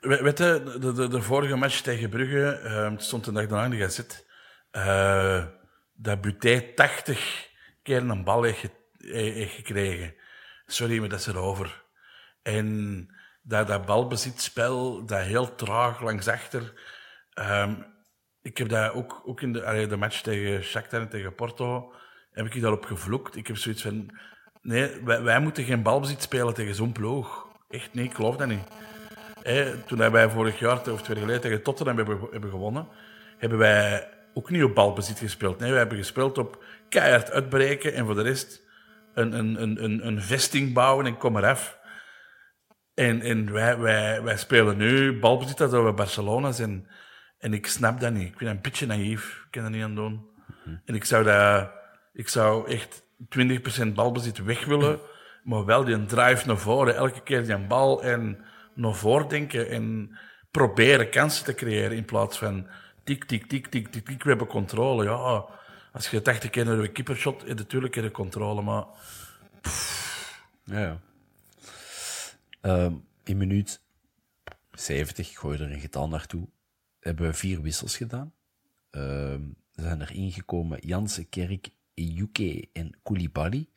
we- 0.00 0.22
weet 0.22 0.38
je, 0.38 0.76
de, 0.80 0.92
de, 0.92 1.08
de 1.08 1.22
vorige 1.22 1.56
match 1.56 1.80
tegen 1.80 2.10
Brugge, 2.10 2.50
ehm, 2.50 2.98
stond 2.98 3.26
een 3.26 3.34
dag 3.34 3.46
daarna 3.46 3.64
in 3.64 3.70
de 3.70 3.76
gazet, 3.76 4.26
eh, 4.70 5.44
dat 5.92 6.20
Buté 6.20 6.60
80 6.74 7.48
keer 7.82 7.96
een 8.10 8.24
bal 8.24 8.42
he- 8.42 8.52
heeft 9.32 9.54
gekregen. 9.54 10.14
Sorry, 10.66 10.98
maar 10.98 11.08
dat 11.08 11.18
is 11.20 11.26
erover. 11.26 11.82
En 12.42 13.08
dat, 13.42 13.66
dat 13.66 13.86
balbezitspel, 13.86 15.04
dat 15.06 15.20
heel 15.20 15.54
traag 15.54 16.00
langs 16.02 16.28
achter. 16.28 16.72
ehm, 17.30 17.74
ik 18.42 18.58
heb 18.58 18.68
dat 18.68 18.92
ook, 18.92 19.22
ook 19.24 19.40
in 19.40 19.52
de, 19.52 19.64
allee, 19.64 19.86
de 19.86 19.96
match 19.96 20.20
tegen 20.20 20.62
Shakhtar 20.64 21.00
en 21.00 21.08
tegen 21.08 21.34
Porto, 21.34 21.92
heb 22.32 22.46
ik 22.46 22.60
daarop 22.60 22.84
gevloekt. 22.84 23.36
Ik 23.36 23.46
heb 23.46 23.56
zoiets 23.56 23.82
van, 23.82 24.18
nee, 24.62 25.00
wij, 25.04 25.22
wij 25.22 25.40
moeten 25.40 25.64
geen 25.64 25.82
balbezit 25.82 26.22
spelen 26.22 26.54
tegen 26.54 26.74
zo'n 26.74 26.92
ploeg. 26.92 27.48
Echt 27.70 27.94
niet, 27.94 28.04
ik 28.04 28.14
geloof 28.14 28.36
dat 28.36 28.48
niet. 28.48 28.64
toen 29.86 30.10
wij 30.10 30.30
vorig 30.30 30.58
jaar 30.58 30.76
of 30.76 31.02
twee 31.02 31.16
jaar 31.16 31.16
geleden 31.16 31.40
tegen 31.40 31.62
Tottenham 31.62 31.96
hebben, 31.96 32.28
hebben 32.30 32.50
gewonnen, 32.50 32.88
hebben 33.38 33.58
wij 33.58 34.08
ook 34.34 34.50
niet 34.50 34.62
op 34.62 34.74
balbezit 34.74 35.18
gespeeld. 35.18 35.58
Nee, 35.58 35.72
we 35.72 35.78
hebben 35.78 35.98
gespeeld 35.98 36.38
op 36.38 36.64
keihard 36.88 37.30
uitbreken 37.30 37.94
en 37.94 38.06
voor 38.06 38.14
de 38.14 38.22
rest 38.22 38.62
een, 39.14 39.32
een, 39.32 39.62
een, 39.62 39.84
een, 39.84 40.06
een 40.06 40.22
vesting 40.22 40.72
bouwen 40.72 41.06
en 41.06 41.16
kom 41.16 41.36
eraf. 41.36 41.78
En, 42.94 43.20
en 43.20 43.52
wij, 43.52 43.78
wij, 43.78 44.22
wij 44.22 44.36
spelen 44.36 44.76
nu 44.76 45.18
balbezit 45.18 45.60
alsof 45.60 45.84
we 45.84 45.92
Barcelona 45.92 46.52
zijn. 46.52 46.88
En 47.38 47.54
ik 47.54 47.66
snap 47.66 48.00
dat 48.00 48.12
niet. 48.12 48.28
Ik 48.28 48.38
ben 48.38 48.48
een 48.48 48.60
beetje 48.60 48.86
naïef. 48.86 49.42
Ik 49.44 49.50
kan 49.50 49.64
er 49.64 49.70
niet 49.70 49.82
aan 49.82 49.94
doen. 49.94 50.28
En 50.84 50.94
ik 50.94 51.04
zou, 51.04 51.24
dat, 51.24 51.70
ik 52.12 52.28
zou 52.28 52.70
echt 52.70 53.02
20% 53.38 53.92
balbezit 53.94 54.44
weg 54.44 54.64
willen, 54.64 55.00
maar 55.42 55.64
wel 55.64 55.84
die 55.84 56.04
drive 56.04 56.46
naar 56.46 56.58
voren. 56.58 56.96
Elke 56.96 57.22
keer 57.22 57.46
die 57.46 57.58
bal 57.58 58.02
en 58.02 58.44
naar 58.74 58.94
voren 58.94 59.28
denken 59.28 59.68
en 59.68 60.18
proberen 60.50 61.10
kansen 61.10 61.44
te 61.44 61.54
creëren 61.54 61.96
in 61.96 62.04
plaats 62.04 62.38
van 62.38 62.66
tik, 63.04 63.24
tik, 63.24 63.46
tik, 63.46 63.66
tik, 63.66 63.88
tik, 63.88 64.04
tik. 64.04 64.22
We 64.22 64.28
hebben 64.28 64.46
controle. 64.46 65.04
Ja, 65.04 65.46
als 65.92 66.10
je 66.10 66.22
80 66.22 66.50
keer 66.50 66.64
naar 66.64 66.80
de 66.80 66.92
keepershot, 66.92 67.46
heb 67.46 67.58
natuurlijk 67.58 67.94
heb 67.94 68.04
je 68.04 68.10
controle, 68.10 68.62
maar... 68.62 68.84
Ja, 70.64 70.80
ja. 70.80 71.00
Ehm, 72.60 72.94
in 73.24 73.36
minuut 73.36 73.80
70, 74.72 75.30
ik 75.30 75.38
gooi 75.38 75.58
er 75.58 75.72
een 75.72 75.80
getal 75.80 76.08
naartoe, 76.08 76.48
hebben 77.00 77.26
we 77.26 77.34
vier 77.34 77.62
wissels 77.62 77.96
gedaan. 77.96 78.32
Ehm, 78.90 79.42
er 79.74 79.82
zijn 79.82 80.00
er 80.00 80.12
ingekomen 80.12 80.78
Jansen, 80.86 81.28
Kerk, 81.28 81.68
Yuke 81.94 82.68
en 82.72 82.98
Koulibaly. 83.02 83.68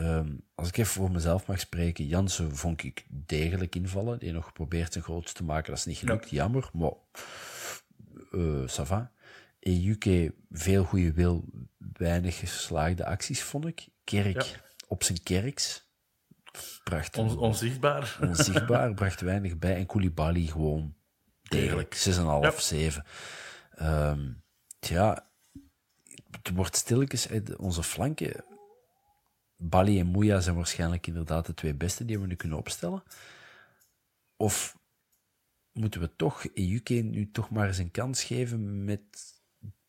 Ehm, 0.00 0.32
als 0.54 0.68
ik 0.68 0.76
even 0.76 0.92
voor 0.92 1.10
mezelf 1.10 1.46
mag 1.46 1.60
spreken, 1.60 2.06
Jansen 2.06 2.56
vond 2.56 2.82
ik 2.82 3.04
degelijk 3.08 3.74
invallen. 3.74 4.18
Die 4.18 4.32
nog 4.32 4.44
geprobeerd 4.44 4.92
zijn 4.92 5.04
grootste 5.04 5.32
te 5.32 5.44
maken, 5.44 5.70
dat 5.70 5.78
is 5.78 5.84
niet 5.84 5.98
gelukt, 5.98 6.30
jammer. 6.30 6.70
Maar, 6.72 6.92
uh, 8.32 8.68
ça 8.68 8.82
va. 8.82 9.12
Ejuke, 9.58 10.34
veel 10.50 10.84
goede 10.84 11.12
wil, 11.12 11.44
weinig 11.92 12.38
geslaagde 12.38 13.04
acties, 13.04 13.42
vond 13.42 13.66
ik. 13.66 13.88
Kerk 14.04 14.60
op 14.88 15.02
zijn 15.02 15.22
kerks. 15.22 15.88
Bracht 16.84 17.18
onzichtbaar. 17.18 18.18
Onzichtbaar, 18.28 18.94
bracht 18.94 19.20
weinig 19.20 19.58
bij. 19.58 19.76
En 19.76 19.86
Koulibaly 19.86 20.46
gewoon 20.46 20.94
degelijk. 21.42 21.94
6,5, 21.94 22.22
ja. 22.24 22.50
7. 22.50 23.04
Um, 23.82 24.42
tja, 24.78 25.30
het 26.30 26.50
wordt 26.54 26.76
stilletjes 26.76 27.28
onze 27.56 27.82
flanken. 27.82 28.44
Bali 29.60 30.00
en 30.00 30.06
Mouya 30.06 30.40
zijn 30.40 30.56
waarschijnlijk 30.56 31.06
inderdaad 31.06 31.46
de 31.46 31.54
twee 31.54 31.74
beste 31.74 32.04
die 32.04 32.18
we 32.18 32.26
nu 32.26 32.34
kunnen 32.34 32.58
opstellen. 32.58 33.02
Of 34.36 34.78
moeten 35.72 36.00
we 36.00 36.16
toch 36.16 36.44
EUK 36.44 36.88
nu 36.88 37.30
toch 37.30 37.50
maar 37.50 37.66
eens 37.66 37.78
een 37.78 37.90
kans 37.90 38.24
geven 38.24 38.84
met 38.84 39.00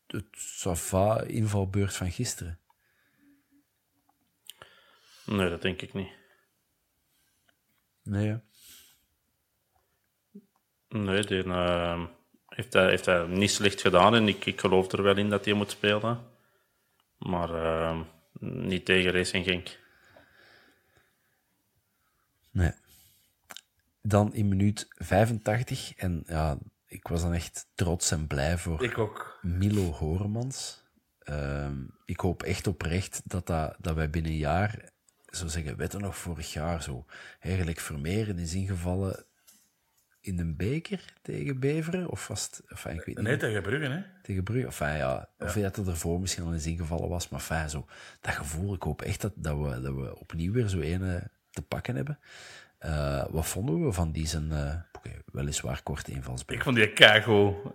het 0.06 0.26
Sava 0.30 1.20
invalbeurt 1.20 1.96
van 1.96 2.10
gisteren? 2.10 2.58
Nee, 5.26 5.48
dat 5.48 5.62
denk 5.62 5.82
ik 5.82 5.94
niet. 5.94 6.10
Nee, 8.02 8.40
Nee, 10.92 11.24
die 11.24 11.44
uh, 11.44 12.04
heeft, 12.46 12.72
hij, 12.72 12.88
heeft 12.88 13.06
hij 13.06 13.26
niet 13.26 13.50
slecht 13.50 13.80
gedaan 13.80 14.14
en 14.14 14.28
ik, 14.28 14.46
ik 14.46 14.60
geloof 14.60 14.92
er 14.92 15.02
wel 15.02 15.16
in 15.16 15.30
dat 15.30 15.44
hij 15.44 15.54
moet 15.54 15.70
spelen. 15.70 16.20
Maar 17.18 17.50
uh, 17.50 18.00
niet 18.42 18.84
tegen 18.84 19.12
Racing 19.12 19.44
Genk. 19.44 19.78
Nee. 22.50 22.72
Dan 24.02 24.34
in 24.34 24.48
minuut 24.48 24.86
85 24.96 25.94
en 25.94 26.22
ja, 26.26 26.58
ik 26.86 27.08
was 27.08 27.22
dan 27.22 27.34
echt 27.34 27.66
trots 27.74 28.10
en 28.10 28.26
blij 28.26 28.58
voor 28.58 28.82
ik 28.82 28.98
ook. 28.98 29.38
Milo 29.42 29.90
Horemans. 29.90 30.82
Uh, 31.24 31.70
ik 32.04 32.20
hoop 32.20 32.42
echt 32.42 32.66
oprecht 32.66 33.22
dat, 33.24 33.46
dat, 33.46 33.76
dat 33.78 33.94
wij 33.94 34.10
binnen 34.10 34.30
een 34.30 34.38
jaar, 34.38 34.90
zo 35.26 35.46
zeggen, 35.46 35.76
wetten 35.76 36.00
nog 36.00 36.16
vorig 36.16 36.52
jaar 36.52 36.82
zo, 36.82 37.06
eigenlijk 37.40 37.80
Vermeer 37.80 38.38
is 38.38 38.54
ingevallen 38.54 39.24
in 40.22 40.38
een 40.38 40.56
beker 40.56 41.04
tegen 41.22 41.60
Beveren? 41.60 42.08
Of 42.08 42.24
vast, 42.24 42.62
enfin, 42.68 42.92
ik 42.92 43.04
weet 43.04 43.16
niet. 43.16 43.26
Nee, 43.26 43.36
tegen 43.36 43.62
Brugge, 43.62 43.90
hè? 43.90 44.02
Tegen 44.22 44.42
Brugge, 44.42 44.66
enfin, 44.66 44.86
ja. 44.86 45.28
ja. 45.38 45.46
Of 45.46 45.52
dat 45.52 45.76
er 45.76 45.88
ervoor 45.88 46.20
misschien 46.20 46.44
al 46.44 46.52
eens 46.52 46.66
ingevallen 46.66 47.08
was, 47.08 47.28
maar 47.28 47.40
fijn, 47.40 47.70
zo. 47.70 47.86
Dat 48.20 48.34
gevoel, 48.34 48.74
ik 48.74 48.82
hoop 48.82 49.02
echt 49.02 49.20
dat, 49.20 49.32
dat, 49.34 49.58
we, 49.58 49.80
dat 49.80 49.94
we 49.94 50.18
opnieuw 50.18 50.52
weer 50.52 50.68
zo 50.68 50.80
een 50.80 51.22
te 51.50 51.62
pakken 51.62 51.96
hebben. 51.96 52.18
Uh, 52.86 53.24
wat 53.30 53.46
vonden 53.46 53.84
we 53.84 53.92
van 53.92 54.12
die 54.12 54.26
zijn, 54.26 54.48
uh, 54.52 54.74
okay, 54.92 55.18
weliswaar 55.32 55.82
korte 55.82 56.12
invalsbeurt? 56.12 56.58
Ik 56.58 56.64
vond 56.64 56.76
die 56.76 56.92
kago. 56.92 57.72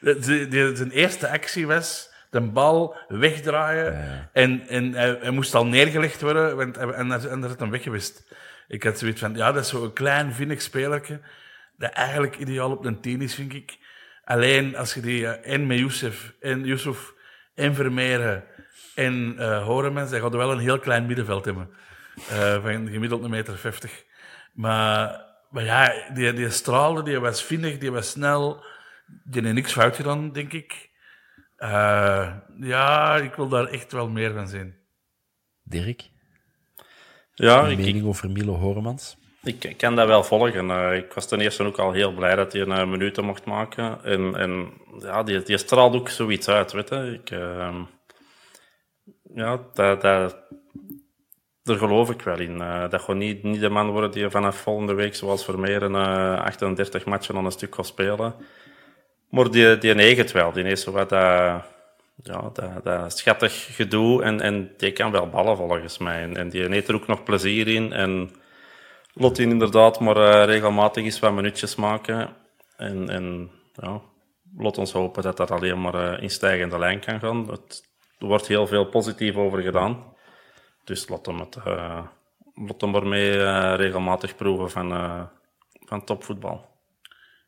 zijn 0.76 0.90
eerste 0.90 1.28
actie 1.28 1.66
was 1.66 2.10
de 2.30 2.40
bal 2.40 2.96
wegdraaien 3.08 3.92
ja. 3.92 4.28
en, 4.32 4.68
en 4.68 4.92
hij, 4.92 5.18
hij, 5.20 5.30
moest 5.30 5.54
al 5.54 5.66
neergelegd 5.66 6.20
worden 6.20 6.56
want, 6.56 6.76
en, 6.76 6.94
en, 6.94 7.10
en 7.30 7.42
er 7.42 7.48
zit 7.48 7.60
hem 7.60 7.70
weggewist. 7.70 8.24
Ik 8.72 8.82
had 8.82 8.98
zoiets 8.98 9.20
van, 9.20 9.34
ja, 9.34 9.52
dat 9.52 9.64
is 9.64 9.70
zo'n 9.70 9.92
klein, 9.92 10.32
vinnig 10.32 10.62
spelertje, 10.62 11.20
dat 11.76 11.90
eigenlijk 11.90 12.38
ideaal 12.38 12.70
op 12.70 12.84
een 12.84 13.00
tien 13.00 13.22
is, 13.22 13.34
vind 13.34 13.54
ik. 13.54 13.78
Alleen 14.24 14.76
als 14.76 14.94
je 14.94 15.00
die 15.00 15.26
en 15.26 15.66
met 15.66 15.78
Youssef 15.78 16.32
en 16.40 16.64
Yusuf 16.64 17.12
en 17.54 18.44
en 18.94 19.34
uh, 19.38 19.64
Horemans, 19.64 20.10
dan 20.10 20.20
gaat 20.20 20.34
wel 20.34 20.52
een 20.52 20.58
heel 20.58 20.78
klein 20.78 21.06
middenveld 21.06 21.44
hebben. 21.44 21.70
Uh, 22.30 22.62
van 22.62 22.88
gemiddeld 22.88 23.22
een 23.24 23.30
meter 23.30 23.58
50. 23.58 24.04
Maar, 24.52 25.24
maar 25.50 25.64
ja, 25.64 26.10
die, 26.14 26.32
die 26.32 26.50
straalde, 26.50 27.02
die 27.02 27.18
was 27.18 27.44
vinnig, 27.44 27.78
die 27.78 27.92
was 27.92 28.10
snel. 28.10 28.64
Die 29.24 29.42
heeft 29.42 29.54
niks 29.54 29.72
fout 29.72 29.96
gedaan, 29.96 30.32
denk 30.32 30.52
ik. 30.52 30.90
Uh, 31.58 32.36
ja, 32.60 33.16
ik 33.16 33.34
wil 33.34 33.48
daar 33.48 33.66
echt 33.66 33.92
wel 33.92 34.08
meer 34.08 34.32
van 34.32 34.48
zien. 34.48 34.74
Dirk? 35.62 36.11
Ja, 37.42 37.68
Een 37.68 37.76
mening 37.76 38.06
over 38.06 38.30
Milo 38.30 38.54
Horemans? 38.54 39.16
Ik 39.42 39.74
kan 39.76 39.96
dat 39.96 40.06
wel 40.06 40.24
volgen. 40.24 40.68
Uh, 40.68 40.96
ik 40.96 41.12
was 41.12 41.28
ten 41.28 41.40
eerste 41.40 41.64
ook 41.64 41.78
al 41.78 41.92
heel 41.92 42.12
blij 42.12 42.34
dat 42.34 42.52
hij 42.52 42.62
een 42.62 42.68
uh, 42.68 42.86
minuten 42.86 43.24
mocht 43.24 43.44
maken. 43.44 44.04
En, 44.04 44.36
en 44.36 44.72
ja, 44.98 45.22
die, 45.22 45.42
die 45.42 45.56
straalt 45.56 45.94
ook 45.94 46.08
zoiets 46.08 46.48
uit, 46.48 46.72
weet 46.72 46.88
je. 46.88 47.20
Ik, 47.22 47.30
uh, 47.30 47.74
ja, 49.34 49.60
dat, 49.74 50.00
dat, 50.00 50.36
daar 51.62 51.76
geloof 51.76 52.10
ik 52.10 52.22
wel 52.22 52.38
in. 52.38 52.56
Uh, 52.56 52.88
dat 52.88 53.00
gewoon 53.00 53.20
niet, 53.20 53.42
niet 53.42 53.60
de 53.60 53.68
man 53.68 53.90
worden 53.90 54.10
die 54.10 54.30
vanaf 54.30 54.56
volgende 54.56 54.94
week, 54.94 55.14
zoals 55.14 55.44
Vermeer, 55.44 55.82
een 55.82 55.94
38 56.38 57.04
matchen 57.04 57.36
aan 57.36 57.44
een 57.44 57.52
stuk 57.52 57.74
gaat 57.74 57.86
spelen. 57.86 58.34
Maar 59.30 59.50
die, 59.50 59.78
die 59.78 59.94
neigt 59.94 60.18
het 60.18 60.32
wel. 60.32 60.52
Die 60.52 60.64
heeft 60.64 60.82
zo 60.82 60.92
wat 60.92 61.10
ja, 62.22 62.50
dat, 62.52 62.84
dat 62.84 63.18
schattig 63.18 63.74
gedoe 63.74 64.22
en, 64.22 64.40
en 64.40 64.74
die 64.76 64.92
kan 64.92 65.10
wel 65.10 65.28
ballen 65.28 65.56
volgens 65.56 65.98
mij. 65.98 66.22
En, 66.22 66.36
en 66.36 66.48
die 66.48 66.68
neemt 66.68 66.88
er 66.88 66.94
ook 66.94 67.06
nog 67.06 67.22
plezier 67.22 67.68
in. 67.68 67.92
En 67.92 68.30
lot 69.14 69.38
in 69.38 69.50
inderdaad 69.50 70.00
maar 70.00 70.16
uh, 70.16 70.44
regelmatig 70.44 71.04
eens 71.04 71.18
wat 71.18 71.32
minuutjes 71.32 71.74
maken. 71.74 72.36
En, 72.76 73.08
en 73.08 73.50
ja, 73.72 74.00
lot 74.56 74.78
ons 74.78 74.92
hopen 74.92 75.22
dat 75.22 75.36
dat 75.36 75.50
alleen 75.50 75.80
maar 75.80 75.94
uh, 75.94 76.22
in 76.22 76.30
stijgende 76.30 76.78
lijn 76.78 77.00
kan 77.00 77.20
gaan. 77.20 77.50
Het, 77.50 77.90
er 78.18 78.26
wordt 78.26 78.46
heel 78.46 78.66
veel 78.66 78.84
positief 78.84 79.36
over 79.36 79.62
gedaan. 79.62 80.14
Dus 80.84 81.08
laat 81.08 81.26
hem, 81.26 81.38
het, 81.38 81.56
uh, 81.56 82.06
laat 82.54 82.80
hem 82.80 82.94
ermee 82.94 83.74
regelmatig 83.74 84.36
proeven 84.36 84.70
van, 84.70 85.28
van 85.84 86.04
topvoetbal. 86.04 86.70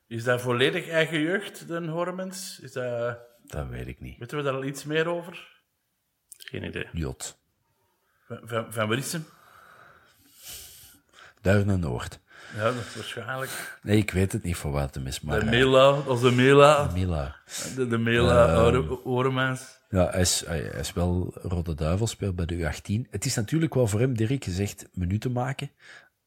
Is 0.08 0.24
dat 0.24 0.40
volledig 0.40 0.88
eigen 0.88 1.20
jeugd, 1.20 1.68
de 1.68 1.86
Hormens? 1.86 2.60
Is 2.60 2.72
dat... 2.72 3.18
Dat 3.46 3.68
weet 3.68 3.86
ik 3.86 4.00
niet. 4.00 4.18
Weten 4.18 4.36
we 4.36 4.42
daar 4.42 4.54
al 4.54 4.64
iets 4.64 4.84
meer 4.84 5.06
over? 5.06 5.62
Geen 6.36 6.64
idee. 6.64 6.88
Jot. 6.92 7.38
Van, 8.26 8.40
van, 8.44 8.72
van 8.72 8.88
waar 8.88 8.98
is 8.98 9.12
hem? 9.12 9.26
Duinen 11.40 11.80
Noord. 11.80 12.20
Ja, 12.56 12.64
dat 12.64 12.74
is 12.74 12.94
waarschijnlijk. 12.94 13.78
Nee, 13.82 13.96
ik 13.96 14.10
weet 14.10 14.32
het 14.32 14.42
niet 14.42 14.56
voor 14.56 14.70
wat 14.70 14.94
hem 14.94 15.06
is. 15.06 15.20
Maar, 15.20 15.40
de 15.40 15.46
Mela, 15.46 15.90
of 15.90 16.20
de 16.20 16.30
Mela. 16.30 16.86
De 16.86 16.98
Mela. 16.98 17.36
De, 17.76 17.86
de 17.86 17.98
Mela, 17.98 18.70
uh, 18.72 19.56
Ja, 19.88 20.10
hij 20.10 20.20
is, 20.20 20.44
hij, 20.46 20.60
is 20.60 20.92
wel 20.92 21.34
Rode 21.42 21.74
Duivel, 21.74 22.06
speelt 22.06 22.36
bij 22.36 22.46
de 22.46 22.56
U18. 22.56 23.10
Het 23.10 23.24
is 23.24 23.34
natuurlijk 23.34 23.74
wel 23.74 23.86
voor 23.86 24.00
hem, 24.00 24.16
Dirk, 24.16 24.44
gezegd 24.44 24.88
minuten 24.92 25.32
maken. 25.32 25.70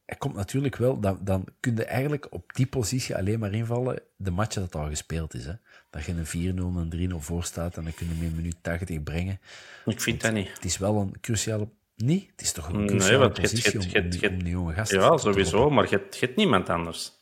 Hij 0.08 0.16
komt 0.16 0.34
natuurlijk 0.34 0.76
wel, 0.76 1.00
dan, 1.00 1.18
dan 1.20 1.44
kun 1.60 1.76
je 1.76 1.84
eigenlijk 1.84 2.26
op 2.30 2.54
die 2.54 2.66
positie 2.66 3.16
alleen 3.16 3.38
maar 3.38 3.52
invallen 3.52 4.00
de 4.16 4.30
match 4.30 4.54
dat 4.54 4.74
al 4.74 4.88
gespeeld 4.88 5.34
is. 5.34 5.44
Hè 5.44 5.52
dat 5.90 6.04
je 6.04 6.12
een 6.12 6.54
4-0 6.56 6.98
en 6.98 7.10
3-0 7.12 7.14
voor 7.16 7.44
staat 7.44 7.76
en 7.76 7.84
dan 7.84 7.94
kun 7.94 8.06
je 8.08 8.14
hem 8.14 8.24
in 8.24 8.36
minuut 8.36 8.56
80 8.60 9.02
brengen. 9.02 9.40
Ik 9.84 10.00
vind 10.00 10.20
dat 10.20 10.32
niet. 10.32 10.52
Het 10.52 10.64
is 10.64 10.78
wel 10.78 10.96
een 10.96 11.14
cruciale... 11.20 11.68
Nee, 11.96 12.28
het 12.30 12.40
is 12.40 12.52
toch 12.52 12.68
een 12.68 12.86
cruciale 12.86 13.18
nee, 13.18 13.40
positie 13.40 13.80
het, 13.80 13.92
het, 13.92 14.20
het, 14.20 14.30
om, 14.30 14.42
die 14.42 14.52
jonge 14.52 14.72
gasten 14.72 15.00
Ja, 15.00 15.16
sowieso, 15.16 15.70
maar 15.70 15.90
je 15.90 16.00
hebt 16.20 16.36
niemand 16.36 16.68
anders. 16.68 17.12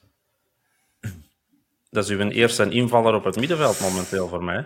Dat 1.91 2.05
is 2.05 2.11
uw 2.11 2.29
eerste 2.29 2.69
invaller 2.69 3.15
op 3.15 3.25
het 3.25 3.37
middenveld 3.37 3.81
momenteel 3.81 4.29
voor 4.29 4.45
mij. 4.45 4.65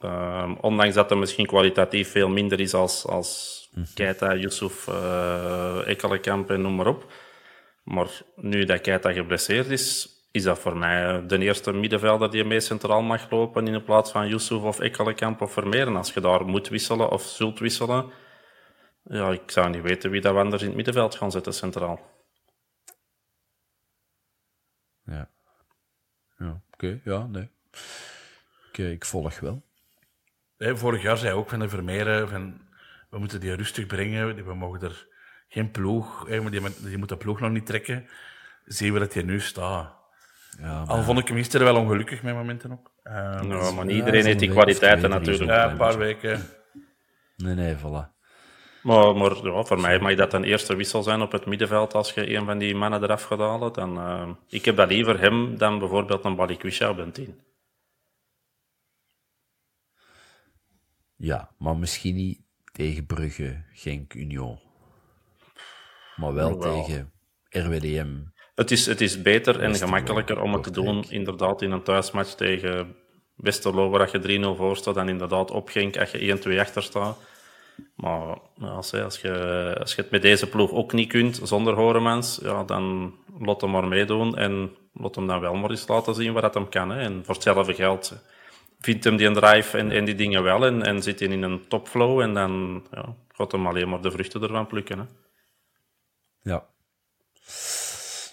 Uh, 0.00 0.52
ondanks 0.60 0.94
dat 0.94 1.10
hij 1.10 1.18
misschien 1.18 1.46
kwalitatief 1.46 2.10
veel 2.10 2.28
minder 2.28 2.60
is 2.60 2.74
als, 2.74 3.06
als 3.06 3.68
mm. 3.74 3.84
Keita, 3.94 4.36
Yusuf, 4.36 4.86
uh, 4.86 5.88
Ekkelenkamp 5.88 6.50
en 6.50 6.60
noem 6.60 6.74
maar 6.74 6.86
op. 6.86 7.12
Maar 7.92 8.22
nu 8.36 8.64
dat 8.64 8.80
Keita 8.80 9.12
geblesseerd 9.12 9.66
is, 9.66 10.08
is 10.30 10.42
dat 10.42 10.58
voor 10.58 10.76
mij 10.76 11.26
de 11.26 11.38
eerste 11.38 11.72
middenvelder 11.72 12.30
die 12.30 12.44
mee 12.44 12.60
centraal 12.60 13.02
mag 13.02 13.30
lopen 13.30 13.66
in 13.66 13.84
plaats 13.84 14.10
van 14.10 14.28
Yusuf 14.28 14.62
of 14.62 14.80
Ekkelenkamp 14.80 15.40
of 15.40 15.52
Vermeeren. 15.52 15.96
Als 15.96 16.12
je 16.12 16.20
daar 16.20 16.44
moet 16.44 16.68
wisselen 16.68 17.10
of 17.10 17.22
zult 17.22 17.58
wisselen, 17.58 18.10
ja, 19.04 19.30
ik 19.30 19.50
zou 19.50 19.70
niet 19.70 19.82
weten 19.82 20.10
wie 20.10 20.20
dat 20.20 20.32
we 20.32 20.38
anders 20.38 20.62
in 20.62 20.66
het 20.68 20.76
middenveld 20.76 21.14
gaan 21.14 21.30
zetten 21.30 21.54
centraal. 21.54 22.00
Ja. 25.04 25.30
Ja, 26.38 26.62
oké. 26.72 27.00
Ja, 27.04 27.26
nee. 27.26 27.50
Oké, 28.68 28.90
ik 28.90 29.04
volg 29.04 29.40
wel. 29.40 29.62
Vorig 30.58 31.02
jaar 31.02 31.16
zei 31.16 31.32
ook 31.32 31.48
van 31.48 31.58
de 31.58 31.68
Vermeeren 31.68 32.28
van 32.28 32.60
we 33.10 33.18
moeten 33.18 33.40
die 33.40 33.54
rustig 33.54 33.86
brengen, 33.86 34.44
we 34.44 34.54
mogen 34.54 34.80
er 34.80 35.10
geen 35.52 35.70
ploeg, 35.70 36.26
hè, 36.28 36.40
maar 36.40 36.50
die, 36.50 36.60
die 36.82 36.98
moet 36.98 37.08
de 37.08 37.16
ploeg 37.16 37.40
nog 37.40 37.50
niet 37.50 37.66
trekken. 37.66 38.06
Zien 38.64 38.92
we 38.92 38.98
dat 38.98 39.14
hij 39.14 39.22
nu 39.22 39.40
staat. 39.40 39.94
Ja, 40.58 40.78
maar- 40.84 40.86
Al 40.96 41.02
vond 41.02 41.18
ik 41.18 41.28
hem 41.28 41.36
gisteren 41.36 41.66
wel 41.66 41.76
ongelukkig 41.82 42.22
met 42.22 42.34
momenten 42.34 42.72
ook. 42.72 42.92
Ehm, 43.02 43.50
Ja, 43.50 43.70
maar 43.70 43.84
niet 43.84 43.94
ja, 43.96 43.98
iedereen 43.98 44.24
heeft 44.24 44.38
die 44.38 44.50
kwaliteiten 44.50 45.10
natuurlijk. 45.10 45.50
ja, 45.50 45.70
een 45.70 45.76
paar 45.76 45.98
weken. 45.98 46.48
Nee, 47.36 47.54
nee, 47.54 47.76
voilà. 47.76 48.10
Maar, 48.82 49.16
maar 49.16 49.36
ja, 49.44 49.62
voor 49.64 49.80
mij 49.80 49.98
mag 49.98 50.14
dat 50.14 50.32
een 50.32 50.44
eerste 50.44 50.76
wissel 50.76 51.02
zijn 51.02 51.20
op 51.22 51.32
het 51.32 51.46
middenveld 51.46 51.94
als 51.94 52.12
je 52.12 52.34
een 52.36 52.44
van 52.44 52.58
die 52.58 52.74
mannen 52.74 53.02
eraf 53.02 53.22
gaat 53.22 53.38
halen. 53.38 53.72
Dan, 53.72 53.98
eh, 53.98 54.28
ik 54.48 54.64
heb 54.64 54.76
dat 54.76 54.88
liever 54.88 55.20
hem 55.20 55.58
dan 55.58 55.78
bijvoorbeeld 55.78 56.24
een 56.24 56.36
Balikwisha 56.36 56.90
op 56.90 56.98
een 56.98 57.12
10. 57.12 57.40
Ja, 61.16 61.54
maar 61.58 61.76
misschien 61.76 62.14
niet 62.14 62.40
tegen 62.72 63.06
Brugge, 63.06 63.64
Genk, 63.72 64.14
Union. 64.14 64.60
Maar 66.22 66.34
wel 66.34 66.58
Wel. 66.58 66.84
tegen 66.84 67.12
RWDM. 67.48 68.08
Het 68.54 68.70
is, 68.70 68.86
het 68.86 69.00
is 69.00 69.22
beter 69.22 69.60
en 69.60 69.74
gemakkelijker 69.74 70.40
om 70.42 70.52
het 70.52 70.62
te 70.62 70.70
doen, 70.70 71.04
inderdaad, 71.08 71.62
in 71.62 71.70
een 71.70 71.82
thuismatch 71.82 72.34
tegen 72.34 72.94
Westerlo, 73.36 73.90
waar 73.90 74.08
je 74.12 74.40
3-0 74.54 74.56
voor 74.56 74.76
staat, 74.76 74.94
dan 74.94 75.08
inderdaad 75.08 75.50
op 75.50 75.68
Genk 75.68 75.96
als 75.98 76.10
je 76.10 76.38
1-2 76.56 76.58
achter 76.60 76.82
staat. 76.82 77.18
Maar 77.96 78.38
als, 78.60 78.90
je- 78.90 79.02
als, 79.04 79.20
je, 79.20 79.76
als 79.80 79.94
je 79.94 80.02
het 80.02 80.10
met 80.10 80.22
deze 80.22 80.48
ploeg 80.48 80.70
ook 80.70 80.92
niet 80.92 81.08
kunt, 81.08 81.40
zonder 81.42 81.74
Horemans, 81.74 82.38
ja, 82.42 82.64
dan 82.64 83.14
laat 83.38 83.60
hem 83.60 83.70
maar 83.70 83.88
meedoen 83.88 84.36
en 84.36 84.70
laat 84.92 85.14
hem 85.14 85.26
dan 85.26 85.40
wel 85.40 85.54
maar 85.54 85.70
eens 85.70 85.88
laten 85.88 86.14
zien 86.14 86.32
wat 86.32 86.42
dat 86.42 86.54
hem 86.54 86.68
kan. 86.68 86.90
Hè. 86.90 87.00
En 87.00 87.24
voor 87.24 87.34
hetzelfde 87.34 87.74
geld 87.74 88.22
vindt 88.80 89.04
hem 89.04 89.16
die 89.16 89.30
drive 89.30 89.78
en, 89.78 89.90
en 89.90 90.04
die 90.04 90.14
dingen 90.14 90.42
wel 90.42 90.66
en, 90.66 90.82
en 90.82 91.02
zit 91.02 91.18
hij 91.20 91.28
in 91.28 91.42
een 91.42 91.68
topflow 91.68 92.20
en 92.20 92.34
dan 92.34 92.82
ja, 92.90 93.14
gaat 93.28 93.52
hem 93.52 93.66
alleen 93.66 93.88
maar 93.88 94.00
de 94.00 94.10
vruchten 94.10 94.42
ervan 94.42 94.66
plukken. 94.66 94.98
Hè. 94.98 95.04
Ja. 96.42 96.66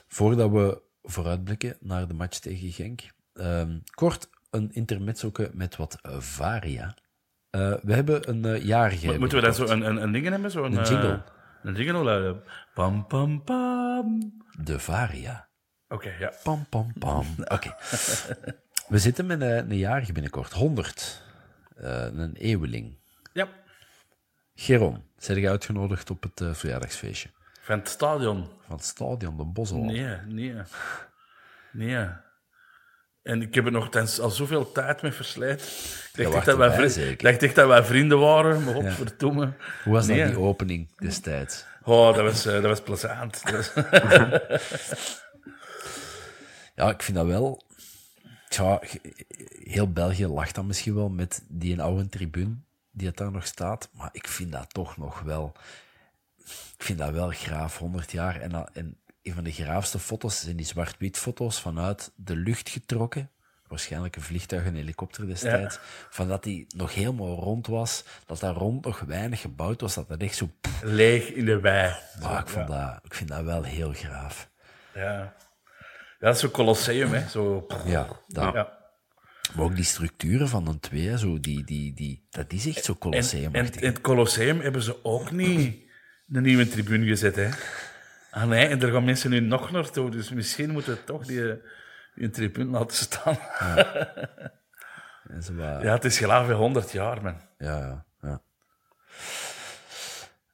Voordat 0.07 0.51
we 0.51 0.81
vooruitblikken 1.03 1.77
naar 1.79 2.07
de 2.07 2.13
match 2.13 2.39
tegen 2.39 2.71
Genk, 2.71 3.01
ehm, 3.33 3.77
kort 3.93 4.29
een 4.49 4.71
intermezzoke 4.73 5.49
met 5.53 5.75
wat 5.75 5.97
varia. 6.17 6.95
Eh, 7.49 7.73
we 7.81 7.93
hebben 7.93 8.29
een 8.29 8.45
eh, 8.45 8.63
jarige. 8.65 9.05
Mo- 9.07 9.17
Moeten 9.17 9.37
we 9.37 9.43
dan 9.43 9.53
zo 9.53 9.65
een, 9.65 9.81
een, 9.81 10.01
een 10.01 10.11
ding 10.11 10.27
hebben? 10.29 10.51
Zo 10.51 10.63
een, 10.63 10.77
Een 10.77 10.83
jingle. 10.85 11.11
eh, 11.13 11.19
een 11.63 11.75
jingle 11.75 12.03
luiden. 12.03 12.43
Pam, 12.73 13.07
pam, 13.07 13.43
pam. 13.43 14.33
De 14.61 14.79
varia. 14.79 15.47
Oké, 15.87 16.09
ja. 16.19 16.33
Pam, 16.43 16.65
pam, 16.69 16.93
pam. 16.99 17.25
Oké. 17.55 17.75
We 18.87 18.97
zitten 18.97 19.25
met 19.25 19.41
een, 19.41 19.71
een 19.71 19.77
jarige 19.77 20.11
binnenkort. 20.11 20.53
100. 20.53 21.23
Eh, 21.75 22.05
een 22.05 22.35
eeuweling. 22.35 22.97
Ja. 23.33 23.47
Geron, 24.55 25.03
zijn 25.17 25.39
je 25.39 25.49
uitgenodigd 25.49 26.09
op 26.09 26.23
het 26.23 26.57
verjaardagsfeestje 26.57 27.29
Van 27.69 27.79
het 27.79 27.89
stadion. 27.89 28.47
van 28.65 28.75
het 28.75 28.85
stadion 28.85 29.37
de 29.37 29.45
Bosel? 29.45 29.77
Nee, 29.77 30.15
nee. 30.25 30.53
Nee. 31.71 32.07
En 33.21 33.41
ik 33.41 33.55
heb 33.55 33.65
er 33.65 33.71
nog 33.71 33.89
tens- 33.89 34.19
al 34.19 34.29
zoveel 34.29 34.71
tijd 34.71 35.01
mee 35.01 35.11
verslijt. 35.11 35.61
Ik 36.13 36.23
dacht, 36.23 36.35
echt 36.35 36.45
dat 36.45 36.57
wij 36.57 36.85
ik 37.09 37.21
dacht 37.21 37.43
echt 37.43 37.55
dat 37.55 37.67
wij 37.67 37.83
vrienden 37.83 38.19
waren, 38.19 38.63
maar 38.63 38.73
godverdomme. 38.73 39.53
Hoe 39.83 39.93
was 39.93 40.07
Nee. 40.07 40.17
dat, 40.19 40.27
die 40.27 40.39
opening 40.39 40.97
destijds? 40.97 41.65
Oh, 41.83 42.15
dat 42.15 42.23
was, 42.23 42.45
eh, 42.45 42.53
dat 42.53 42.63
was 42.63 42.81
plezant. 42.81 43.43
Ja, 46.75 46.89
ik 46.89 47.01
vind 47.03 47.17
dat 47.17 47.25
wel... 47.25 47.63
Ja, 48.49 48.81
heel 49.63 49.91
België 49.91 50.27
lacht 50.27 50.55
dan 50.55 50.67
misschien 50.67 50.95
wel 50.95 51.09
met 51.09 51.43
die 51.47 51.81
oude 51.81 52.09
tribune 52.09 52.55
die 52.91 53.07
het 53.07 53.17
daar 53.17 53.31
nog 53.31 53.45
staat, 53.45 53.89
maar 53.93 54.09
ik 54.11 54.27
vind 54.27 54.51
dat 54.51 54.73
toch 54.73 54.97
nog 54.97 55.19
wel... 55.21 55.55
Ik 56.77 56.83
vind 56.85 56.97
dat 56.99 57.11
wel 57.11 57.29
graaf, 57.29 57.77
100 57.77 58.11
jaar. 58.11 58.41
En, 58.41 58.69
en 58.73 58.97
een 59.23 59.33
van 59.33 59.43
de 59.43 59.51
graafste 59.51 59.99
foto's 59.99 60.39
zijn 60.41 60.55
die 60.55 60.65
zwart-wit 60.65 61.17
foto's 61.17 61.61
vanuit 61.61 62.11
de 62.15 62.35
lucht 62.35 62.69
getrokken. 62.69 63.29
Waarschijnlijk 63.67 64.15
een 64.15 64.21
vliegtuig, 64.21 64.65
een 64.65 64.75
helikopter 64.75 65.27
destijds. 65.27 65.79
Van 66.09 66.27
dat 66.27 66.43
die 66.43 66.65
nog 66.75 66.93
helemaal 66.93 67.35
rond 67.35 67.67
was, 67.67 68.03
dat 68.25 68.39
daar 68.39 68.53
rond 68.53 68.85
nog 68.85 68.99
weinig 68.99 69.41
gebouwd 69.41 69.81
was, 69.81 69.93
dat 69.93 70.07
dat 70.07 70.21
echt 70.21 70.35
zo... 70.35 70.49
Leeg 70.81 71.27
in 71.29 71.45
de 71.45 71.59
wei. 71.59 71.93
Ah, 72.21 72.39
ik, 72.39 72.47
vond 72.47 72.67
dat, 72.67 72.99
ik 73.03 73.13
vind 73.13 73.29
dat 73.29 73.43
wel 73.43 73.63
heel 73.63 73.93
graaf. 73.93 74.49
Ja. 74.93 75.33
dat 76.19 76.35
is 76.35 76.41
zo'n 76.41 76.51
colosseum, 76.51 77.13
hè. 77.13 77.29
Zo, 77.29 77.65
Ja, 77.85 78.07
dat. 78.27 78.53
ja. 78.53 78.77
Maar 79.55 79.65
ook 79.65 79.75
die 79.75 79.83
structuren 79.85 80.49
van 80.49 80.67
een 80.67 80.79
twee, 80.79 81.17
zo, 81.17 81.39
die, 81.39 81.63
die, 81.63 81.93
die, 81.93 82.27
dat 82.29 82.51
is 82.53 82.67
echt 82.67 82.83
zo 82.85 82.91
En, 82.91 82.99
colosseum. 82.99 83.55
en 83.55 83.71
in 83.73 83.87
het 83.87 84.01
Colosseum 84.01 84.59
hebben 84.59 84.81
ze 84.81 85.03
ook 85.03 85.31
niet 85.31 85.88
een 86.31 86.43
nieuwe 86.43 86.67
tribune 86.67 87.05
gezet, 87.05 87.35
hè. 87.35 87.49
Ah 88.31 88.47
nee, 88.47 88.65
en 88.67 88.81
er 88.81 88.91
gaan 88.91 89.03
mensen 89.03 89.29
nu 89.29 89.39
nog 89.39 89.71
naartoe, 89.71 90.09
dus 90.09 90.29
misschien 90.29 90.71
moeten 90.71 90.93
we 90.93 91.03
toch 91.03 91.25
die, 91.25 91.61
die 92.15 92.29
tribune 92.29 92.69
laten 92.71 92.97
staan. 92.97 93.35
Zo 95.43 95.55
wat- 95.55 95.81
Ja, 95.81 95.93
het 95.93 96.05
is 96.05 96.17
gelaag 96.17 96.45
weer 96.47 96.55
100 96.55 96.91
jaar, 96.91 97.21
man. 97.21 97.41
Ja, 97.57 97.77
ja. 97.77 98.05
ja. 98.21 98.41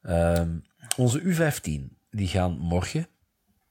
Ehm, 0.02 0.58
onze 0.96 1.20
U15 1.22 1.96
die 2.10 2.28
gaan 2.28 2.58
morgen, 2.58 3.06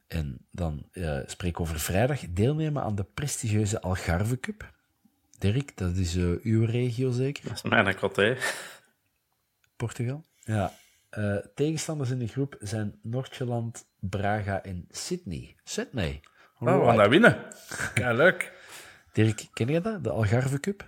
en 0.08 0.38
dan 0.52 0.88
eh 0.92 1.20
spreek 1.26 1.50
ik 1.52 1.60
over 1.60 1.80
vrijdag, 1.80 2.20
deelnemen 2.30 2.84
aan 2.84 2.96
de 2.96 3.04
prestigieuze 3.04 3.82
Algarve 3.82 4.40
Cup. 4.40 4.74
Dirk, 5.38 5.78
dat 5.78 5.96
is 5.96 6.16
eh, 6.16 6.24
uw 6.44 6.66
regio 6.66 7.12
zeker? 7.12 7.44
Dat 7.44 7.54
is 7.54 7.62
mijn 7.62 7.96
coté. 7.96 8.38
Portugal? 9.76 10.26
Ja. 10.44 10.74
Eh, 11.16 11.36
tegenstanders 11.56 12.10
in 12.10 12.20
de 12.20 12.28
groep 12.28 12.56
zijn 12.60 13.00
Noord-Jeland, 13.02 13.86
Braga 14.00 14.64
en 14.64 14.86
Sydney. 14.90 15.56
Sydney. 15.64 16.22
Oh, 16.60 16.80
we 16.80 16.86
gaan 16.86 16.98
dat 16.98 17.10
winnen. 17.10 17.38
Ja, 17.96 18.14
leuk. 18.14 18.54
Dirk, 19.14 19.48
ken 19.54 19.68
je 19.68 19.82
dat? 19.82 20.04
De 20.04 20.10
Algarve 20.10 20.60
Cup? 20.60 20.86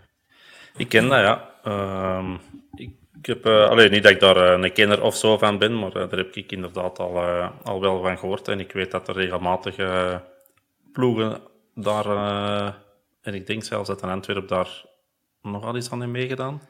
Ik 0.78 0.89
ken 0.89 1.07
dat, 1.07 1.19
ja. 1.19 1.51
Ehm, 1.63 2.34
ik, 2.75 2.91
ik 3.19 3.25
heb, 3.25 3.45
eh, 3.45 3.69
alleen 3.69 3.91
niet 3.91 4.03
dat 4.03 4.11
ik 4.11 4.19
daar 4.19 4.36
eh, 4.36 4.63
een 4.63 4.73
kenner 4.73 5.01
of 5.01 5.15
zo 5.15 5.38
van 5.38 5.57
ben, 5.57 5.80
maar 5.80 5.91
daar 5.91 6.09
heb 6.09 6.36
ik 6.36 6.51
inderdaad 6.51 6.99
al, 6.99 7.19
al 7.63 7.82
wel 7.82 8.01
van 8.01 8.17
gehoord. 8.17 8.47
En 8.47 8.59
ik 8.59 8.71
weet 8.71 8.91
dat 8.91 9.07
er 9.07 9.15
regelmatig 9.15 9.78
eh, 9.78 10.15
ploegen 10.91 11.41
daar, 11.73 12.05
eh, 12.05 12.73
en 13.21 13.34
ik 13.34 13.47
denk 13.47 13.63
zelfs 13.63 13.88
dat 13.88 14.01
een 14.01 14.09
Antwerp 14.09 14.47
daar 14.47 14.86
nogal 15.41 15.75
iets 15.75 15.91
aan 15.91 15.99
heeft 15.99 16.11
meegedaan. 16.11 16.61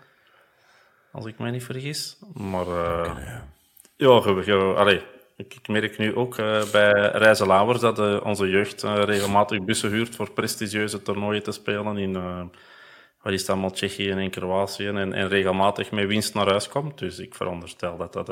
Als 1.18 1.26
ik 1.26 1.40
mij 1.40 1.52
niet 1.52 1.64
vergis. 1.64 2.18
Maar 2.34 2.68
eh, 2.68 3.16
ja, 3.96 4.22
ge- 4.22 4.44
ge- 4.44 4.74
allee, 4.78 5.02
ik, 5.36 5.54
ik 5.54 5.68
merk 5.68 5.98
nu 5.98 6.16
ook 6.16 6.38
eh, 6.38 6.64
bij 6.72 6.92
Reizen 7.12 7.48
Lauwers 7.48 7.80
dat 7.80 8.00
eh, 8.00 8.20
onze 8.24 8.50
jeugd 8.50 8.84
regelmatig 8.84 9.64
bussen 9.64 9.90
huurt 9.90 10.16
voor 10.16 10.32
prestigieuze 10.32 11.02
toernooien 11.02 11.44
te 11.44 11.52
spelen 11.52 11.98
in 11.98 12.14
wat 13.22 13.34
is 13.34 13.50
allemaal, 13.50 13.72
Tsjechië 13.72 14.10
en 14.10 14.30
Kroatië 14.30 14.88
en, 14.88 15.14
en 15.14 15.28
regelmatig 15.28 15.92
met 15.92 16.08
winst 16.08 16.34
naar 16.34 16.50
huis 16.50 16.68
komt. 16.68 16.98
Dus 17.00 17.20
ik 17.20 17.36
veronderstel 17.36 17.98
dat 17.98 18.14
dat, 18.14 18.28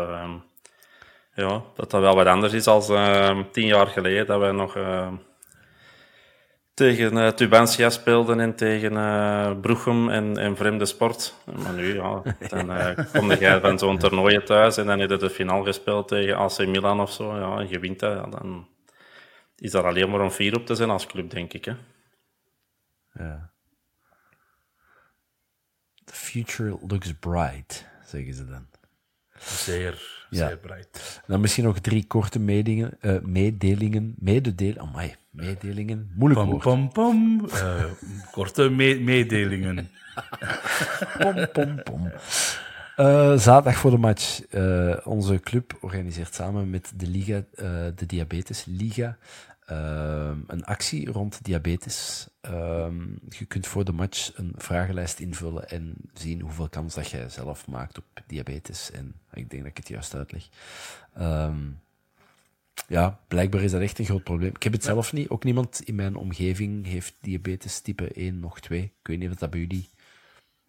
ja, 1.35 1.61
dat, 1.75 1.91
dat 1.91 2.01
wel 2.01 2.15
wat 2.15 2.27
anders 2.27 2.53
is 2.53 2.67
als 2.67 2.89
eh, 2.89 3.39
tien 3.51 3.67
jaar 3.67 3.87
geleden 3.87 4.25
dat 4.25 4.39
wij 4.39 4.51
nog 4.51 4.75
tegen 6.75 7.17
eh, 7.17 7.27
Tubantia 7.27 7.89
speelden 7.89 8.39
en 8.39 8.55
tegen 8.55 8.97
eh 8.97 9.59
Broechem 9.59 10.09
en, 10.09 10.37
en 10.37 10.57
Vreemde 10.57 10.85
Sport. 10.85 11.35
Maar 11.63 11.73
nu, 11.73 11.93
ja, 11.93 12.21
dan 12.49 12.71
eh 12.71 13.13
kom 13.13 13.31
jij 13.31 13.59
van 13.59 13.79
zo'n 13.79 13.97
toernooi 13.97 14.43
thuis 14.43 14.77
en 14.77 14.85
dan 14.85 14.99
heb 14.99 15.09
je 15.09 15.17
de 15.17 15.29
finale 15.29 15.65
gespeeld 15.65 16.07
tegen 16.07 16.37
AC 16.37 16.57
Milan 16.57 16.99
of 16.99 17.11
zo. 17.11 17.37
Ja, 17.37 17.57
en 17.57 17.69
je 17.69 17.79
wint 17.79 17.99
dat, 17.99 18.13
ja, 18.13 18.25
dan 18.25 18.67
is 19.57 19.71
daar 19.71 19.85
alleen 19.85 20.09
maar 20.09 20.21
om 20.21 20.31
vier 20.31 20.55
op 20.55 20.65
te 20.65 20.75
zijn 20.75 20.89
als 20.89 21.05
club, 21.05 21.29
denk 21.29 21.53
ik. 21.53 21.65
Hè. 21.65 21.75
Ja. 23.13 23.53
The 26.05 26.13
future 26.13 26.77
looks 26.87 27.13
bright, 27.19 27.87
zeggen 28.05 28.33
ze 28.33 28.45
dan. 28.45 28.67
Zeer, 29.37 30.14
Ja. 30.29 30.47
zeer 30.47 30.57
breed. 30.57 31.21
Dan 31.27 31.41
misschien 31.41 31.63
nog 31.63 31.79
drie 31.79 32.05
korte 32.07 32.39
meedingen, 32.39 32.97
eh, 33.01 33.15
meedelingen. 33.21 34.15
Mededelen. 34.19 34.79
Amai, 34.79 35.15
meedelingen. 35.29 36.11
Moeilijk 36.15 36.41
Pam, 36.41 36.49
woord. 36.51 36.63
pam, 36.63 36.91
pam. 36.91 37.45
Eh, 37.53 37.83
korte 38.31 38.69
me- 38.69 38.99
meedelingen. 38.99 39.89
Pom, 41.19 41.47
pom, 41.53 41.83
pom. 41.83 42.11
Eh, 42.95 43.37
zaterdag 43.37 43.75
voor 43.75 43.91
de 43.91 43.97
match. 43.97 44.41
Eh, 44.49 44.95
onze 45.03 45.39
club 45.39 45.77
organiseert 45.81 46.33
samen 46.33 46.69
met 46.69 46.91
de 46.95 47.07
Liga, 47.07 47.35
eh, 47.55 47.65
de 47.95 48.05
Diabetes 48.05 48.65
Liga, 48.65 49.17
een 50.47 50.63
actie 50.65 51.11
rond 51.11 51.39
diabetes. 51.43 52.27
Ehm, 52.45 53.01
je 53.29 53.45
kunt 53.45 53.67
voor 53.67 53.85
de 53.85 53.91
match 53.91 54.37
een 54.37 54.53
vragenlijst 54.57 55.19
invullen 55.19 55.69
en 55.69 55.95
zien 56.13 56.41
hoeveel 56.41 56.69
kans 56.69 56.95
dat 56.95 57.09
jij 57.09 57.29
zelf 57.29 57.67
maakt 57.67 57.97
op 57.97 58.05
diabetes. 58.27 58.91
En 58.91 59.15
ik 59.33 59.49
denk 59.49 59.61
dat 59.61 59.71
ik 59.71 59.77
het 59.77 59.87
juist 59.87 60.15
uitleg. 60.15 60.47
Ehm, 61.13 61.57
ja, 62.87 63.19
blijkbaar 63.27 63.61
is 63.61 63.71
dat 63.71 63.81
echt 63.81 63.99
een 63.99 64.05
groot 64.05 64.23
probleem. 64.23 64.55
Ik 64.55 64.63
heb 64.63 64.73
het 64.73 64.83
zelf 64.83 65.13
niet. 65.13 65.29
Ook 65.29 65.43
niemand 65.43 65.81
in 65.81 65.95
mijn 65.95 66.15
omgeving 66.15 66.85
heeft 66.85 67.15
diabetes 67.21 67.79
type 67.79 68.11
1 68.13 68.39
nog 68.39 68.59
2. 68.59 68.81
Ik 68.81 69.07
weet 69.07 69.19
niet 69.19 69.31
of 69.31 69.35
dat 69.35 69.49
bij 69.49 69.59
jullie... 69.59 69.89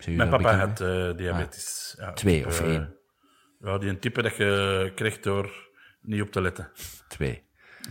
Mijn 0.07 0.29
papa 0.29 0.59
had 0.59 0.81
eh, 0.81 1.17
diabetes. 1.17 1.95
Ja, 1.99 2.13
Twee 2.13 2.37
type, 2.37 2.49
of 2.49 2.61
eh, 2.61 2.67
één? 2.67 2.97
Ja, 3.61 3.79
die 3.79 3.89
een 3.89 3.99
type 3.99 4.23
dat 4.23 4.37
je 4.37 4.93
krijgt 4.95 5.23
door 5.23 5.69
niet 6.01 6.23
op 6.23 6.31
te 6.31 6.41
letten. 6.41 6.71
Twee. 7.09 7.43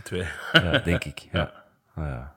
Twee. 0.02 0.26
Ja, 0.52 0.78
denk 0.78 1.04
ik. 1.04 1.18
Ja. 1.32 1.52
Ah, 1.96 2.04
ja. 2.04 2.35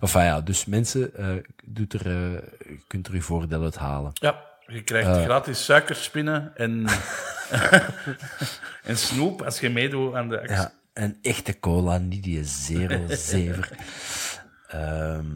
Enfin 0.00 0.24
ja, 0.24 0.40
dus 0.40 0.64
mensen, 0.64 1.14
eh, 1.16 1.28
doet 1.64 1.92
er, 1.92 2.06
eh, 2.06 2.32
je 2.68 2.78
kunt 2.86 3.06
er 3.06 3.12
uw 3.14 3.20
voordeel 3.22 3.62
uit 3.62 3.76
halen. 3.76 4.10
Ja, 4.14 4.40
je 4.66 4.82
krijgt 4.82 5.08
Eh. 5.08 5.22
gratis 5.22 5.64
suikerspinnen 5.64 6.52
en, 6.56 6.86
en 8.90 8.96
snoep 8.98 9.42
als 9.42 9.60
je 9.60 9.70
meedoet 9.70 10.14
aan 10.14 10.28
de 10.28 10.40
actie. 10.40 10.56
Ja, 10.56 10.72
een 10.92 11.18
echte 11.22 11.60
cola, 11.60 11.98
niet 11.98 12.22
die 12.22 12.44
zero 12.44 13.00
zever. 13.30 13.68
Ehm, 14.68 15.26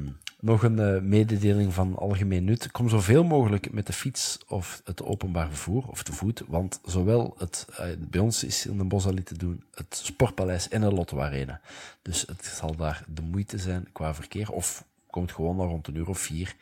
nog 0.41 0.63
een 0.63 0.79
eh, 0.79 1.01
mededeling 1.01 1.75
van 1.75 1.97
algemeen 1.97 2.45
nut. 2.45 2.71
Kom 2.71 2.89
zoveel 2.89 3.25
mogelijk 3.25 3.73
met 3.73 3.87
de 3.87 3.93
fiets 3.93 4.39
of 4.47 4.81
het 4.85 5.03
openbaar 5.03 5.49
vervoer, 5.49 5.85
of 5.87 6.03
te 6.03 6.13
voet, 6.13 6.43
want 6.47 6.81
zowel 6.85 7.35
het, 7.39 7.67
eh, 7.77 7.87
bij 7.99 8.21
ons 8.21 8.45
is 8.45 8.67
in 8.67 8.79
de 8.79 8.85
Bosalie 8.85 9.23
te 9.23 9.37
doen, 9.39 9.63
het 9.75 10.01
Sportpaleis 10.03 10.69
en 10.69 10.81
de 10.81 10.93
Lotto 10.93 11.21
Arena. 11.21 11.61
Dus 12.03 12.21
het 12.27 12.45
zal 12.45 12.77
daar 12.77 13.05
de 13.15 13.23
moeite 13.23 13.59
zijn 13.59 13.89
qua 13.93 14.15
verkeer, 14.15 14.51
of 14.53 14.85
komt 15.11 15.33
gewoon 15.33 15.57
nog 15.57 15.67
rond 15.69 15.87
een 15.87 15.97
uur 15.97 16.09
of 16.09 16.19
vier. 16.19 16.55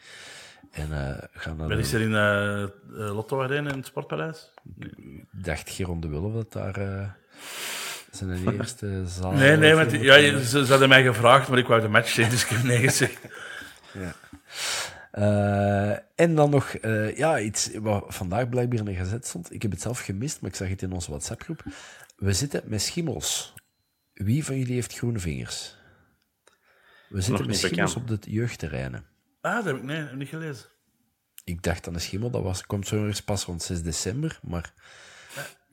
En 0.70 0.92
eh 0.92 1.22
gaan 1.32 1.56
naar 1.56 1.68
de- 1.68 1.76
is 1.76 1.92
er 1.92 2.00
in 2.00 2.10
Lotto 3.12 3.42
Arena 3.42 3.70
in 3.70 3.76
het 3.76 3.86
Sportpaleis? 3.86 4.50
Ik 4.78 5.24
dacht 5.30 5.70
Geron 5.70 6.00
de 6.00 6.08
Wille 6.08 6.32
dat 6.32 6.52
daar 6.52 7.16
zijn 8.10 8.48
eerste 8.58 9.02
zaal... 9.06 9.32
Nee, 9.32 9.56
nee, 9.56 9.74
want, 9.74 9.90
ja, 9.92 10.14
Ja, 10.14 10.38
ze, 10.38 10.64
ze 10.64 10.70
hadden 10.70 10.88
mij 10.88 11.02
gevraagd, 11.02 11.48
maar 11.48 11.58
ik 11.58 11.66
wou 11.66 11.80
de 11.80 11.88
match 11.88 12.08
zien, 12.08 12.28
dus 12.28 12.42
ik 12.42 12.48
heb 12.48 12.62
nee 12.62 12.78
gezegd. 12.80 13.18
Eh, 15.10 15.90
en 16.14 16.34
dan 16.34 16.50
nog 16.50 16.74
eh, 16.74 17.16
ja, 17.16 17.40
iets 17.40 17.70
wat 17.74 18.04
vandaag 18.08 18.48
blijkbaar 18.48 18.78
in 18.78 18.84
de 18.84 18.94
gazet 18.94 19.26
stond. 19.26 19.52
Ik 19.52 19.62
heb 19.62 19.70
het 19.70 19.80
zelf 19.80 20.00
gemist, 20.00 20.40
maar 20.40 20.50
ik 20.50 20.56
zag 20.56 20.68
het 20.68 20.82
in 20.82 20.92
onze 20.92 21.10
WhatsApp-groep. 21.10 21.64
We 22.16 22.32
zitten 22.32 22.62
met 22.64 22.82
schimmels. 22.82 23.54
Wie 24.12 24.44
van 24.44 24.58
jullie 24.58 24.74
heeft 24.74 24.96
groene 24.96 25.18
vingers? 25.18 25.76
We 27.08 27.20
zitten 27.20 27.46
met 27.46 27.56
schimmels 27.56 27.94
bekend. 27.94 28.12
op 28.12 28.22
de 28.22 28.30
jeugdterreinen. 28.30 29.04
Ah, 29.40 29.54
dat 29.54 29.64
heb 29.64 29.76
ik 29.76 29.82
nee, 29.82 30.04
niet 30.14 30.28
gelezen. 30.28 30.66
Ik 31.44 31.62
dacht 31.62 31.88
aan 31.88 31.94
een 31.94 32.00
schimmel, 32.00 32.30
dat 32.30 32.42
was, 32.42 32.66
komt 32.66 32.86
zo 32.86 32.96
ergens 32.96 33.22
pas 33.22 33.44
rond 33.44 33.62
6 33.62 33.82
december, 33.82 34.38
maar... 34.42 34.72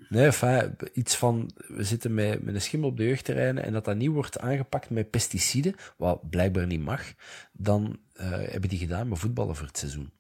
Nee, 0.09 0.25
enfin, 0.25 0.75
iets 0.93 1.15
van, 1.15 1.51
we 1.67 1.83
zitten 1.83 2.13
met, 2.13 2.43
met 2.43 2.55
een 2.55 2.61
schimmel 2.61 2.89
op 2.89 2.97
de 2.97 3.03
jeugdterreinen 3.05 3.63
en 3.63 3.73
dat 3.73 3.85
dat 3.85 3.95
niet 3.95 4.09
wordt 4.09 4.39
aangepakt 4.39 4.89
met 4.89 5.09
pesticiden, 5.09 5.75
wat 5.97 6.29
blijkbaar 6.29 6.65
niet 6.67 6.81
mag, 6.81 7.13
dan 7.51 7.99
eh, 8.13 8.29
hebben 8.29 8.69
die 8.69 8.79
gedaan 8.79 9.07
met 9.07 9.19
voetballen 9.19 9.55
voor 9.55 9.67
het 9.67 9.77
seizoen. 9.77 10.11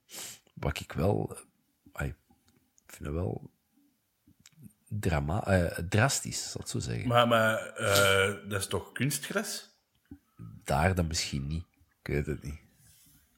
Wat 0.53 0.79
ik 0.79 0.91
wel, 0.91 1.37
eh, 1.93 2.07
ik 2.07 2.15
vind 2.93 3.05
het 3.05 3.13
wel 3.13 3.51
drama, 4.87 5.45
eh, 5.47 5.77
drastisch, 5.89 6.51
zal 6.51 6.61
ik 6.61 6.67
zo 6.67 6.79
zeggen. 6.79 7.07
Maar, 7.07 7.27
maar 7.27 7.73
dat 8.49 8.59
is 8.59 8.67
toch 8.67 8.91
kunstgras? 8.91 9.71
Daar 10.63 10.95
dan 10.95 11.07
misschien 11.07 11.47
niet. 11.47 11.65
Ik 12.01 12.13
weet 12.13 12.25
het 12.25 12.43
niet. 12.43 12.59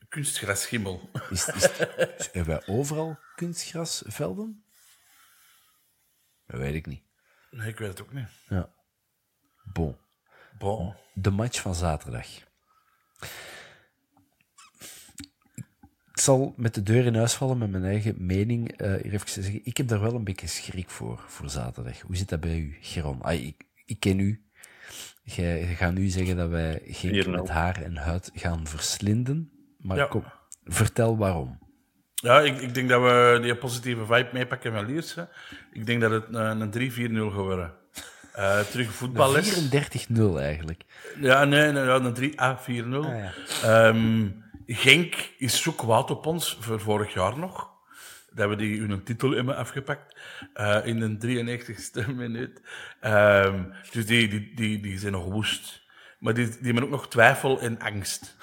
Kunstgrasschimmel. 0.09 1.09
Is, 1.29 1.47
is- 1.47 1.69
hebben 2.31 2.45
wij 2.45 2.75
overal 2.75 3.17
kunstgrasvelden? 3.35 4.63
Dat 6.47 6.59
weet 6.59 6.73
ik 6.73 6.85
niet. 6.85 7.01
Nee, 7.51 7.67
ik 7.69 7.77
weet 7.77 7.87
het 7.89 8.01
ook 8.01 8.13
niet. 8.13 8.27
Ja. 8.49 8.69
Bon. 9.73 9.95
Bon. 10.57 10.93
De 11.13 11.29
match 11.31 11.61
van 11.61 11.75
zaterdag. 11.75 12.27
Ik 16.11 16.21
zal 16.21 16.53
met 16.57 16.73
de 16.73 16.83
deur 16.83 17.05
in 17.05 17.15
huis 17.15 17.33
vallen 17.33 17.57
met 17.57 17.69
mijn 17.71 17.83
eigen 17.83 18.25
mening 18.25 18.71
eh, 18.71 18.87
hier 19.01 19.13
even 19.13 19.29
zeggen. 19.29 19.61
Ik 19.63 19.77
heb 19.77 19.87
daar 19.87 19.99
wel 19.99 20.13
een 20.13 20.23
beetje 20.23 20.47
schrik 20.47 20.89
voor, 20.89 21.23
voor 21.27 21.49
zaterdag. 21.49 22.01
Hoe 22.01 22.15
zit 22.15 22.29
dat 22.29 22.39
bij 22.39 22.57
u, 22.57 22.77
Geron? 22.81 23.21
Ah, 23.21 23.33
ik, 23.45 23.63
ik 23.85 23.99
ken 23.99 24.19
u. 24.19 24.45
Jij 25.23 25.63
gaat 25.75 25.93
nu 25.93 26.07
zeggen 26.07 26.35
dat 26.35 26.49
wij 26.49 26.81
geen 26.85 27.23
4-0. 27.25 27.29
met 27.29 27.49
haar 27.49 27.81
en 27.81 27.95
huid 27.97 28.31
gaan 28.33 28.67
verslinden. 28.67 29.51
Maar 29.77 29.97
Ja. 29.97 30.05
kom, 30.05 30.23
vertel 30.63 31.17
waarom. 31.17 31.59
Ja, 32.25 32.41
ik, 32.41 32.61
ik 32.61 32.73
denk 32.73 32.89
dat 32.89 33.01
we 33.01 33.39
die 33.41 33.55
positieve 33.55 34.05
vibe 34.05 34.29
meepakken 34.31 34.73
van 34.73 34.85
Lierse. 34.85 35.27
Ik 35.71 35.85
denk 35.85 36.01
dat 36.01 36.11
het 36.11 36.23
een, 36.31 36.61
een 36.61 37.31
3-4-0 37.31 37.33
geworden. 37.33 37.73
Eh 38.33 38.59
terug 38.59 38.91
voetballes. 38.91 39.69
34-0 40.09 40.21
eigenlijk. 40.37 40.83
Ja, 41.19 41.43
nee, 41.43 41.71
nee 41.71 41.83
ja, 41.83 41.95
een 41.95 42.13
3 42.13 42.41
A 42.41 42.59
4-0. 42.69 42.71
ja. 42.71 43.31
Ehm, 43.63 44.27
Genk 44.67 45.15
is 45.37 45.61
zo 45.61 45.71
kwaad 45.71 46.11
op 46.11 46.25
ons 46.25 46.57
voor 46.59 46.79
vorig 46.79 47.13
jaar 47.13 47.37
nog. 47.37 47.69
Dat 48.31 48.49
we 48.49 48.55
die 48.55 48.79
hun 48.79 49.03
titel 49.03 49.31
hebben 49.31 49.55
afgepakt 49.55 50.17
eh, 50.53 50.79
in 50.83 50.99
de 50.99 51.17
93ste 51.17 52.07
minuut. 52.15 52.61
Ehm, 52.99 53.63
dus 53.91 54.05
die, 54.05 54.27
die, 54.27 54.51
die, 54.55 54.79
die 54.79 54.99
zijn 54.99 55.11
nog 55.11 55.25
woest. 55.25 55.83
Maar 56.19 56.33
die, 56.33 56.47
die 56.47 56.65
hebben 56.65 56.83
ook 56.83 56.89
nog 56.89 57.07
twijfel 57.07 57.59
en 57.59 57.79
angst. 57.79 58.35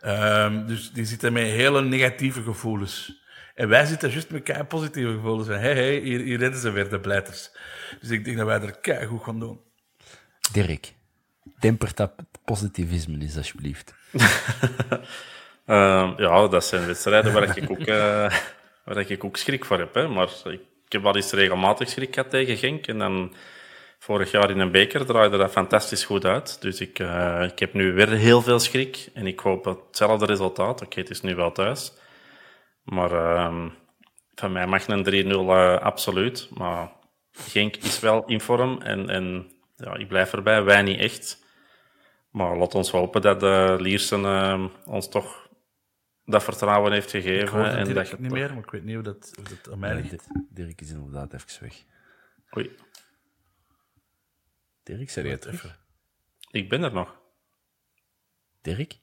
Ehm, 0.00 0.66
dus 0.66 0.92
die 0.92 1.04
zitten 1.04 1.32
met 1.32 1.42
hele 1.42 1.82
negatieve 1.82 2.42
gevoelens. 2.42 3.22
En 3.54 3.68
wij 3.68 3.84
zitten 3.84 4.10
juist 4.10 4.30
met 4.30 4.42
kei 4.42 4.64
positieve 4.64 5.12
gevoelens. 5.12 5.48
Van, 5.48 5.56
hey, 5.56 5.74
hey, 5.74 5.98
hier, 5.98 6.20
hier 6.20 6.38
redden 6.38 6.60
ze 6.60 6.70
weer 6.70 6.88
de 6.88 7.00
pleiters. 7.00 7.50
Dus 8.00 8.10
ik 8.10 8.24
denk 8.24 8.36
dat 8.36 8.46
wij 8.46 8.60
er 8.60 8.78
kei 8.78 9.06
goed 9.06 9.22
gaan 9.22 9.40
doen. 9.40 9.60
Dirk, 10.52 10.94
temper 11.58 11.90
dat 11.94 12.12
positivisme 12.44 13.18
is, 13.18 13.36
alsjeblieft. 13.36 13.94
Ehm, 15.68 16.22
ja, 16.22 16.48
dat 16.48 16.64
zijn 16.64 16.86
wedstrijden 16.86 17.32
waar 17.32 17.56
ik 17.56 17.70
ook, 17.70 17.78
eh, 17.78 18.38
waar 18.84 19.10
ik 19.10 19.24
ook 19.24 19.36
schrik 19.36 19.64
voor 19.64 19.78
heb. 19.78 19.94
Hè. 19.94 20.08
Maar 20.08 20.28
ik, 20.44 20.60
ik 20.86 20.92
heb 20.92 21.02
wel 21.02 21.16
eens 21.16 21.32
regelmatig 21.32 21.88
schrik 21.88 22.14
gehad 22.14 22.30
tegen 22.30 22.56
Genk. 22.56 22.86
En 22.86 22.98
dan 22.98 23.34
vorig 23.98 24.30
jaar 24.30 24.50
in 24.50 24.58
een 24.58 24.70
beker 24.70 25.06
draaide 25.06 25.36
dat 25.36 25.50
fantastisch 25.50 26.04
goed 26.04 26.24
uit. 26.24 26.60
Dus 26.62 26.80
ik, 26.80 26.98
eh, 26.98 27.42
ik 27.52 27.58
heb 27.58 27.72
nu 27.72 27.92
weer 27.92 28.08
heel 28.08 28.42
veel 28.42 28.58
schrik. 28.58 29.08
En 29.14 29.26
ik 29.26 29.40
hoop 29.40 29.64
hetzelfde 29.64 30.26
resultaat. 30.26 30.82
Oké, 30.82 31.00
het 31.00 31.10
is 31.10 31.20
nu 31.20 31.34
wel 31.34 31.52
thuis. 31.52 31.92
Maar 32.82 33.12
ehm, 33.12 33.68
van 34.34 34.52
mij 34.52 34.66
mag 34.66 34.86
een 34.88 35.04
3-0 35.04 35.50
eh, 35.50 35.78
absoluut. 35.78 36.48
Maar 36.54 36.96
Genk 37.32 37.76
is 37.76 38.00
wel 38.00 38.24
in 38.26 38.40
vorm. 38.40 38.80
En, 38.82 39.08
en 39.08 39.50
ja, 39.76 39.94
ik 39.96 40.08
blijf 40.08 40.32
erbij, 40.32 40.62
wij 40.62 40.82
niet 40.82 40.98
echt. 41.00 41.44
Maar 42.30 42.56
laat 42.56 42.74
ons 42.74 42.90
hopen 42.90 43.20
dat 43.22 43.40
de 43.40 43.76
Liersen 43.80 44.24
eh, 44.24 44.64
ons 44.86 45.08
toch 45.08 45.46
dat 46.24 46.44
vertrouwen 46.44 46.92
heeft 46.92 47.12
Ik 47.14 47.22
gegeven. 47.22 47.48
hoor 47.58 47.66
het 47.66 47.88
en 47.88 47.94
dat 47.94 48.08
je 48.08 48.16
niet 48.18 48.30
meer, 48.32 48.48
maar 48.54 48.62
ik 48.62 48.70
weet 48.70 48.84
niet 48.84 48.94
hoe 48.94 49.04
dat, 49.04 49.32
hoe 49.34 49.44
dat 49.44 49.72
aan 49.72 49.78
mij 49.78 49.94
ligt. 49.94 50.10
Di- 50.10 50.46
Dirk 50.64 50.80
is 50.80 50.90
inderdaad 50.90 51.32
even 51.34 51.62
weg. 51.62 51.82
Oei, 52.56 52.70
Dirk, 54.96 55.10
het 55.30 55.44
Wacht 55.44 55.54
even? 55.54 55.76
ik 56.50 56.68
ben 56.68 56.82
er 56.82 56.92
nog. 56.92 57.20
Dirk? 58.60 58.98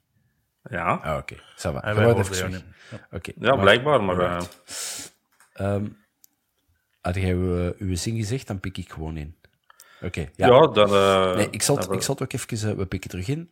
Ja, 0.70 0.94
Ah, 0.96 1.18
oké. 1.18 1.36
Va. 1.56 1.80
Hij 1.80 1.96
even. 2.20 2.74
Oké. 3.12 3.32
ja 3.40 3.56
blijkbaar. 3.56 4.04
Maar 4.04 4.20
eh, 4.20 4.46
Ehm, 5.54 5.88
had 7.02 7.16
jij 7.16 7.34
uw, 7.34 7.74
uw 7.78 7.96
zin 7.96 8.16
gezegd, 8.16 8.48
dan 8.48 8.60
pik 8.60 8.78
ik 8.78 8.92
gewoon 8.92 9.18
in. 9.18 9.36
Oké, 10.02 10.30
ja. 10.36 10.48
ja, 10.48 10.68
dat... 10.68 10.92
eh, 10.92 11.36
nee, 11.36 11.50
ik 11.50 11.62
zal, 11.62 11.94
ik 11.94 12.02
zal 12.02 12.20
ook 12.20 12.34
even... 12.34 12.70
eh, 12.70 12.76
we 12.76 12.86
pikken 12.86 13.10
terug 13.10 13.28
in. 13.28 13.50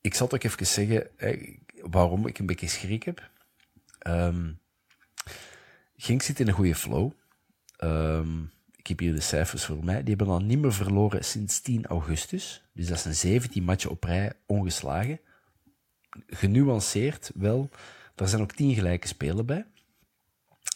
Ik 0.00 0.14
zal 0.14 0.26
het 0.26 0.34
ook 0.34 0.42
even 0.42 0.66
zeggen 0.66 1.18
eh, 1.18 1.58
waarom 1.80 2.26
ik 2.26 2.38
een 2.38 2.46
beetje 2.46 2.68
schrik 2.68 3.02
heb. 3.02 3.30
Ehm 3.98 4.52
Genk 5.96 6.22
zit 6.22 6.40
in 6.40 6.48
een 6.48 6.54
goede 6.54 6.74
flow. 6.74 7.12
Ehm, 7.76 8.42
ik 8.84 8.90
heb 8.90 8.98
hier 8.98 9.14
de 9.14 9.20
cijfers 9.20 9.64
voor 9.64 9.84
mij. 9.84 9.98
Die 9.98 10.14
hebben 10.16 10.34
al 10.34 10.40
niet 10.40 10.58
meer 10.58 10.72
verloren 10.72 11.24
sinds 11.24 11.60
10 11.60 11.86
augustus. 11.86 12.64
Dus 12.72 12.86
dat 12.86 12.98
zijn 12.98 13.14
17 13.14 13.64
matchen 13.64 13.90
op 13.90 14.04
rij 14.04 14.32
ongeslagen. 14.46 15.20
Genuanceerd 16.26 17.30
wel. 17.34 17.68
Er 18.14 18.28
zijn 18.28 18.42
ook 18.42 18.52
10 18.52 18.74
gelijke 18.74 19.06
spelen 19.06 19.46
bij. 19.46 19.66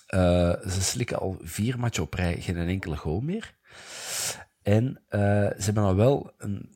Eh, 0.06 0.60
ze 0.68 0.82
slikken 0.82 1.18
al 1.18 1.36
vier 1.42 1.78
matchen 1.78 2.02
op 2.02 2.14
rij 2.14 2.40
geen 2.40 2.56
enkele 2.56 2.96
goal 2.96 3.20
meer. 3.20 3.54
En 4.62 5.00
eh, 5.08 5.20
ze 5.58 5.64
hebben 5.64 5.82
al 5.82 5.96
wel 5.96 6.32
een 6.38 6.74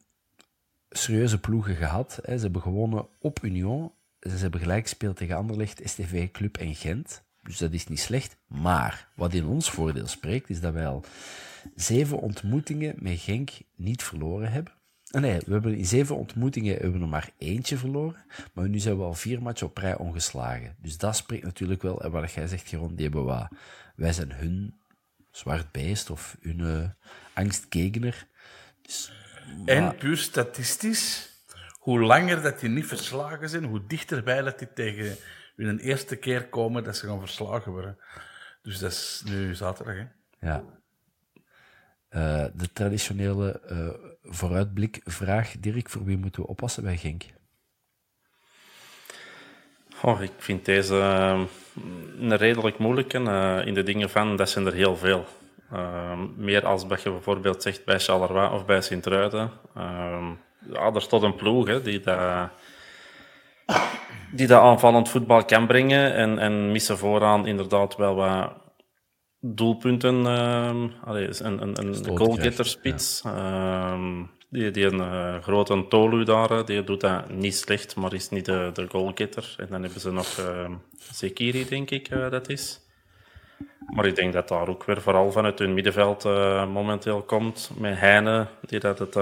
serieuze 0.90 1.40
ploegen 1.40 1.76
gehad. 1.76 2.18
Hè. 2.22 2.36
Ze 2.36 2.42
hebben 2.42 2.62
gewonnen 2.62 3.06
op 3.20 3.42
Union. 3.42 3.92
Ze 4.20 4.36
hebben 4.36 4.60
gelijk 4.60 4.82
gespeeld 4.82 5.16
tegen 5.16 5.36
Anderlecht, 5.36 5.80
STV 5.84 6.30
Club 6.30 6.56
en 6.56 6.74
Gent. 6.74 7.22
Dus 7.43 7.59
dat 7.59 7.72
is 7.72 7.86
niet 7.86 8.01
slecht. 8.01 8.36
Maar 8.47 9.09
wat 9.14 9.32
in 9.32 9.47
ons 9.47 9.70
voordeel 9.70 10.07
spreekt, 10.07 10.51
is 10.51 10.61
dat 10.61 10.72
wij 10.72 10.86
al 10.86 11.05
zeven 11.74 12.18
ontmoetingen 12.18 12.95
met 12.99 13.20
Genk 13.20 13.51
niet 13.76 14.03
verloren 14.03 14.53
hebben. 14.53 14.72
Ah, 15.11 15.20
nee, 15.20 15.38
we 15.47 15.53
hebben 15.53 15.76
in 15.76 15.86
zeven 15.86 16.16
ontmoetingen 16.16 16.72
hebben 16.72 16.93
we 16.93 17.01
er 17.01 17.09
maar 17.09 17.30
eentje 17.38 17.76
verloren. 17.76 18.24
Maar 18.53 18.68
nu 18.68 18.78
zijn 18.78 18.97
we 18.97 19.03
al 19.03 19.14
vier 19.14 19.43
matchen 19.43 19.66
op 19.66 19.76
rij 19.76 19.97
ongeslagen. 19.97 20.76
Dus 20.78 20.99
dat 20.99 21.16
spreekt 21.16 21.45
natuurlijk 21.45 21.82
wel. 21.82 22.03
En 22.03 22.11
wat 22.11 22.32
jij 22.32 22.47
zegt, 22.47 22.68
Geron, 22.68 22.95
die 22.95 23.09
hebben. 23.09 23.49
Wij 23.97 24.12
zijn 24.12 24.32
hun 24.32 24.80
zwart 25.30 25.72
beest 25.72 26.11
of 26.11 26.36
hun 26.40 26.59
uh, 26.59 26.88
En 29.64 29.97
puur 29.97 30.16
statistisch, 30.16 31.30
hoe 31.78 32.01
langer 32.01 32.43
dat 32.43 32.61
die 32.61 32.68
niet 32.68 32.86
verslagen 32.86 33.49
zijn, 33.49 33.64
hoe 33.64 33.86
dichterbij 33.86 34.43
dat 34.43 34.59
die 34.59 34.72
tegen 34.72 35.16
hun 35.66 35.78
eerste 35.78 36.16
keer 36.16 36.48
komen 36.48 36.84
dat 36.84 36.96
ze 36.96 37.06
gaan 37.06 37.20
verslagen 37.20 37.72
worden. 37.72 37.98
Dus 38.62 38.78
dat 38.78 38.90
is 38.90 39.22
nu 39.24 39.54
zaterdag, 39.54 39.94
hè? 39.94 40.06
Ja. 40.46 40.64
Uh, 42.10 42.44
de 42.54 42.72
traditionele 42.72 43.60
uh, 43.70 43.88
vooruitblikvraag, 44.22 45.54
Dirk, 45.58 45.88
voor 45.88 46.04
wie 46.04 46.16
moeten 46.16 46.42
we 46.42 46.48
oppassen 46.48 46.82
bij 46.82 46.96
Genk? 46.96 47.24
Oh, 50.02 50.22
ik 50.22 50.32
vind 50.38 50.64
deze 50.64 50.94
uh, 50.94 51.40
een 52.18 52.36
redelijk 52.36 52.78
moeilijke. 52.78 53.18
Uh, 53.18 53.66
in 53.66 53.74
de 53.74 53.82
dingen 53.82 54.10
van, 54.10 54.36
dat 54.36 54.50
zijn 54.50 54.66
er 54.66 54.72
heel 54.72 54.96
veel. 54.96 55.26
Uh, 55.72 56.18
meer 56.36 56.66
als 56.66 56.88
dat 56.88 57.02
je 57.02 57.10
bijvoorbeeld 57.10 57.62
zegt 57.62 57.84
bij 57.84 57.98
Charleroi 57.98 58.52
of 58.52 58.64
bij 58.66 58.80
Sint-Truiden. 58.80 59.50
ja, 60.72 60.92
er 60.94 61.02
staat 61.02 61.22
een 61.22 61.34
ploeg 61.34 61.66
hè, 61.66 61.82
die 61.82 62.00
dat, 62.00 62.50
die 64.30 64.46
dat 64.46 64.60
aanvallend 64.60 65.08
voetbal 65.08 65.44
kan 65.44 65.66
brengen. 65.66 66.14
En, 66.14 66.38
en 66.38 66.72
missen 66.72 66.98
vooraan 66.98 67.46
inderdaad 67.46 67.96
wel 67.96 68.14
wat 68.14 68.52
doelpunten. 69.40 70.26
Allee, 71.04 71.28
een, 71.42 71.62
een, 71.62 71.78
een 71.78 72.18
goalgetterspits. 72.18 73.20
Ja. 73.24 73.94
Uh, 73.94 74.22
die, 74.50 74.70
die 74.70 74.86
een 74.86 74.98
uh, 74.98 75.36
grote 75.42 75.86
Tolu 75.88 76.24
daar, 76.24 76.64
die 76.64 76.84
doet 76.84 77.00
dat 77.00 77.30
niet 77.30 77.56
slecht, 77.56 77.96
maar 77.96 78.12
is 78.12 78.28
niet 78.28 78.44
de, 78.44 78.70
de 78.72 78.86
goalgetter. 78.88 79.54
En 79.58 79.66
dan 79.70 79.82
hebben 79.82 80.00
ze 80.00 80.12
nog 80.12 80.38
uh, 80.38 80.70
Zekiri, 81.12 81.68
denk 81.68 81.90
ik, 81.90 82.10
uh, 82.10 82.30
dat 82.30 82.48
is. 82.48 82.80
Maar 83.86 84.06
ik 84.06 84.16
denk 84.16 84.32
dat 84.32 84.48
daar 84.48 84.68
ook 84.68 84.84
weer 84.84 85.00
vooral 85.00 85.32
vanuit 85.32 85.58
hun 85.58 85.74
middenveld 85.74 86.24
momenteel 86.68 87.22
komt. 87.22 87.70
Met 87.78 87.98
Heine, 87.98 88.46
die 88.60 88.80
dat 88.80 88.98
het 88.98 89.18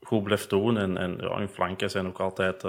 goed 0.00 0.22
blijft 0.22 0.50
doen. 0.50 0.78
En, 0.78 0.96
en 0.96 1.16
ja, 1.20 1.36
hun 1.36 1.48
flanken 1.48 1.90
zijn 1.90 2.06
ook 2.06 2.20
altijd 2.20 2.62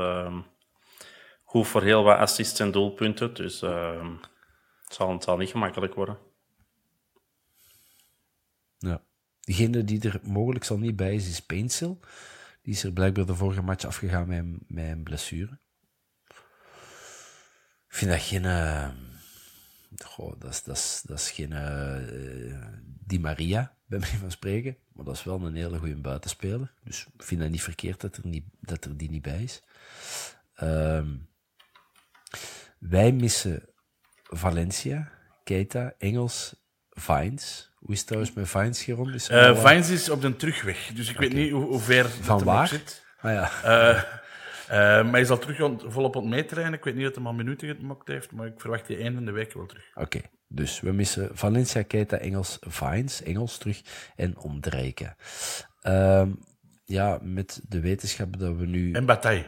goed 1.55 1.67
voor 1.67 1.83
heel 1.83 2.03
wat 2.03 2.17
assists 2.17 2.59
en 2.59 2.71
doelpunten. 2.71 3.33
Dus 3.33 3.61
het 3.61 4.93
zal, 4.93 5.11
het 5.11 5.23
zal 5.23 5.37
niet 5.37 5.49
gemakkelijk 5.49 5.93
worden. 5.93 6.17
Ja. 8.77 9.03
Degene 9.39 9.83
die 9.83 10.09
er 10.09 10.19
mogelijk 10.23 10.63
zal 10.63 10.77
niet 10.77 10.95
bij 10.95 11.15
is, 11.15 11.29
is 11.29 11.45
Painsil. 11.45 11.99
Die 12.61 12.73
is 12.73 12.83
er 12.83 12.91
blijkbaar 12.91 13.25
de 13.25 13.35
vorige 13.35 13.61
match 13.61 13.85
afgegaan 13.85 14.27
met, 14.27 14.45
met 14.67 14.85
een 14.85 15.03
blessure. 15.03 15.59
Ik 17.87 17.95
vind 18.01 18.11
dat 18.11 18.21
geen... 18.21 18.43
Uh, 18.43 18.89
goh, 20.03 20.39
dat, 20.39 20.51
is, 20.51 20.63
dat, 20.63 21.03
dat 21.05 21.19
is 21.19 21.31
geen 21.31 21.51
uh, 21.51 21.97
Di 22.83 23.19
Maria, 23.19 23.75
bij 23.85 23.99
mij 23.99 24.17
van 24.19 24.31
spreken. 24.31 24.77
Maar 24.93 25.05
dat 25.05 25.15
is 25.15 25.23
wel 25.23 25.41
een 25.41 25.55
hele 25.55 25.77
goede 25.77 25.95
buitenspeler. 25.95 26.73
Dus 26.83 27.05
ik 27.13 27.23
vind 27.23 27.41
dat 27.41 27.49
niet 27.49 27.63
verkeerd 27.63 28.01
dat 28.01 28.17
er, 28.17 28.27
niet, 28.27 28.45
dat 28.59 28.85
er 28.85 28.97
die 28.97 29.09
niet 29.09 29.21
bij 29.21 29.43
is. 29.43 29.63
Uh, 30.63 31.07
wij 32.79 33.11
missen 33.11 33.69
Valencia, 34.23 35.11
Keita, 35.43 35.93
Engels, 35.97 36.55
Vines. 36.89 37.73
Hoe 37.75 37.93
is 37.93 37.97
het 37.97 38.07
trouwens 38.07 38.35
met 38.35 38.49
Vines, 38.49 38.83
Geron? 38.83 39.13
Is 39.13 39.29
uh, 39.29 39.65
Vines 39.65 39.89
is 39.89 40.09
op 40.09 40.21
de 40.21 40.35
terugweg, 40.35 40.91
dus 40.93 41.09
ik 41.09 41.15
okay. 41.15 41.27
weet 41.27 41.37
niet 41.37 41.51
hoe, 41.51 41.63
hoe 41.63 41.79
ver 41.79 42.09
Van 42.09 42.43
waar? 42.43 42.67
zit. 42.67 43.03
Ah, 43.19 43.31
ja. 43.31 43.51
Uh, 43.65 43.97
uh, 43.97 45.03
maar 45.03 45.11
hij 45.11 45.25
zal 45.25 45.37
terug 45.37 45.81
volop 45.85 46.15
ontmeetrainen. 46.15 46.73
Ik 46.73 46.83
weet 46.83 46.95
niet 46.95 47.03
dat 47.03 47.15
hij 47.15 47.25
al 47.25 47.33
minuten 47.33 47.75
gemaakt 47.75 48.07
heeft, 48.07 48.31
maar 48.31 48.47
ik 48.47 48.59
verwacht 48.61 48.87
die 48.87 48.97
einde 48.97 49.19
in 49.19 49.25
de 49.25 49.31
week 49.31 49.53
wel 49.53 49.65
terug. 49.65 49.89
Oké, 49.93 50.01
okay. 50.01 50.29
dus 50.47 50.79
we 50.79 50.91
missen 50.91 51.29
Valencia, 51.33 51.81
Keita, 51.81 52.17
Engels, 52.17 52.57
Vines, 52.61 53.23
Engels 53.23 53.57
terug 53.57 53.81
en 54.15 54.37
Omdrijken. 54.37 55.15
Ehm, 55.81 56.29
ja, 56.85 57.19
met 57.21 57.61
de 57.67 57.79
wetenschap 57.79 58.39
dat 58.39 58.55
we 58.55 58.65
nu... 58.65 58.91
En 58.91 59.05
Bataille. 59.05 59.45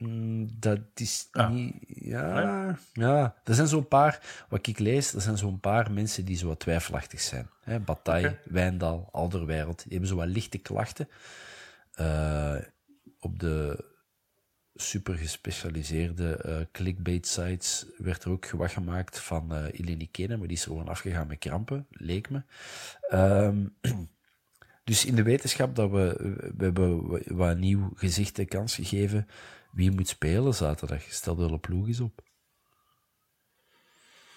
Mm, 0.00 0.48
dat 0.58 0.80
is 0.94 1.28
ah. 1.32 1.50
niet. 1.50 1.74
Ja, 1.86 2.64
nee. 2.64 2.74
ja, 2.92 3.34
er 3.44 3.54
zijn 3.54 3.68
zo'n 3.68 3.88
paar, 3.88 4.44
wat 4.48 4.66
ik 4.66 4.78
lees, 4.78 5.14
er 5.14 5.20
zijn 5.20 5.38
zo'n 5.38 5.60
paar 5.60 5.92
mensen 5.92 6.24
die 6.24 6.36
zo 6.36 6.46
wat 6.46 6.60
twijfelachtig 6.60 7.20
zijn. 7.20 7.50
Hè, 7.60 7.80
Bataille, 7.80 8.28
okay. 8.28 8.40
Wijndal, 8.44 9.08
Alderwereld, 9.12 9.82
die 9.82 9.90
hebben 9.90 10.08
zo 10.08 10.16
wat 10.16 10.26
lichte 10.26 10.58
klachten. 10.58 11.08
Uh, 12.00 12.56
op 13.18 13.38
de 13.38 13.84
super 14.74 15.14
gespecialiseerde 15.14 16.44
uh, 16.46 16.56
clickbait 16.72 17.26
sites 17.26 17.86
werd 17.96 18.24
er 18.24 18.30
ook 18.30 18.46
gewag 18.46 18.72
gemaakt 18.72 19.18
van 19.18 19.52
uh, 19.52 19.64
Eleni 19.72 20.10
Kenen, 20.10 20.38
maar 20.38 20.48
die 20.48 20.56
is 20.56 20.62
er 20.62 20.70
gewoon 20.70 20.88
afgegaan 20.88 21.26
met 21.26 21.38
krampen, 21.38 21.86
leek 21.90 22.30
me. 22.30 22.42
Um, 23.12 23.74
dus 24.84 25.04
in 25.04 25.14
de 25.14 25.22
wetenschap 25.22 25.76
dat 25.76 25.90
we, 25.90 26.16
we 26.56 26.64
hebben 26.64 27.22
wat 27.36 27.58
nieuw 27.58 27.90
gezicht 27.94 28.36
de 28.36 28.44
kans 28.44 28.74
gegeven 28.74 29.26
wie 29.72 29.90
moet 29.90 30.08
spelen 30.08 30.54
zaterdag? 30.54 31.02
Stel 31.02 31.34
de 31.34 31.42
hele 31.42 31.58
ploeg 31.58 31.86
eens 31.86 32.00
op. 32.00 32.22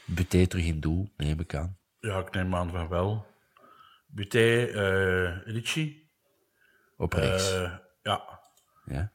Buté 0.05 0.47
terug 0.47 0.65
in 0.65 0.79
doel, 0.79 1.09
neem 1.17 1.39
ik 1.39 1.55
aan. 1.55 1.77
Ja, 1.99 2.19
ik 2.19 2.31
neem 2.31 2.55
aan 2.55 2.69
van 2.69 2.87
wel. 2.87 3.25
Buté, 4.05 4.67
uh, 4.67 5.45
Ricci. 5.45 6.09
Op 6.97 7.13
rechts. 7.13 7.53
Uh, 7.53 7.75
ja. 8.01 8.39
ja. 8.85 9.11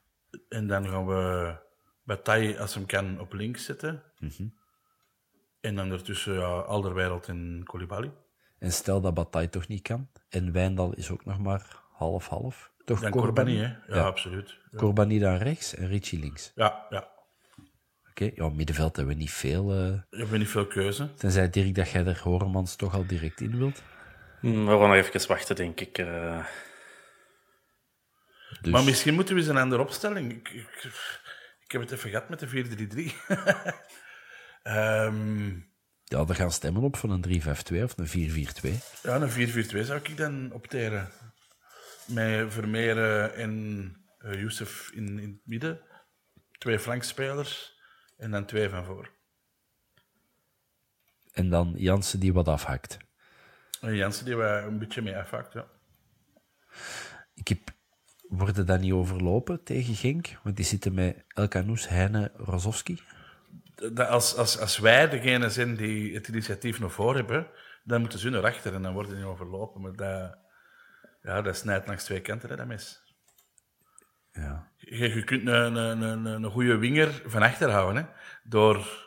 En 0.49 0.67
dan 0.67 0.89
gaan 0.89 1.07
we 1.07 1.55
Bataille, 2.03 2.59
als 2.59 2.75
hem 2.75 2.87
kan, 2.87 3.21
op 3.21 3.33
links 3.33 3.65
zetten. 3.65 4.03
Mm 4.19 4.31
-hmm. 4.37 4.55
En 5.61 5.75
dan 5.75 5.91
ertussen 5.91 6.35
ja, 6.35 6.59
Alderwereld 6.59 7.29
en 7.29 7.61
Koulibaly. 7.65 8.13
En 8.59 8.73
stel 8.73 9.01
dat 9.01 9.15
Bataille 9.15 9.49
toch 9.49 9.69
niet 9.69 9.83
kan. 9.83 10.09
En 10.29 10.53
Wijndal 10.53 10.95
is 10.95 11.11
ook 11.11 11.25
nog 11.25 11.39
maar 11.39 11.83
half-half. 11.93 12.73
Toch 12.89 13.01
dan 13.01 13.11
Corbani, 13.11 13.57
hè? 13.57 13.63
Ja, 13.63 13.79
ja, 13.87 14.03
absoluut. 14.03 14.59
Ja. 14.71 14.79
Corbani 14.79 15.19
dan 15.19 15.37
rechts 15.37 15.75
en 15.75 15.89
Ricci 15.89 16.21
links. 16.21 16.53
Ja, 16.55 16.87
ja. 16.91 17.09
Oké, 18.11 18.25
okay. 18.25 18.33
ja, 18.35 18.49
middenveld 18.49 18.97
hebben 18.97 19.15
we 19.15 19.21
niet 19.21 19.31
veel. 19.31 19.63
Uh... 19.63 20.01
We 20.11 20.17
hebben 20.17 20.39
niet 20.39 20.49
veel 20.49 20.67
keuze. 20.67 21.15
Tenzij 21.15 21.51
Dirk 21.51 21.75
dat 21.75 21.91
jij 21.91 22.07
er 22.07 22.21
Horemans 22.23 22.77
toch 22.77 22.95
al 22.95 23.07
direct 23.07 23.41
in 23.41 23.59
wilt. 23.59 23.83
Hmm, 24.41 24.67
we 24.67 24.71
gaan 24.71 24.89
nog 24.89 24.95
even 24.95 25.29
wachten, 25.29 25.57
denk 25.57 25.81
ik. 25.81 25.99
Uh... 25.99 26.45
Dus... 28.61 28.73
Maar 28.73 28.85
misschien 28.85 29.15
moeten 29.15 29.35
we 29.35 29.41
eens 29.41 29.51
een 29.51 29.57
andere 29.57 29.83
opstelling. 29.83 30.33
Ik, 30.33 30.49
ik, 30.49 30.91
ik 31.65 31.73
heb 31.73 31.81
het 31.81 31.91
even 31.93 32.11
gehad 32.11 32.29
met 32.29 32.39
de 32.39 33.11
4-3-3. 34.63 34.73
um... 34.73 35.67
Ja, 36.05 36.25
er 36.29 36.35
gaan 36.35 36.53
stemmen 36.53 36.83
op 36.83 36.97
van 36.97 37.11
een 37.11 37.43
3-5-2 37.43 37.83
of 37.83 37.95
een 37.97 38.31
4-4-2. 38.31 38.69
Ja, 39.03 39.17
een 39.21 39.49
4-4-2 39.49 39.85
zou 39.85 40.01
ik 40.03 40.17
dan 40.17 40.53
opteren 40.53 41.11
met 42.09 42.53
Vermeer 42.53 43.23
en 43.33 43.93
uh, 44.25 44.41
Youssef 44.41 44.91
in, 44.95 45.19
in 45.19 45.31
het 45.31 45.47
midden. 45.47 45.81
Twee 46.59 46.79
flankspelers 46.79 47.79
en 48.17 48.31
dan 48.31 48.45
twee 48.45 48.69
van 48.69 48.85
voor. 48.85 49.11
En 51.33 51.49
dan 51.49 51.75
Jansen 51.77 52.21
die 52.21 52.33
wat 52.33 52.49
afhakt. 52.49 52.97
En 53.81 53.97
Jansen 53.97 54.25
die 54.25 54.37
wat 54.37 54.63
een 54.63 54.79
beetje 54.79 55.03
mee 55.03 55.17
afhakt, 55.17 55.53
ja. 55.53 55.67
Ik 57.35 57.49
heb, 57.49 57.59
worden 58.29 58.67
dat 58.67 58.81
niet 58.81 58.93
overlopen 58.93 59.65
tegen 59.65 59.95
Genk? 59.95 60.29
Want 60.43 60.57
die 60.57 60.65
zitten 60.65 60.95
met 60.95 61.25
Elkanous, 61.29 61.89
Heine, 61.89 62.31
Rozovski. 62.37 63.01
Als, 63.95 64.37
als, 64.37 64.59
als 64.59 64.79
wij 64.79 65.09
degene 65.09 65.51
zijn 65.51 65.77
die 65.77 66.15
het 66.15 66.29
initiatief 66.29 66.79
nog 66.81 66.93
voor 66.93 67.15
hebben, 67.15 67.47
dan 67.85 68.01
moeten 68.01 68.19
ze 68.19 68.29
erachter 68.29 68.75
en 68.75 68.83
dan 68.83 68.93
worden 68.93 69.17
die 69.17 69.25
overlopen. 69.25 69.81
Maar 69.81 69.97
dat 69.97 70.39
ja, 71.21 71.43
dat 71.43 71.57
snijdt 71.57 71.87
langs 71.87 72.05
twee 72.05 72.21
kanten, 72.21 72.49
hè, 72.49 72.57
dat 72.57 72.67
mes. 72.67 73.03
Ja. 74.33 74.73
Je, 74.77 75.15
je 75.15 75.25
kunt 75.25 75.47
een, 75.47 75.77
een, 75.77 76.01
een, 76.01 76.25
een 76.25 76.51
goede 76.51 76.77
winger 76.77 77.23
van 77.27 77.43
achter 77.43 77.71
houden, 77.71 78.03
hè, 78.03 78.11
door 78.43 79.07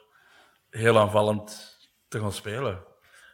heel 0.69 0.99
aanvallend 0.99 1.77
te 2.07 2.19
gaan 2.19 2.31
spelen. 2.31 2.83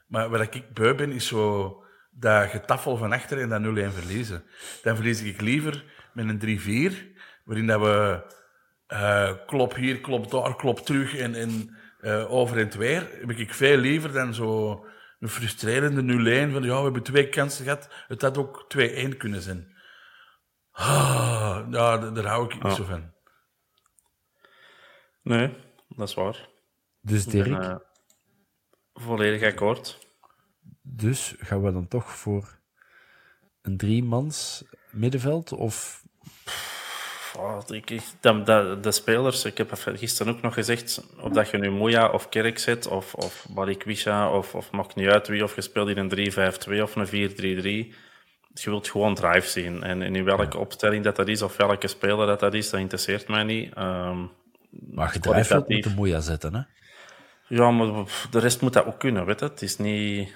Maar 0.08 0.30
wat 0.30 0.42
ik 0.42 0.74
beu 0.74 0.96
ben, 0.96 1.12
is 1.12 1.28
zo 1.28 1.84
dat 2.10 2.50
getaffel 2.50 2.98
van 2.98 3.12
achter 3.12 3.42
en 3.42 3.50
dat 3.50 3.92
0-1 3.92 3.94
verliezen. 3.94 4.44
Dan 4.84 4.96
verlies 4.96 5.22
ik 5.22 5.42
liever 5.42 5.84
met 6.14 6.42
een 6.42 6.92
3-4, 6.92 7.18
waarin 7.44 7.68
dat 7.68 7.82
we 7.82 8.24
uh, 8.94 9.32
klop 9.46 9.76
hier, 9.76 10.00
klop 10.02 10.32
daar, 10.32 10.56
klop 10.56 10.80
terug 10.80 11.16
en, 11.16 11.36
en 11.36 11.78
uh, 12.02 12.32
over 12.32 12.58
en 12.58 12.78
weer. 12.78 13.08
Heb 13.20 13.32
ik 13.32 13.54
veel 13.54 13.78
liever 13.78 14.12
dan 14.12 14.34
zo 14.34 14.86
een 15.20 15.30
frustrerende 15.30 16.02
0-1 16.48 16.52
van 16.52 16.64
ja, 16.64 16.78
we 16.78 16.84
hebben 16.84 17.04
twee 17.04 17.30
kansen 17.30 17.64
gehad. 17.64 17.90
Het 18.08 18.22
had 18.22 18.38
ook 18.38 18.66
2-1 18.78 19.18
kunnen 19.18 19.42
zijn. 19.42 19.76
Ah, 20.72 21.68
ja, 21.72 21.98
daar 21.98 22.26
hou 22.26 22.46
ik 22.46 22.64
niet 22.64 22.74
zo 22.74 22.84
van. 22.84 23.14
Nee, 25.22 25.54
dat 25.88 26.08
is 26.08 26.14
waar. 26.14 26.50
Dus 27.02 27.26
Dirk, 27.26 27.48
uh, 27.48 27.76
Volledig 28.94 29.44
akkoord. 29.52 30.08
Dus 30.82 31.36
gaan 31.38 31.64
we 31.64 31.72
dan 31.72 31.88
toch 31.88 32.12
voor 32.12 32.60
een 33.62 33.78
driemans 33.78 34.64
middenveld? 34.92 35.52
Of 35.52 36.06
Oh, 37.38 37.60
ik, 37.68 38.02
de, 38.22 38.78
de, 38.82 38.92
spelers, 38.92 39.46
ik 39.46 39.58
heb 39.58 39.72
gisteren 39.74 40.34
ook 40.34 40.42
nog 40.42 40.54
gezegd, 40.54 41.04
of 41.20 41.32
dat 41.32 41.50
je 41.50 41.58
nu 41.58 41.72
Moya 41.72 42.10
of 42.10 42.30
Kerk 42.30 42.60
zet, 42.60 42.88
of, 42.88 43.14
of 43.14 43.48
Balikwisha, 43.50 44.32
of, 44.32 44.56
of 44.56 44.72
maakt 44.72 44.96
niet 44.96 45.08
uit 45.08 45.28
wie, 45.28 45.44
of 45.44 45.56
je 45.56 45.62
speelt 45.62 45.90
in 45.90 45.98
een 45.98 46.32
3-5-2 46.78 46.82
of 46.82 46.96
een 46.96 47.08
4-3-3. 47.08 47.96
Je 48.54 48.70
wilt 48.70 48.90
gewoon 48.90 49.16
drive 49.16 49.48
zien. 49.48 49.84
En, 49.84 50.02
in 50.02 50.24
welke 50.24 50.58
opstelling 50.58 51.04
dat 51.04 51.16
dat 51.16 51.28
is, 51.28 51.42
of 51.42 51.58
welke 51.58 51.88
speler 51.88 52.28
dat 52.28 52.40
dat 52.40 52.54
is, 52.54 52.70
dat 52.70 52.80
interesseert 52.80 53.28
mij 53.28 53.44
niet. 53.44 53.78
Um, 53.78 54.32
maar 54.70 55.14
je 55.14 55.20
drive 55.20 55.64
met 55.68 55.84
de 55.84 55.94
Moya 55.96 56.20
zetten, 56.20 56.54
hè? 56.54 56.62
Ja, 57.48 57.72
maar 57.72 58.06
de 58.32 58.40
rest 58.40 58.62
moet 58.62 58.74
dat 58.74 58.86
ook 58.86 59.00
kunnen, 59.00 59.26
weet 59.26 59.40
je. 59.40 59.46
Het 59.46 59.62
is 59.62 59.78
niet... 59.78 60.36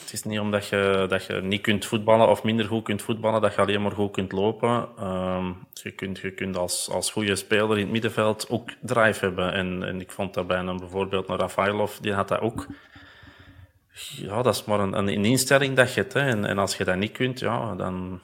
Het 0.00 0.12
is 0.12 0.22
niet 0.22 0.40
omdat 0.40 0.68
je, 0.68 1.06
dat 1.08 1.24
je 1.24 1.32
niet 1.32 1.60
kunt 1.60 1.84
voetballen 1.84 2.28
of 2.28 2.42
minder 2.42 2.66
goed 2.66 2.84
kunt 2.84 3.02
voetballen, 3.02 3.40
dat 3.40 3.54
je 3.54 3.60
alleen 3.60 3.82
maar 3.82 3.92
goed 3.92 4.12
kunt 4.12 4.32
lopen. 4.32 4.88
Um, 5.00 5.66
je 5.72 5.90
kunt, 5.90 6.18
je 6.18 6.30
kunt 6.30 6.56
als, 6.56 6.90
als 6.90 7.10
goede 7.10 7.36
speler 7.36 7.76
in 7.76 7.82
het 7.82 7.92
middenveld 7.92 8.50
ook 8.50 8.70
drive 8.80 9.24
hebben. 9.24 9.52
En, 9.52 9.82
en 9.82 10.00
ik 10.00 10.10
vond 10.10 10.34
dat 10.34 10.46
bij 10.46 10.58
een, 10.58 10.76
bijvoorbeeld 10.76 11.28
naar 11.28 11.38
Rafailov, 11.38 11.96
die 11.96 12.12
had 12.12 12.28
dat 12.28 12.40
ook. 12.40 12.66
Ja, 14.16 14.42
dat 14.42 14.54
is 14.54 14.64
maar 14.64 14.80
een, 14.80 14.96
een 14.96 15.24
instelling 15.24 15.76
dat 15.76 15.94
je 15.94 16.00
hebt. 16.00 16.12
Hè. 16.12 16.20
En, 16.20 16.44
en 16.44 16.58
als 16.58 16.76
je 16.76 16.84
dat 16.84 16.96
niet 16.96 17.12
kunt, 17.12 17.40
ja, 17.40 17.74
dan, 17.74 18.20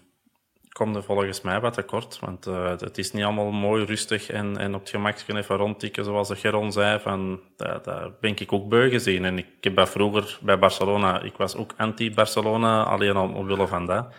komt 0.73 0.97
er 0.97 1.03
volgens 1.03 1.41
mij 1.41 1.61
wat 1.61 1.73
tekort. 1.73 2.19
Want 2.21 2.47
uh, 2.47 2.71
het 2.71 2.99
is 2.99 3.13
niet 3.13 3.25
allemaal 3.25 3.51
mooi, 3.51 3.85
rustig 3.85 4.31
en, 4.31 4.57
en 4.57 4.75
op 4.75 4.81
het 4.81 4.91
gemak 4.91 5.17
kunnen 5.25 5.43
even 5.43 5.57
rondtikken, 5.57 6.05
zoals 6.05 6.29
de 6.29 6.37
Geron 6.37 6.73
zei. 6.73 6.99
Van, 6.99 7.41
dat, 7.57 7.85
dat 7.85 8.21
ben 8.21 8.31
ik 8.37 8.53
ook 8.53 8.69
beu 8.69 8.91
gezien. 8.91 9.25
En 9.25 9.39
ik 9.39 9.47
heb 9.61 9.77
dat 9.77 9.91
vroeger 9.91 10.39
bij 10.41 10.59
Barcelona, 10.59 11.23
ik 11.23 11.37
was 11.37 11.57
ook 11.57 11.75
anti-Barcelona, 11.77 12.85
alleen 12.85 13.17
al 13.17 13.29
omwille 13.29 13.67
van 13.67 13.87
dat. 13.87 14.15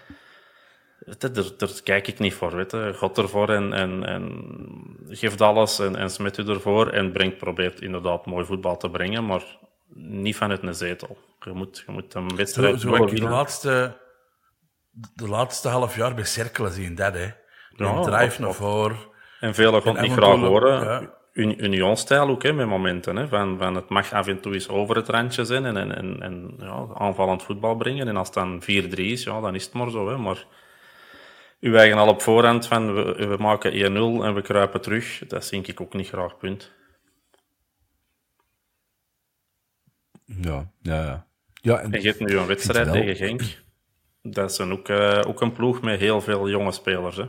Daar, 1.17 1.31
daar 1.57 1.69
kijk 1.83 2.07
ik 2.07 2.19
niet 2.19 2.33
voor, 2.33 2.55
weet 2.55 2.71
je. 2.71 2.93
God 2.95 3.17
ervoor 3.17 3.49
en, 3.49 3.73
en, 3.73 4.05
en 4.05 4.45
geeft 5.09 5.41
alles 5.41 5.79
en, 5.79 5.95
en 5.95 6.09
smet 6.09 6.37
u 6.37 6.47
ervoor 6.47 6.87
en 6.87 7.11
brengt, 7.11 7.37
probeert 7.37 7.81
inderdaad 7.81 8.25
mooi 8.25 8.45
voetbal 8.45 8.77
te 8.77 8.89
brengen, 8.89 9.25
maar 9.25 9.43
niet 9.95 10.35
vanuit 10.35 10.63
een 10.63 10.75
zetel. 10.75 11.17
Je 11.39 11.51
moet, 11.51 11.83
je 11.85 11.91
moet 11.91 12.13
een 12.13 12.35
wedstrijd... 12.35 12.81
Zo, 12.81 12.95
zo 12.95 13.03
ik 13.03 13.15
de 13.15 13.21
laatste 13.21 14.01
de 14.93 15.27
laatste 15.27 15.67
half 15.67 15.95
jaar 15.95 16.13
bij 16.13 16.25
cirkelen 16.25 16.71
zien, 16.71 16.95
dat 16.95 17.13
hè. 17.13 17.31
Ja, 17.75 18.01
drive 18.01 18.41
naar 18.41 18.53
voren. 18.53 18.97
En 19.39 19.53
velen 19.53 19.81
gaan 19.81 20.01
niet 20.01 20.11
graag 20.11 20.39
horen. 20.39 20.83
Ja. 20.83 21.21
Union-stijl 21.33 22.29
ook, 22.29 22.43
hè, 22.43 22.53
met 22.53 22.67
momenten. 22.67 23.15
Hè, 23.15 23.27
van, 23.27 23.57
van 23.57 23.75
het 23.75 23.89
mag 23.89 24.11
af 24.11 24.27
en 24.27 24.41
toe 24.41 24.53
eens 24.53 24.69
over 24.69 24.95
het 24.95 25.09
randje 25.09 25.45
zijn 25.45 25.65
en, 25.65 25.77
en, 25.77 25.95
en, 25.95 26.21
en 26.21 26.53
ja, 26.57 26.87
aanvallend 26.93 27.43
voetbal 27.43 27.75
brengen. 27.75 28.07
En 28.07 28.17
als 28.17 28.27
het 28.27 28.35
dan 28.35 28.61
4-3 28.61 28.65
is, 28.95 29.23
ja, 29.23 29.41
dan 29.41 29.55
is 29.55 29.63
het 29.63 29.73
maar 29.73 29.89
zo. 29.89 30.09
Hè, 30.09 30.17
maar 30.17 30.45
u 31.59 31.75
eigen 31.75 31.97
al 31.97 32.07
op 32.07 32.21
voorhand 32.21 32.67
van 32.67 32.93
we, 32.93 33.27
we 33.27 33.35
maken 33.39 33.71
1-0 33.71 33.75
en 34.25 34.33
we 34.33 34.41
kruipen 34.41 34.81
terug, 34.81 35.23
dat 35.27 35.45
zie 35.45 35.61
ik 35.61 35.81
ook 35.81 35.93
niet 35.93 36.07
graag, 36.07 36.37
punt. 36.37 36.71
Ja, 40.25 40.71
ja, 40.81 41.03
ja. 41.03 41.27
ja 41.53 41.79
en, 41.79 41.93
en 41.93 42.01
je 42.01 42.07
hebt 42.07 42.19
nu 42.19 42.37
een 42.37 42.47
wedstrijd 42.47 42.91
tegen 42.91 43.15
Genk 43.15 43.41
dat 44.23 44.51
is 44.51 44.59
ook, 44.59 44.89
uh, 44.89 45.21
ook 45.27 45.41
een 45.41 45.53
ploeg 45.53 45.81
met 45.81 45.99
heel 45.99 46.21
veel 46.21 46.49
jonge 46.49 46.71
spelers. 46.71 47.15
Hè. 47.15 47.25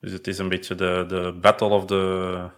Dus 0.00 0.12
het 0.12 0.26
is 0.26 0.38
een 0.38 0.48
beetje 0.48 0.74
de, 0.74 1.04
de 1.08 1.38
battle 1.40 1.68
of 1.68 1.84
de, 1.84 2.48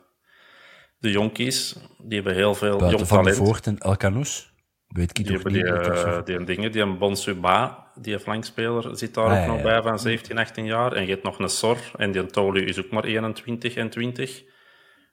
de 0.98 1.10
jonkies. 1.10 1.76
Die 1.98 2.14
hebben 2.14 2.34
heel 2.34 2.54
veel 2.54 2.78
Buiten 2.78 2.98
jong 2.98 3.08
van 3.08 3.18
talent. 3.18 3.36
Van 3.36 3.46
Voort 3.46 3.66
en 3.66 3.78
Elkanous? 3.78 4.54
Weet 4.88 5.18
ik 5.18 5.26
die 5.26 5.34
hebben 5.34 5.52
die, 5.52 5.64
uh, 5.64 6.24
die 6.24 6.44
dingen, 6.44 6.72
die 6.72 6.82
een 6.82 6.98
Bonsuba, 6.98 7.86
die 7.94 8.18
flankspeler, 8.18 8.96
zit 8.96 9.14
daar 9.14 9.24
ah, 9.24 9.32
ook 9.32 9.38
ja, 9.38 9.46
nog 9.46 9.56
ja. 9.56 9.62
bij 9.62 9.82
van 9.82 9.98
17, 9.98 10.38
18 10.38 10.64
jaar. 10.64 10.92
En 10.92 11.02
je 11.02 11.10
hebt 11.10 11.22
nog 11.22 11.38
een 11.38 11.48
Sor, 11.48 11.78
en 11.96 12.12
die 12.12 12.26
Tolu 12.26 12.64
is 12.64 12.78
ook 12.78 12.90
maar 12.90 13.04
21 13.04 13.74
en 13.74 13.90
20. 13.90 14.42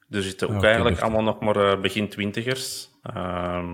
Dus 0.08 0.24
zitten 0.24 0.48
ook 0.48 0.54
okay, 0.54 0.68
eigenlijk 0.68 1.00
allemaal 1.00 1.22
nog 1.22 1.40
maar 1.40 1.56
uh, 1.56 1.80
begin 1.80 2.08
twintigers. 2.08 2.90
Uh, 3.16 3.72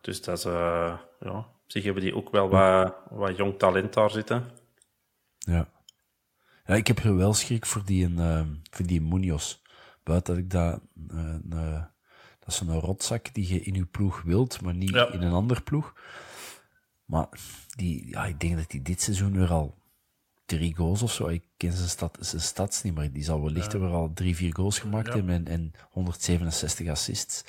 dus 0.00 0.22
dat 0.22 0.38
is, 0.38 0.46
uh, 0.46 0.94
ja, 1.20 1.46
zich 1.72 1.84
hebben 1.84 2.02
die 2.02 2.14
ook 2.14 2.30
wel 2.30 2.48
wat, 2.48 2.94
wat 3.10 3.36
jong 3.36 3.58
talent 3.58 3.92
daar 3.92 4.10
zitten. 4.10 4.44
Ja. 5.38 5.68
Ja, 6.66 6.74
ik 6.74 6.86
heb 6.86 6.98
er 6.98 7.16
wel 7.16 7.34
schrik 7.34 7.66
voor 7.66 7.84
die, 7.84 8.08
uh, 8.08 8.40
voor 8.70 8.86
die 8.86 9.00
Munoz. 9.00 9.60
Buiten 10.02 10.34
dat 10.34 10.42
ik 10.42 10.50
dat... 10.50 10.80
Uh, 11.10 11.34
uh, 11.52 11.82
dat 12.38 12.48
is 12.48 12.56
zo'n 12.56 12.80
rotzak 12.80 13.34
die 13.34 13.48
je 13.48 13.60
in 13.60 13.74
je 13.74 13.84
ploeg 13.84 14.22
wilt, 14.22 14.60
maar 14.60 14.74
niet 14.74 14.90
ja. 14.90 15.12
in 15.12 15.22
een 15.22 15.32
ander 15.32 15.62
ploeg. 15.62 15.94
Maar 17.04 17.28
die, 17.76 18.08
ja, 18.08 18.24
ik 18.24 18.40
denk 18.40 18.56
dat 18.56 18.72
hij 18.72 18.82
dit 18.82 19.00
seizoen 19.00 19.32
weer 19.32 19.50
al 19.50 19.78
drie 20.46 20.76
goals 20.76 21.02
of 21.02 21.12
zo. 21.12 21.28
Ik 21.28 21.44
ken 21.56 21.72
zijn, 21.72 21.88
stad, 21.88 22.18
zijn 22.20 22.42
stats 22.42 22.82
niet, 22.82 22.94
maar 22.94 23.12
die 23.12 23.24
zal 23.24 23.42
wellicht 23.42 23.72
ja. 23.72 23.78
weer 23.78 23.90
al 23.90 24.10
drie, 24.14 24.36
vier 24.36 24.54
goals 24.54 24.78
gemaakt 24.78 25.06
ja. 25.06 25.14
hebben 25.14 25.34
en, 25.34 25.46
en 25.46 25.72
167 25.90 26.88
assists 26.88 27.44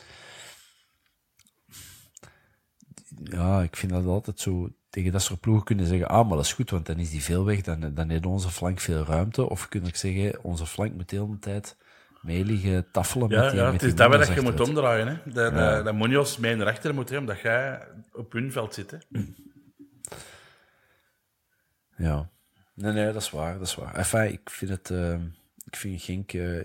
ja, 3.24 3.62
ik 3.62 3.76
vind 3.76 3.92
dat 3.92 4.06
altijd 4.06 4.40
zo 4.40 4.70
tegen 4.90 5.12
dat 5.12 5.22
soort 5.22 5.40
ploegen 5.40 5.64
kunnen 5.64 5.86
zeggen, 5.86 6.08
ah, 6.08 6.28
maar 6.28 6.38
dat 6.38 6.46
is 6.46 6.54
goed, 6.54 6.70
want 6.70 6.86
dan 6.86 6.98
is 6.98 7.10
die 7.10 7.24
veel 7.24 7.46
weg, 7.46 7.62
dan, 7.62 7.94
dan 7.94 8.10
heeft 8.10 8.26
onze 8.26 8.50
flank 8.50 8.80
veel 8.80 9.04
ruimte. 9.04 9.50
Of 9.50 9.70
kun 9.70 9.86
ik 9.86 9.96
zeggen, 9.96 10.44
onze 10.44 10.66
flank 10.66 10.94
moet 10.94 11.10
de 11.10 11.16
hele 11.16 11.40
tijd 11.40 11.78
meeliggen 12.22 12.92
taffelen 12.92 13.30
ja, 13.30 13.42
met 13.42 13.50
die 13.50 13.60
Ja, 13.60 13.72
met 13.72 13.82
het 13.82 13.90
is 13.90 14.28
dat 14.28 14.36
je 14.36 14.42
moet 14.42 14.60
omdraaien. 14.60 15.08
Hè. 15.08 15.32
Dat, 15.32 15.54
ja. 15.54 15.82
dat, 15.82 15.96
Munoz 15.96 16.38
mee 16.38 16.56
naar 16.56 16.68
achter 16.68 16.94
moet, 16.94 17.10
hè, 17.10 17.18
omdat 17.18 17.40
jij 17.40 17.88
op 18.14 18.32
hun 18.32 18.52
veld 18.52 18.74
zit. 18.74 18.92
Hè. 18.92 18.98
Ja. 21.98 22.30
Nee, 22.74 22.92
nee, 22.92 23.06
dat 23.06 23.22
is 23.22 23.30
waar, 23.30 23.58
dat 23.58 23.68
is 23.68 23.76
waar. 23.76 23.96
Enfin, 23.96 24.32
ik 24.32 24.50
vind 24.50 24.72
het... 24.72 24.90
Uh, 24.90 25.14
ik 25.66 25.76
vind 25.76 26.02
Gink... 26.02 26.34
Uh, 26.34 26.64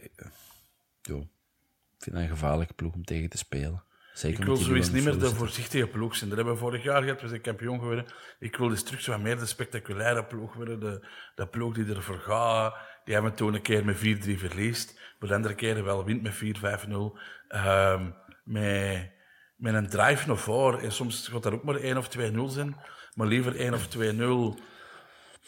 jo, 1.03 1.18
ik 1.18 2.05
vind 2.05 2.16
dat 2.16 2.24
een 2.24 2.28
gevaarlijke 2.28 2.74
ploeg 2.74 2.94
om 2.94 3.05
tegen 3.05 3.28
te 3.28 3.38
spelen. 3.38 3.82
Zeker 4.19 4.41
ik 4.41 4.47
wil 4.47 4.57
sowieso 4.57 4.93
niet 4.93 5.05
meer 5.05 5.19
de 5.19 5.35
voorzichtige 5.35 5.87
ploeg 5.87 6.16
zijn. 6.16 6.29
Dat 6.29 6.39
hebben 6.39 6.55
we 6.55 6.61
vorig 6.61 6.83
jaar 6.83 7.03
gehad, 7.03 7.21
we 7.21 7.29
zijn 7.29 7.41
kampioen 7.41 7.79
geworden. 7.79 8.07
Ik 8.39 8.57
wil 8.57 8.69
dus 8.69 8.83
terug 8.83 9.19
meer 9.19 9.39
de 9.39 9.47
spectaculaire 9.47 10.25
ploeg 10.25 10.55
worden. 10.55 10.81
De, 10.81 11.07
de 11.35 11.47
ploeg 11.47 11.75
die 11.75 11.95
ervoor 11.95 12.19
gaat. 12.19 12.75
Die 13.05 13.14
hebben 13.14 13.35
toen 13.35 13.55
een 13.55 13.62
keer 13.62 13.85
met 13.85 13.97
4-3 13.97 14.01
verliest. 14.01 15.01
Maar 15.19 15.29
de 15.29 15.35
andere 15.35 15.55
keren 15.55 15.85
wel 15.85 16.05
wint 16.05 16.23
met 16.23 16.35
4-5-0. 16.35 16.91
Um, 17.49 18.14
met, 18.45 19.11
met 19.57 19.75
een 19.75 19.89
drive 19.89 20.27
naar 20.27 20.37
voren. 20.37 20.81
En 20.81 20.93
soms 20.93 21.29
gaat 21.29 21.43
dat 21.43 21.53
ook 21.53 21.64
maar 21.64 21.77
1 21.77 21.97
of 21.97 22.09
2-0 22.19 22.21
zijn. 22.47 22.77
Maar 23.14 23.27
liever 23.27 23.57
1 23.57 23.75
of 23.75 23.89
2-0 23.97 23.99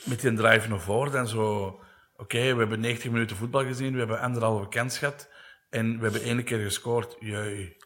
met 0.05 0.21
die 0.21 0.35
drive 0.35 0.68
naar 0.68 0.81
voren 0.81 1.12
dan 1.12 1.29
zo... 1.29 1.64
Oké, 1.64 1.83
okay, 2.16 2.53
we 2.53 2.61
hebben 2.61 2.81
90 2.81 3.11
minuten 3.11 3.37
voetbal 3.37 3.64
gezien. 3.64 3.93
We 3.93 3.99
hebben 3.99 4.21
anderhalve 4.21 4.68
kans 4.68 4.99
gehad. 4.99 5.29
En 5.71 5.97
we 5.97 6.03
hebben 6.03 6.23
één 6.23 6.45
keer 6.45 6.59
gescoord. 6.59 7.16
Jee. 7.18 7.77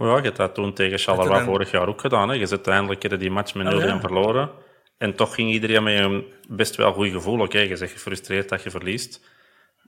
Oh 0.00 0.06
ja, 0.06 0.16
je 0.16 0.22
hebt 0.22 0.36
dat 0.36 0.54
toen 0.54 0.74
tegen 0.74 0.98
Charleroi 0.98 1.36
dan... 1.36 1.44
vorig 1.44 1.70
jaar 1.70 1.88
ook 1.88 2.00
gedaan. 2.00 2.28
Hè. 2.28 2.34
Je 2.34 2.46
zit 2.46 2.50
uiteindelijk 2.50 3.18
die 3.20 3.30
match 3.30 3.54
met 3.54 3.66
0-1 3.66 3.76
oh, 3.76 3.82
ja. 3.82 4.00
verloren. 4.00 4.50
En 4.98 5.14
toch 5.14 5.34
ging 5.34 5.50
iedereen 5.50 5.82
met 5.82 5.98
een 5.98 6.24
best 6.48 6.76
wel 6.76 6.92
goed 6.92 7.10
gevoel. 7.10 7.34
Oké, 7.34 7.42
okay, 7.42 7.68
je 7.68 7.78
bent 7.78 7.90
gefrustreerd 7.90 8.48
dat 8.48 8.62
je 8.62 8.70
verliest. 8.70 9.20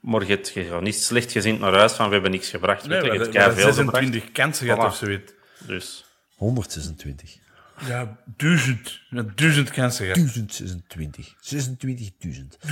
Maar 0.01 0.21
je 0.21 0.27
hebt 0.27 0.49
je 0.49 0.77
niet 0.81 0.95
slecht 0.95 1.31
gezien 1.31 1.59
naar 1.59 1.73
huis 1.73 1.93
van 1.93 2.07
we 2.07 2.13
hebben 2.13 2.31
niks 2.31 2.49
gebracht. 2.49 2.87
Nee, 2.87 3.03
je 3.03 3.39
hebt 3.39 3.53
veel 3.53 3.73
26 3.73 4.13
gebracht. 4.13 4.31
kansen 4.31 4.65
gehad 4.65 4.81
voilà. 4.81 4.87
of 4.87 4.95
zoiets. 4.95 5.33
Dus. 5.67 6.05
126. 6.35 7.37
Ja, 7.87 8.17
duizend. 8.25 8.99
Ja, 9.09 9.25
duizend 9.35 9.71
kansen 9.71 10.05
gehad. 10.05 10.33
1026. 10.33 11.33
26.000. 11.39 12.71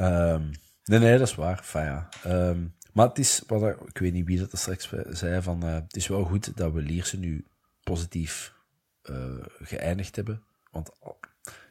Um, 0.00 0.50
nee, 0.84 0.98
nee, 0.98 1.18
dat 1.18 1.28
is 1.28 1.34
waar. 1.34 1.58
Enfin, 1.58 1.82
ja. 1.82 2.08
um, 2.26 2.75
maar 2.96 3.08
het 3.08 3.18
is, 3.18 3.42
wat 3.46 3.62
ik, 3.62 3.98
weet 3.98 4.12
niet 4.12 4.26
wie 4.26 4.38
dat 4.38 4.52
er 4.52 4.58
straks 4.58 4.92
zei, 5.08 5.42
van, 5.42 5.64
uh, 5.64 5.74
het 5.74 5.96
is 5.96 6.06
wel 6.06 6.24
goed 6.24 6.56
dat 6.56 6.72
we 6.72 6.80
Lierse 6.80 7.18
nu 7.18 7.46
positief 7.82 8.54
uh, 9.10 9.16
geëindigd 9.62 10.16
hebben. 10.16 10.42
Want 10.70 10.90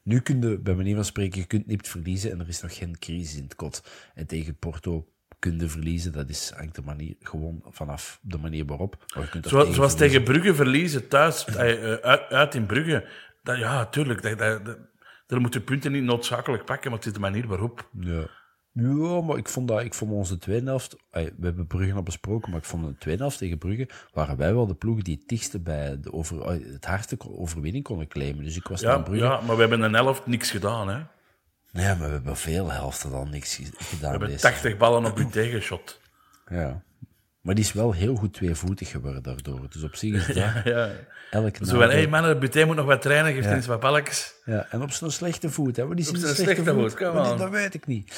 nu 0.04 0.20
kun 0.20 0.42
je, 0.42 0.60
bij 0.60 0.76
manier 0.76 0.96
van 0.96 1.06
spreken, 1.06 1.40
je 1.40 1.46
kunt 1.46 1.68
niet 1.68 1.88
verliezen 1.88 2.32
en 2.32 2.40
er 2.40 2.48
is 2.48 2.62
nog 2.62 2.78
geen 2.78 3.00
crisis 3.00 3.38
in 3.38 3.44
het 3.44 3.56
kot. 3.56 3.84
En 4.14 4.28
tegen 4.28 4.58
Porto 4.58 5.08
kun 5.40 5.60
je 5.60 5.68
verliezen, 5.68 6.12
dat 6.12 6.30
is, 6.30 6.52
hangt 6.56 6.76
de 6.76 6.82
manier, 6.82 7.16
gewoon 7.20 7.64
vanaf 7.70 8.20
de 8.22 8.38
manier 8.38 8.66
waarop. 8.66 9.06
Maar 9.16 9.24
je 9.24 9.30
Zo, 9.30 9.40
tegen 9.40 9.50
zoals 9.50 9.74
verliezen. 9.74 9.98
tegen 9.98 10.24
Brugge 10.24 10.56
verliezen, 10.56 11.08
thuis, 11.08 11.48
uh, 11.48 11.56
uit, 11.94 12.30
uit, 12.30 12.56
in 12.56 12.66
Brugge. 12.66 13.10
Dat, 13.44 13.58
ja, 13.58 13.86
tuurlijk, 13.86 14.22
dat, 14.22 14.38
dat, 14.38 14.66
dat, 14.66 14.78
daar 15.28 15.42
moeten 15.42 15.64
punten 15.64 15.92
niet 15.92 16.04
noodzakelijk 16.04 16.66
pakken, 16.66 16.90
maar 16.90 17.00
het 17.00 17.08
is 17.08 17.14
de 17.14 17.20
manier 17.20 17.48
waarop. 17.48 17.90
Ja. 18.00 18.30
Ja, 18.78 19.22
maar 19.22 19.38
ik 19.38 19.50
vond, 19.50 19.68
dat, 19.68 19.82
ik 19.82 19.94
vond 19.94 20.12
onze 20.12 20.38
tweede 20.38 20.66
helft... 20.66 20.96
We 21.12 21.32
hebben 21.42 21.68
Brugge 21.68 21.94
al 21.94 22.04
besproken, 22.04 22.50
maar 22.50 22.60
ik 22.60 22.66
vond 22.66 22.86
de 22.86 22.98
tweede 22.98 23.22
helft 23.22 23.38
tegen 23.38 23.58
Brugge... 23.58 23.90
waren 24.14 24.38
wij 24.38 24.54
wel 24.54 24.68
de 24.68 24.76
ploeg 24.76 25.02
die 25.02 25.18
het 25.20 25.28
dichtste 25.28 25.60
bij 25.60 26.00
de 26.02 26.14
over, 26.14 26.46
het 26.50 26.86
hardste 26.86 27.18
overwinning 27.38 27.84
konden 27.84 28.08
claimen. 28.08 28.44
Dus 28.44 28.56
ik 28.56 28.68
was 28.68 28.82
ja, 28.82 28.98
Brugge... 28.98 29.24
Ja, 29.24 29.42
maar 29.42 29.56
we 29.56 29.62
hebben 29.62 29.82
een 29.82 29.94
helft 29.94 30.26
niks 30.26 30.52
gedaan, 30.52 30.88
hè? 30.88 31.00
Nee, 31.72 31.96
maar 31.96 32.08
we 32.08 32.14
hebben 32.14 32.38
veel 32.38 32.72
helften 32.72 33.12
dan 33.12 33.30
niks 33.30 33.62
gedaan. 33.78 34.12
We 34.12 34.18
hebben 34.18 34.38
80 34.38 34.78
ballen 34.78 35.06
op 35.06 35.18
uw 35.18 35.30
tegenshot. 35.30 36.02
Ja. 36.50 36.84
Maar 37.42 37.56
die 37.56 37.64
is 37.64 37.74
wel 37.74 37.92
heel 37.92 38.16
goed 38.16 38.34
tweevoetig 38.34 38.90
geworden 38.90 39.24
daardoor. 39.24 39.68
Dus 39.70 39.84
op 39.84 39.96
zich 39.96 40.14
is 40.14 40.26
dat 40.36 40.36
Ja. 40.36 40.92
elk 41.32 41.56
Zo 41.56 41.66
van, 41.66 41.80
hé 41.80 41.86
hey, 41.88 42.08
mannen, 42.08 42.40
Buté 42.40 42.66
moet 42.66 42.76
nog 42.76 42.86
wat 42.86 43.02
trainen, 43.02 43.34
geeft 43.34 43.48
eens 43.48 43.66
wat 43.66 43.80
balkjes. 43.80 44.34
Ja, 44.46 44.68
en 44.70 44.82
op 44.82 44.92
zo'n 44.92 45.12
slechte 45.12 45.50
voet. 45.50 45.76
Hè? 45.76 45.88
Wat 45.88 46.00
is 46.00 46.10
Op 46.10 46.16
zijn 46.16 46.36
slechte, 46.36 46.64
slechte 46.64 46.74
voet? 46.74 46.92
voet, 46.92 47.38
dat 47.38 47.50
weet 47.50 47.74
ik 47.74 47.88
niet. 47.88 48.14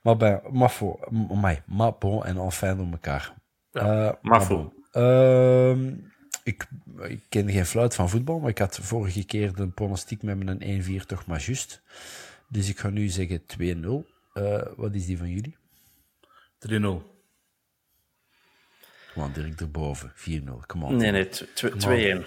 Maar 0.00 0.16
bij 0.16 0.40
Mafo, 0.50 0.98
m- 1.10 1.40
mij, 1.40 1.62
maar 1.66 1.92
bon 1.98 2.24
en 2.24 2.36
enfin 2.38 2.76
door 2.76 2.86
elkaar. 2.90 3.34
Eh, 3.72 4.12
maar. 4.22 4.48
Ehm, 4.92 5.94
ik, 6.44 6.66
ik 7.02 7.22
ken 7.28 7.50
geen 7.50 7.66
fluit 7.66 7.94
van 7.94 8.08
voetbal, 8.08 8.38
maar 8.38 8.50
ik 8.50 8.58
had 8.58 8.78
vorige 8.82 9.24
keer 9.24 9.54
de 9.54 9.68
pronostiek 9.68 10.22
met 10.22 10.44
mijn 10.44 10.82
1-4 11.02 11.06
toch 11.06 11.26
maar 11.26 11.42
juist. 11.46 11.82
Dus 12.48 12.68
ik 12.68 12.78
ga 12.78 12.88
nu 12.88 13.08
zeggen 13.08 13.42
2-0. 13.46 14.06
Eh, 14.32 14.62
wat 14.76 14.94
is 14.94 15.06
die 15.06 15.18
van 15.18 15.28
jullie? 15.30 15.56
3-0. 16.58 17.02
Gewoon 19.12 19.32
direct 19.32 19.60
erboven. 19.60 20.12
4-0. 20.14 20.66
Come 20.66 20.84
on. 20.84 20.96
Nee, 20.96 21.10
nee, 21.10 21.28
tw- 21.28 21.44
tw- 21.54 21.76
2-1. 21.78 22.24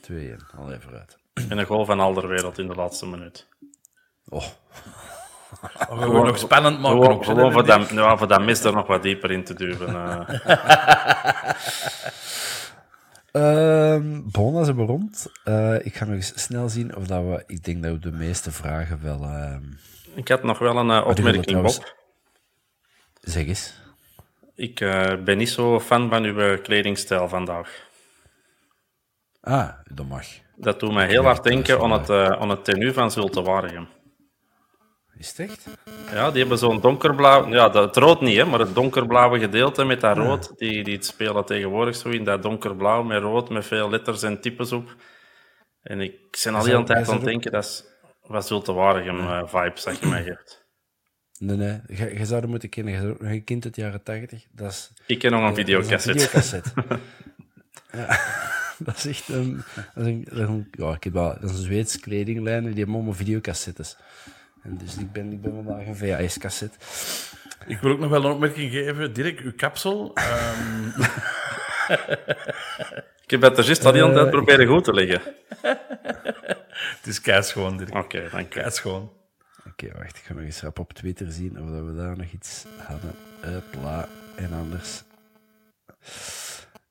2-1. 0.00 0.56
Al 0.56 0.72
even 0.72 0.92
uit. 0.98 1.16
En 1.48 1.58
een 1.58 1.66
goal 1.66 1.84
van 1.84 2.00
Alderwereld 2.00 2.58
in 2.58 2.66
de 2.66 2.74
laatste 2.74 3.06
minuut. 3.06 3.46
Oh, 4.28 4.44
We 5.88 6.06
nog 6.06 6.38
spannend 6.38 6.80
maken. 6.80 6.98
Gewoon, 7.02 7.12
ook, 7.16 7.24
gewoon 7.24 7.52
voor, 7.52 7.62
we 7.62 7.68
dat, 7.68 7.88
ja, 7.90 8.16
voor 8.16 8.28
dat 8.28 8.42
mis 8.44 8.64
er 8.64 8.72
nog 8.72 8.86
wat 8.86 9.02
dieper 9.02 9.30
in 9.30 9.44
te 9.44 9.54
duwen. 9.54 9.88
eh. 9.94 10.28
Ehm 13.32 14.20
bon, 14.24 14.54
dan 14.54 14.64
zijn 14.64 14.76
we 14.76 14.82
rond. 14.84 15.32
Eh, 15.44 15.74
ik 15.86 15.94
ga 15.96 16.04
nog 16.04 16.14
eens 16.14 16.42
snel 16.42 16.68
zien 16.68 16.96
of 16.96 17.06
dat 17.06 17.22
we... 17.22 17.42
Ik 17.46 17.64
denk 17.64 17.82
dat 17.82 17.92
we 17.92 17.98
de 17.98 18.10
meeste 18.12 18.50
vragen 18.52 19.02
wel... 19.02 19.22
ehm, 19.22 19.62
ik 20.14 20.28
had 20.28 20.42
nog 20.42 20.58
wel 20.58 20.76
een 20.76 20.90
eh, 20.90 21.06
opmerking, 21.06 21.44
trouwens- 21.46 21.78
Bob. 21.78 21.94
zeg 23.20 23.46
eens. 23.46 23.74
Ik 24.54 24.80
eh, 24.80 25.14
ben 25.24 25.38
niet 25.38 25.50
zo 25.50 25.80
fan 25.80 26.08
van 26.08 26.24
uw 26.24 26.60
kledingstijl 26.60 27.28
vandaag. 27.28 27.86
Ah, 29.40 29.68
dat 29.84 30.06
mag. 30.06 30.26
Dat 30.56 30.80
doet 30.80 30.92
mij 30.92 31.06
heel 31.06 31.22
hard 31.24 31.42
denken 31.44 31.80
aan 31.80 31.92
het, 31.92 32.10
aan 32.10 32.48
het 32.48 32.64
tenue 32.64 32.92
van 32.92 33.10
Zulte 33.10 33.42
Waregem. 33.42 33.88
Is 35.18 35.28
het 35.28 35.38
echt? 35.38 35.66
Ja, 36.12 36.30
die 36.30 36.40
hebben 36.40 36.58
zo'n 36.58 36.80
donkerblauw... 36.80 37.48
Ja, 37.48 37.68
dat, 37.68 37.84
het 37.84 37.96
rood 37.96 38.20
niet, 38.20 38.36
hè, 38.36 38.44
maar 38.44 38.58
het 38.58 38.74
donkerblauwe 38.74 39.38
gedeelte 39.38 39.84
met 39.84 40.00
dat 40.00 40.16
rood. 40.16 40.52
Die, 40.56 40.84
die 40.84 40.94
het 40.94 41.06
spelen 41.06 41.44
tegenwoordig 41.44 41.96
zo 41.96 42.08
in 42.08 42.24
dat 42.24 42.42
donkerblauw 42.42 43.02
met 43.02 43.22
rood, 43.22 43.50
met 43.50 43.66
veel 43.66 43.90
letters 43.90 44.22
en 44.22 44.40
types 44.40 44.72
op. 44.72 44.96
En 45.82 46.00
ik 46.00 46.38
ben 46.44 46.54
al 46.54 46.64
heel 46.64 46.78
de 46.78 46.84
tijd 46.84 47.08
aan 47.08 47.14
het 47.14 47.24
denken, 47.24 47.52
dat 47.52 47.64
is 47.64 47.84
wat 48.22 48.46
Zulte 48.46 48.72
Waregem 48.72 49.18
eh, 49.18 49.42
vibes 49.46 49.84
dat 49.84 49.98
je 49.98 50.06
mij 50.06 50.22
geeft. 50.22 50.66
Nee, 51.38 51.56
nee. 51.56 51.80
Je, 51.86 52.18
je 52.18 52.26
zou 52.26 52.40
dat 52.40 52.50
moeten 52.50 52.68
kennen. 52.68 53.18
Je, 53.32 53.40
kind 53.40 53.64
uit 53.64 53.74
de 53.74 53.80
jaren 53.80 54.02
tachtig. 54.02 54.46
Dat 54.52 54.70
is... 54.70 54.92
Ik 55.06 55.18
ken 55.18 55.30
nog 55.30 55.42
een 55.42 55.54
videocassette. 55.54 56.12
videocassette. 56.12 56.70
ja. 57.92 58.20
Dat 58.78 58.96
is 58.96 59.06
echt 59.06 59.28
een... 59.28 59.64
Dat 59.94 60.06
is 60.06 60.22
een, 60.32 60.68
ja, 60.70 60.92
ik 60.92 61.04
heb 61.04 61.12
wel, 61.12 61.36
dat 61.40 61.50
is 61.50 61.56
een 61.56 61.64
Zweeds 61.64 62.00
kledinglijn 62.00 62.64
die 62.64 62.74
hebben 62.74 62.94
allemaal 62.94 63.12
videocassettes. 63.12 63.96
En 64.62 64.76
dus 64.76 64.96
ik 64.96 65.12
ben, 65.12 65.32
ik 65.32 65.40
ben 65.40 65.54
vandaag 65.54 65.86
een 65.86 65.96
VHS-cassette. 65.96 66.76
Ik 67.66 67.78
wil 67.78 67.90
ook 67.92 67.98
nog 67.98 68.10
wel 68.10 68.24
een 68.24 68.32
opmerking 68.32 68.70
geven. 68.70 69.12
Dirk, 69.12 69.40
uw 69.40 69.52
kapsel. 69.56 70.14
ehm, 70.14 70.88
Ik 73.24 73.30
heb 73.30 73.42
het 73.42 73.58
er 73.58 73.64
juist 73.64 73.84
al 73.84 73.94
Eh, 73.94 74.30
proberen 74.30 74.66
goed 74.66 74.84
te 74.84 74.92
leggen. 74.94 75.20
het 76.96 77.06
is 77.06 77.20
keischoon, 77.20 77.76
Dirk. 77.76 77.94
Oké, 77.94 78.28
dank 78.30 78.52
je. 78.52 78.60
Keischoon. 78.60 79.12
Oké, 79.66 79.92
wacht. 79.98 80.16
Ik 80.16 80.22
ga 80.22 80.32
nog 80.34 80.42
eens 80.42 80.60
rap 80.60 80.78
op 80.78 80.92
Twitter 80.92 81.32
zien 81.32 81.60
of 81.60 81.70
dat 81.70 81.84
we 81.84 81.94
daar 81.94 82.16
nog 82.16 82.32
iets 82.32 82.64
hadden. 82.76 83.14
Hupla. 83.40 84.08
En 84.36 84.52
anders... 84.52 85.02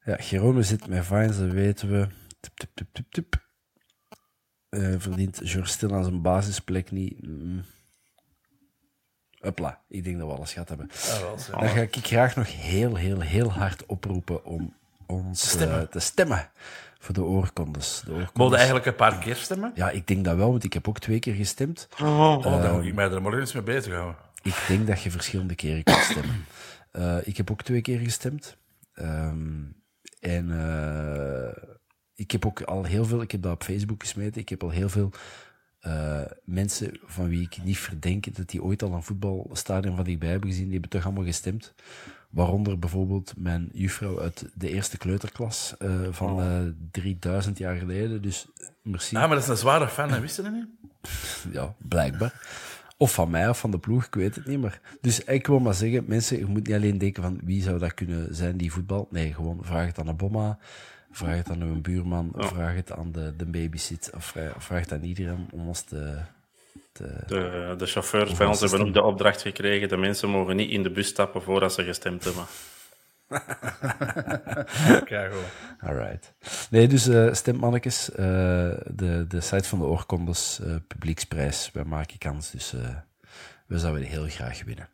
Ja, 0.03 0.17
Jerome 0.17 0.63
zit 0.63 0.87
met 0.87 1.05
Vines, 1.05 1.37
dat 1.37 1.51
weten 1.51 1.89
we. 1.91 2.07
Tup, 2.39 2.57
tup, 2.57 2.69
tup, 2.73 2.87
tup, 2.91 3.05
tup. 3.11 3.46
Eh, 4.69 4.93
verdient 4.97 5.41
Stil 5.63 5.93
aan 5.93 6.03
zijn 6.03 6.21
basisplek 6.21 6.91
niet. 6.91 7.27
Mm. 7.27 7.63
Ik 9.87 10.03
denk 10.03 10.17
dat 10.17 10.27
we 10.27 10.33
alles 10.33 10.53
gehad 10.53 10.69
hebben. 10.69 10.89
Ja, 11.05 11.21
wel, 11.21 11.39
zo. 11.39 11.51
Dan 11.51 11.69
ga 11.69 11.81
ik 11.81 11.95
graag 12.01 12.35
nog 12.35 12.55
heel, 12.55 12.95
heel, 12.95 13.19
heel 13.19 13.51
hard 13.51 13.85
oproepen 13.85 14.45
om 14.45 14.73
ons 15.05 15.55
eh, 15.55 15.81
te 15.81 15.99
stemmen 15.99 16.49
voor 16.99 17.13
de 17.13 17.23
oorkondes. 17.23 18.01
De 18.05 18.11
oorkondes. 18.11 18.33
Mogen 18.33 18.55
eigenlijk 18.55 18.85
een 18.85 18.95
paar 18.95 19.17
keer 19.17 19.35
stemmen? 19.35 19.71
Ja, 19.75 19.89
ik 19.89 20.07
denk 20.07 20.25
dat 20.25 20.35
wel, 20.35 20.49
want 20.51 20.63
ik 20.63 20.73
heb 20.73 20.87
ook 20.87 20.99
twee 20.99 21.19
keer 21.19 21.33
gestemd. 21.33 21.87
Oh, 22.01 22.43
dan 22.43 22.75
moet 22.75 22.85
ik 22.85 22.93
mij 22.93 23.11
er 23.11 23.21
morgen 23.21 23.39
eens 23.39 23.53
mee 23.53 23.63
bezighouden. 23.63 24.15
Ik 24.41 24.63
denk 24.67 24.87
dat 24.87 25.01
je 25.01 25.11
verschillende 25.11 25.55
keren 25.55 25.83
kunt 25.83 25.97
stemmen. 25.97 26.45
Eh, 26.91 27.17
ik 27.23 27.37
heb 27.37 27.51
ook 27.51 27.63
twee 27.63 27.81
keer 27.81 27.99
gestemd. 27.99 28.57
Ehm, 28.93 29.63
en 30.19 30.51
eh, 30.51 31.63
ik 32.17 32.31
heb 32.31 32.45
ook 32.45 32.61
al 32.61 32.83
heel 32.83 33.05
veel, 33.05 33.21
ik 33.21 33.31
heb 33.31 33.41
dat 33.41 33.53
op 33.53 33.63
Facebook 33.63 34.01
gesmeten, 34.01 34.41
ik 34.41 34.49
heb 34.49 34.63
al 34.63 34.69
heel 34.69 34.89
veel 34.89 35.11
eh, 35.79 36.21
mensen 36.43 36.99
van 37.05 37.27
wie 37.27 37.41
ik 37.41 37.63
niet 37.63 37.77
verdenk 37.77 38.35
dat 38.35 38.49
die 38.49 38.63
ooit 38.63 38.83
al 38.83 38.93
een 38.93 39.03
voetbalstadion 39.03 39.95
van 39.95 40.05
dichtbij 40.05 40.29
hebben 40.29 40.49
gezien, 40.49 40.63
die 40.63 40.73
hebben 40.73 40.89
toch 40.89 41.05
allemaal 41.05 41.23
gestemd. 41.23 41.73
Waaronder 42.29 42.79
bijvoorbeeld 42.79 43.33
mijn 43.37 43.69
juffrouw 43.73 44.21
uit 44.21 44.49
de 44.53 44.69
eerste 44.69 44.97
kleuterklas 44.97 45.75
eh, 45.77 45.89
van 46.11 46.41
eh 46.41 46.61
3000 46.91 47.57
jaar 47.57 47.75
geleden. 47.75 48.21
Dus 48.21 48.47
merci. 48.81 49.15
Ja, 49.15 49.27
maar 49.27 49.35
dat 49.35 49.43
is 49.43 49.49
een 49.49 49.57
zware 49.57 49.87
fan, 49.87 50.11
hè? 50.11 50.19
wist 50.19 50.35
je 50.35 50.41
dat 50.41 50.51
niet? 50.51 50.67
Ja, 51.51 51.75
blijkbaar. 51.77 52.33
Of 52.97 53.13
van 53.13 53.29
mij 53.29 53.49
of 53.49 53.59
van 53.59 53.71
de 53.71 53.79
ploeg, 53.79 54.05
ik 54.05 54.15
weet 54.15 54.35
het 54.35 54.45
niet. 54.45 54.59
Maar... 54.59 54.81
Dus 55.01 55.23
ik 55.23 55.47
wil 55.47 55.59
maar 55.59 55.73
zeggen, 55.73 56.03
mensen, 56.07 56.37
je 56.37 56.45
moet 56.45 56.67
niet 56.67 56.75
alleen 56.75 56.97
denken 56.97 57.23
van 57.23 57.39
wie 57.43 57.61
zou 57.61 57.79
dat 57.79 57.93
kunnen 57.93 58.35
zijn 58.35 58.57
die 58.57 58.71
voetbal. 58.71 59.07
Nee, 59.11 59.33
gewoon 59.33 59.59
vraag 59.61 59.85
het 59.85 59.99
aan 59.99 60.07
een 60.07 60.17
bomma, 60.17 60.59
vraag 61.17 61.35
het 61.35 61.49
aan 61.49 61.61
een 61.61 61.81
buurman, 61.81 62.31
vraag 62.35 62.75
het 62.75 62.91
aan 62.91 63.11
de, 63.11 63.35
de 63.35 63.45
babysit, 63.45 64.11
of 64.15 64.25
vraag, 64.25 64.53
vraag 64.57 64.79
het 64.79 64.91
aan 64.91 65.03
iedereen 65.03 65.47
om 65.51 65.67
ons 65.67 65.81
te... 65.81 66.17
te... 66.91 67.23
De, 67.27 67.73
de 67.77 67.85
chauffeurs 67.85 68.33
bij 68.33 68.45
een 68.45 68.51
ons 68.51 68.59
hebben 68.59 68.81
ook 68.81 68.93
de 68.93 69.03
opdracht 69.03 69.41
gekregen. 69.41 69.89
De 69.89 69.97
mensen 69.97 70.29
mogen 70.29 70.55
niet 70.55 70.69
in 70.69 70.83
de 70.83 70.91
bus 70.91 71.07
stappen 71.07 71.41
voordat 71.41 71.73
ze 71.73 71.83
gestemd 71.83 72.23
hebben. 72.23 72.45
Kijk 75.05 75.31
gewoon. 75.31 75.43
Alright. 75.79 76.33
Nee, 76.69 76.87
dus 76.87 77.07
eh 77.07 77.33
stemmannetjes, 77.33 78.11
eh, 78.11 78.17
de, 78.85 79.25
de 79.27 79.41
site 79.41 79.67
van 79.67 79.79
de 79.79 79.85
oorkondes, 79.85 80.59
eh, 80.59 80.75
publieksprijs, 80.87 81.69
wij 81.73 81.83
maken 81.83 82.17
kans, 82.17 82.51
dus 82.51 82.73
eh, 82.73 82.95
we 83.67 83.79
zouden 83.79 84.03
heel 84.03 84.27
graag 84.27 84.63
winnen. 84.63 84.89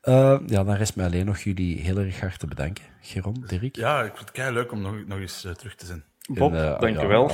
Eh, 0.00 0.38
ja, 0.46 0.64
dan 0.64 0.74
rest 0.74 0.96
mij 0.96 1.06
alleen 1.06 1.26
nog 1.26 1.38
jullie 1.40 1.80
heel 1.80 1.98
erg 1.98 2.20
hard 2.20 2.38
te 2.38 2.46
bedanken. 2.46 2.84
Geron, 3.00 3.44
Dirk. 3.46 3.76
Ja, 3.76 3.98
ik 4.02 4.06
vind 4.06 4.18
het 4.18 4.30
kei 4.30 4.52
leuk 4.52 4.72
om 4.72 4.80
nog, 4.80 4.94
nog 5.06 5.18
eens 5.18 5.44
eh, 5.44 5.52
terug 5.52 5.74
te 5.74 5.86
zien. 5.86 6.02
Bob, 6.28 6.54
eh, 6.54 6.80
dankjewel. 6.80 7.30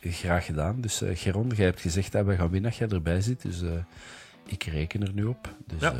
ja, 0.00 0.10
graag 0.10 0.44
gedaan. 0.44 0.80
Dus 0.80 1.02
eh 1.02 1.10
Geron, 1.14 1.48
jij 1.56 1.64
hebt 1.66 1.80
gezegd 1.80 2.12
dat 2.12 2.24
we 2.26 2.36
gaan 2.36 2.50
winnen 2.50 2.70
als 2.70 2.78
jij 2.78 2.88
erbij 2.88 3.20
zit, 3.20 3.42
dus 3.42 3.62
eh, 3.62 3.68
ik 4.46 4.62
reken 4.64 5.02
er 5.02 5.12
nu 5.12 5.24
op. 5.24 5.48
Dus 5.66 5.80
Ja. 5.80 5.92
eh, 5.92 5.98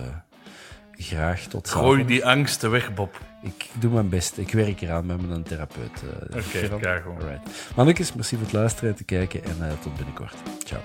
graag 1.07 1.41
tot 1.41 1.69
Gooi 1.69 1.85
zaterdag. 1.87 2.07
die 2.07 2.25
angsten 2.27 2.71
weg, 2.71 2.95
Bob. 2.95 3.21
Ik 3.43 3.69
doe 3.81 3.93
mijn 3.93 4.09
best. 4.09 4.39
Ik 4.39 4.53
werk 4.53 4.81
eraan 4.81 5.07
met 5.07 5.29
mijn 5.29 5.43
therapeut. 5.43 6.03
Oké, 6.31 6.43
Geron. 6.43 6.81
kijk 6.81 7.03
gewoon. 7.03 7.21
Alright. 7.21 7.73
Mannetjes, 7.77 8.13
merci 8.13 8.35
voor 8.37 8.45
het 8.45 8.55
luisteren 8.55 8.91
en 8.91 8.97
te 8.97 9.05
kijken 9.05 9.45
en 9.45 9.57
eh, 9.61 9.73
tot 9.83 9.97
binnenkort. 9.97 10.35
Ciao. 10.65 10.81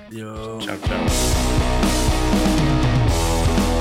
Ciao, 0.59 0.77
ciao. 0.79 1.05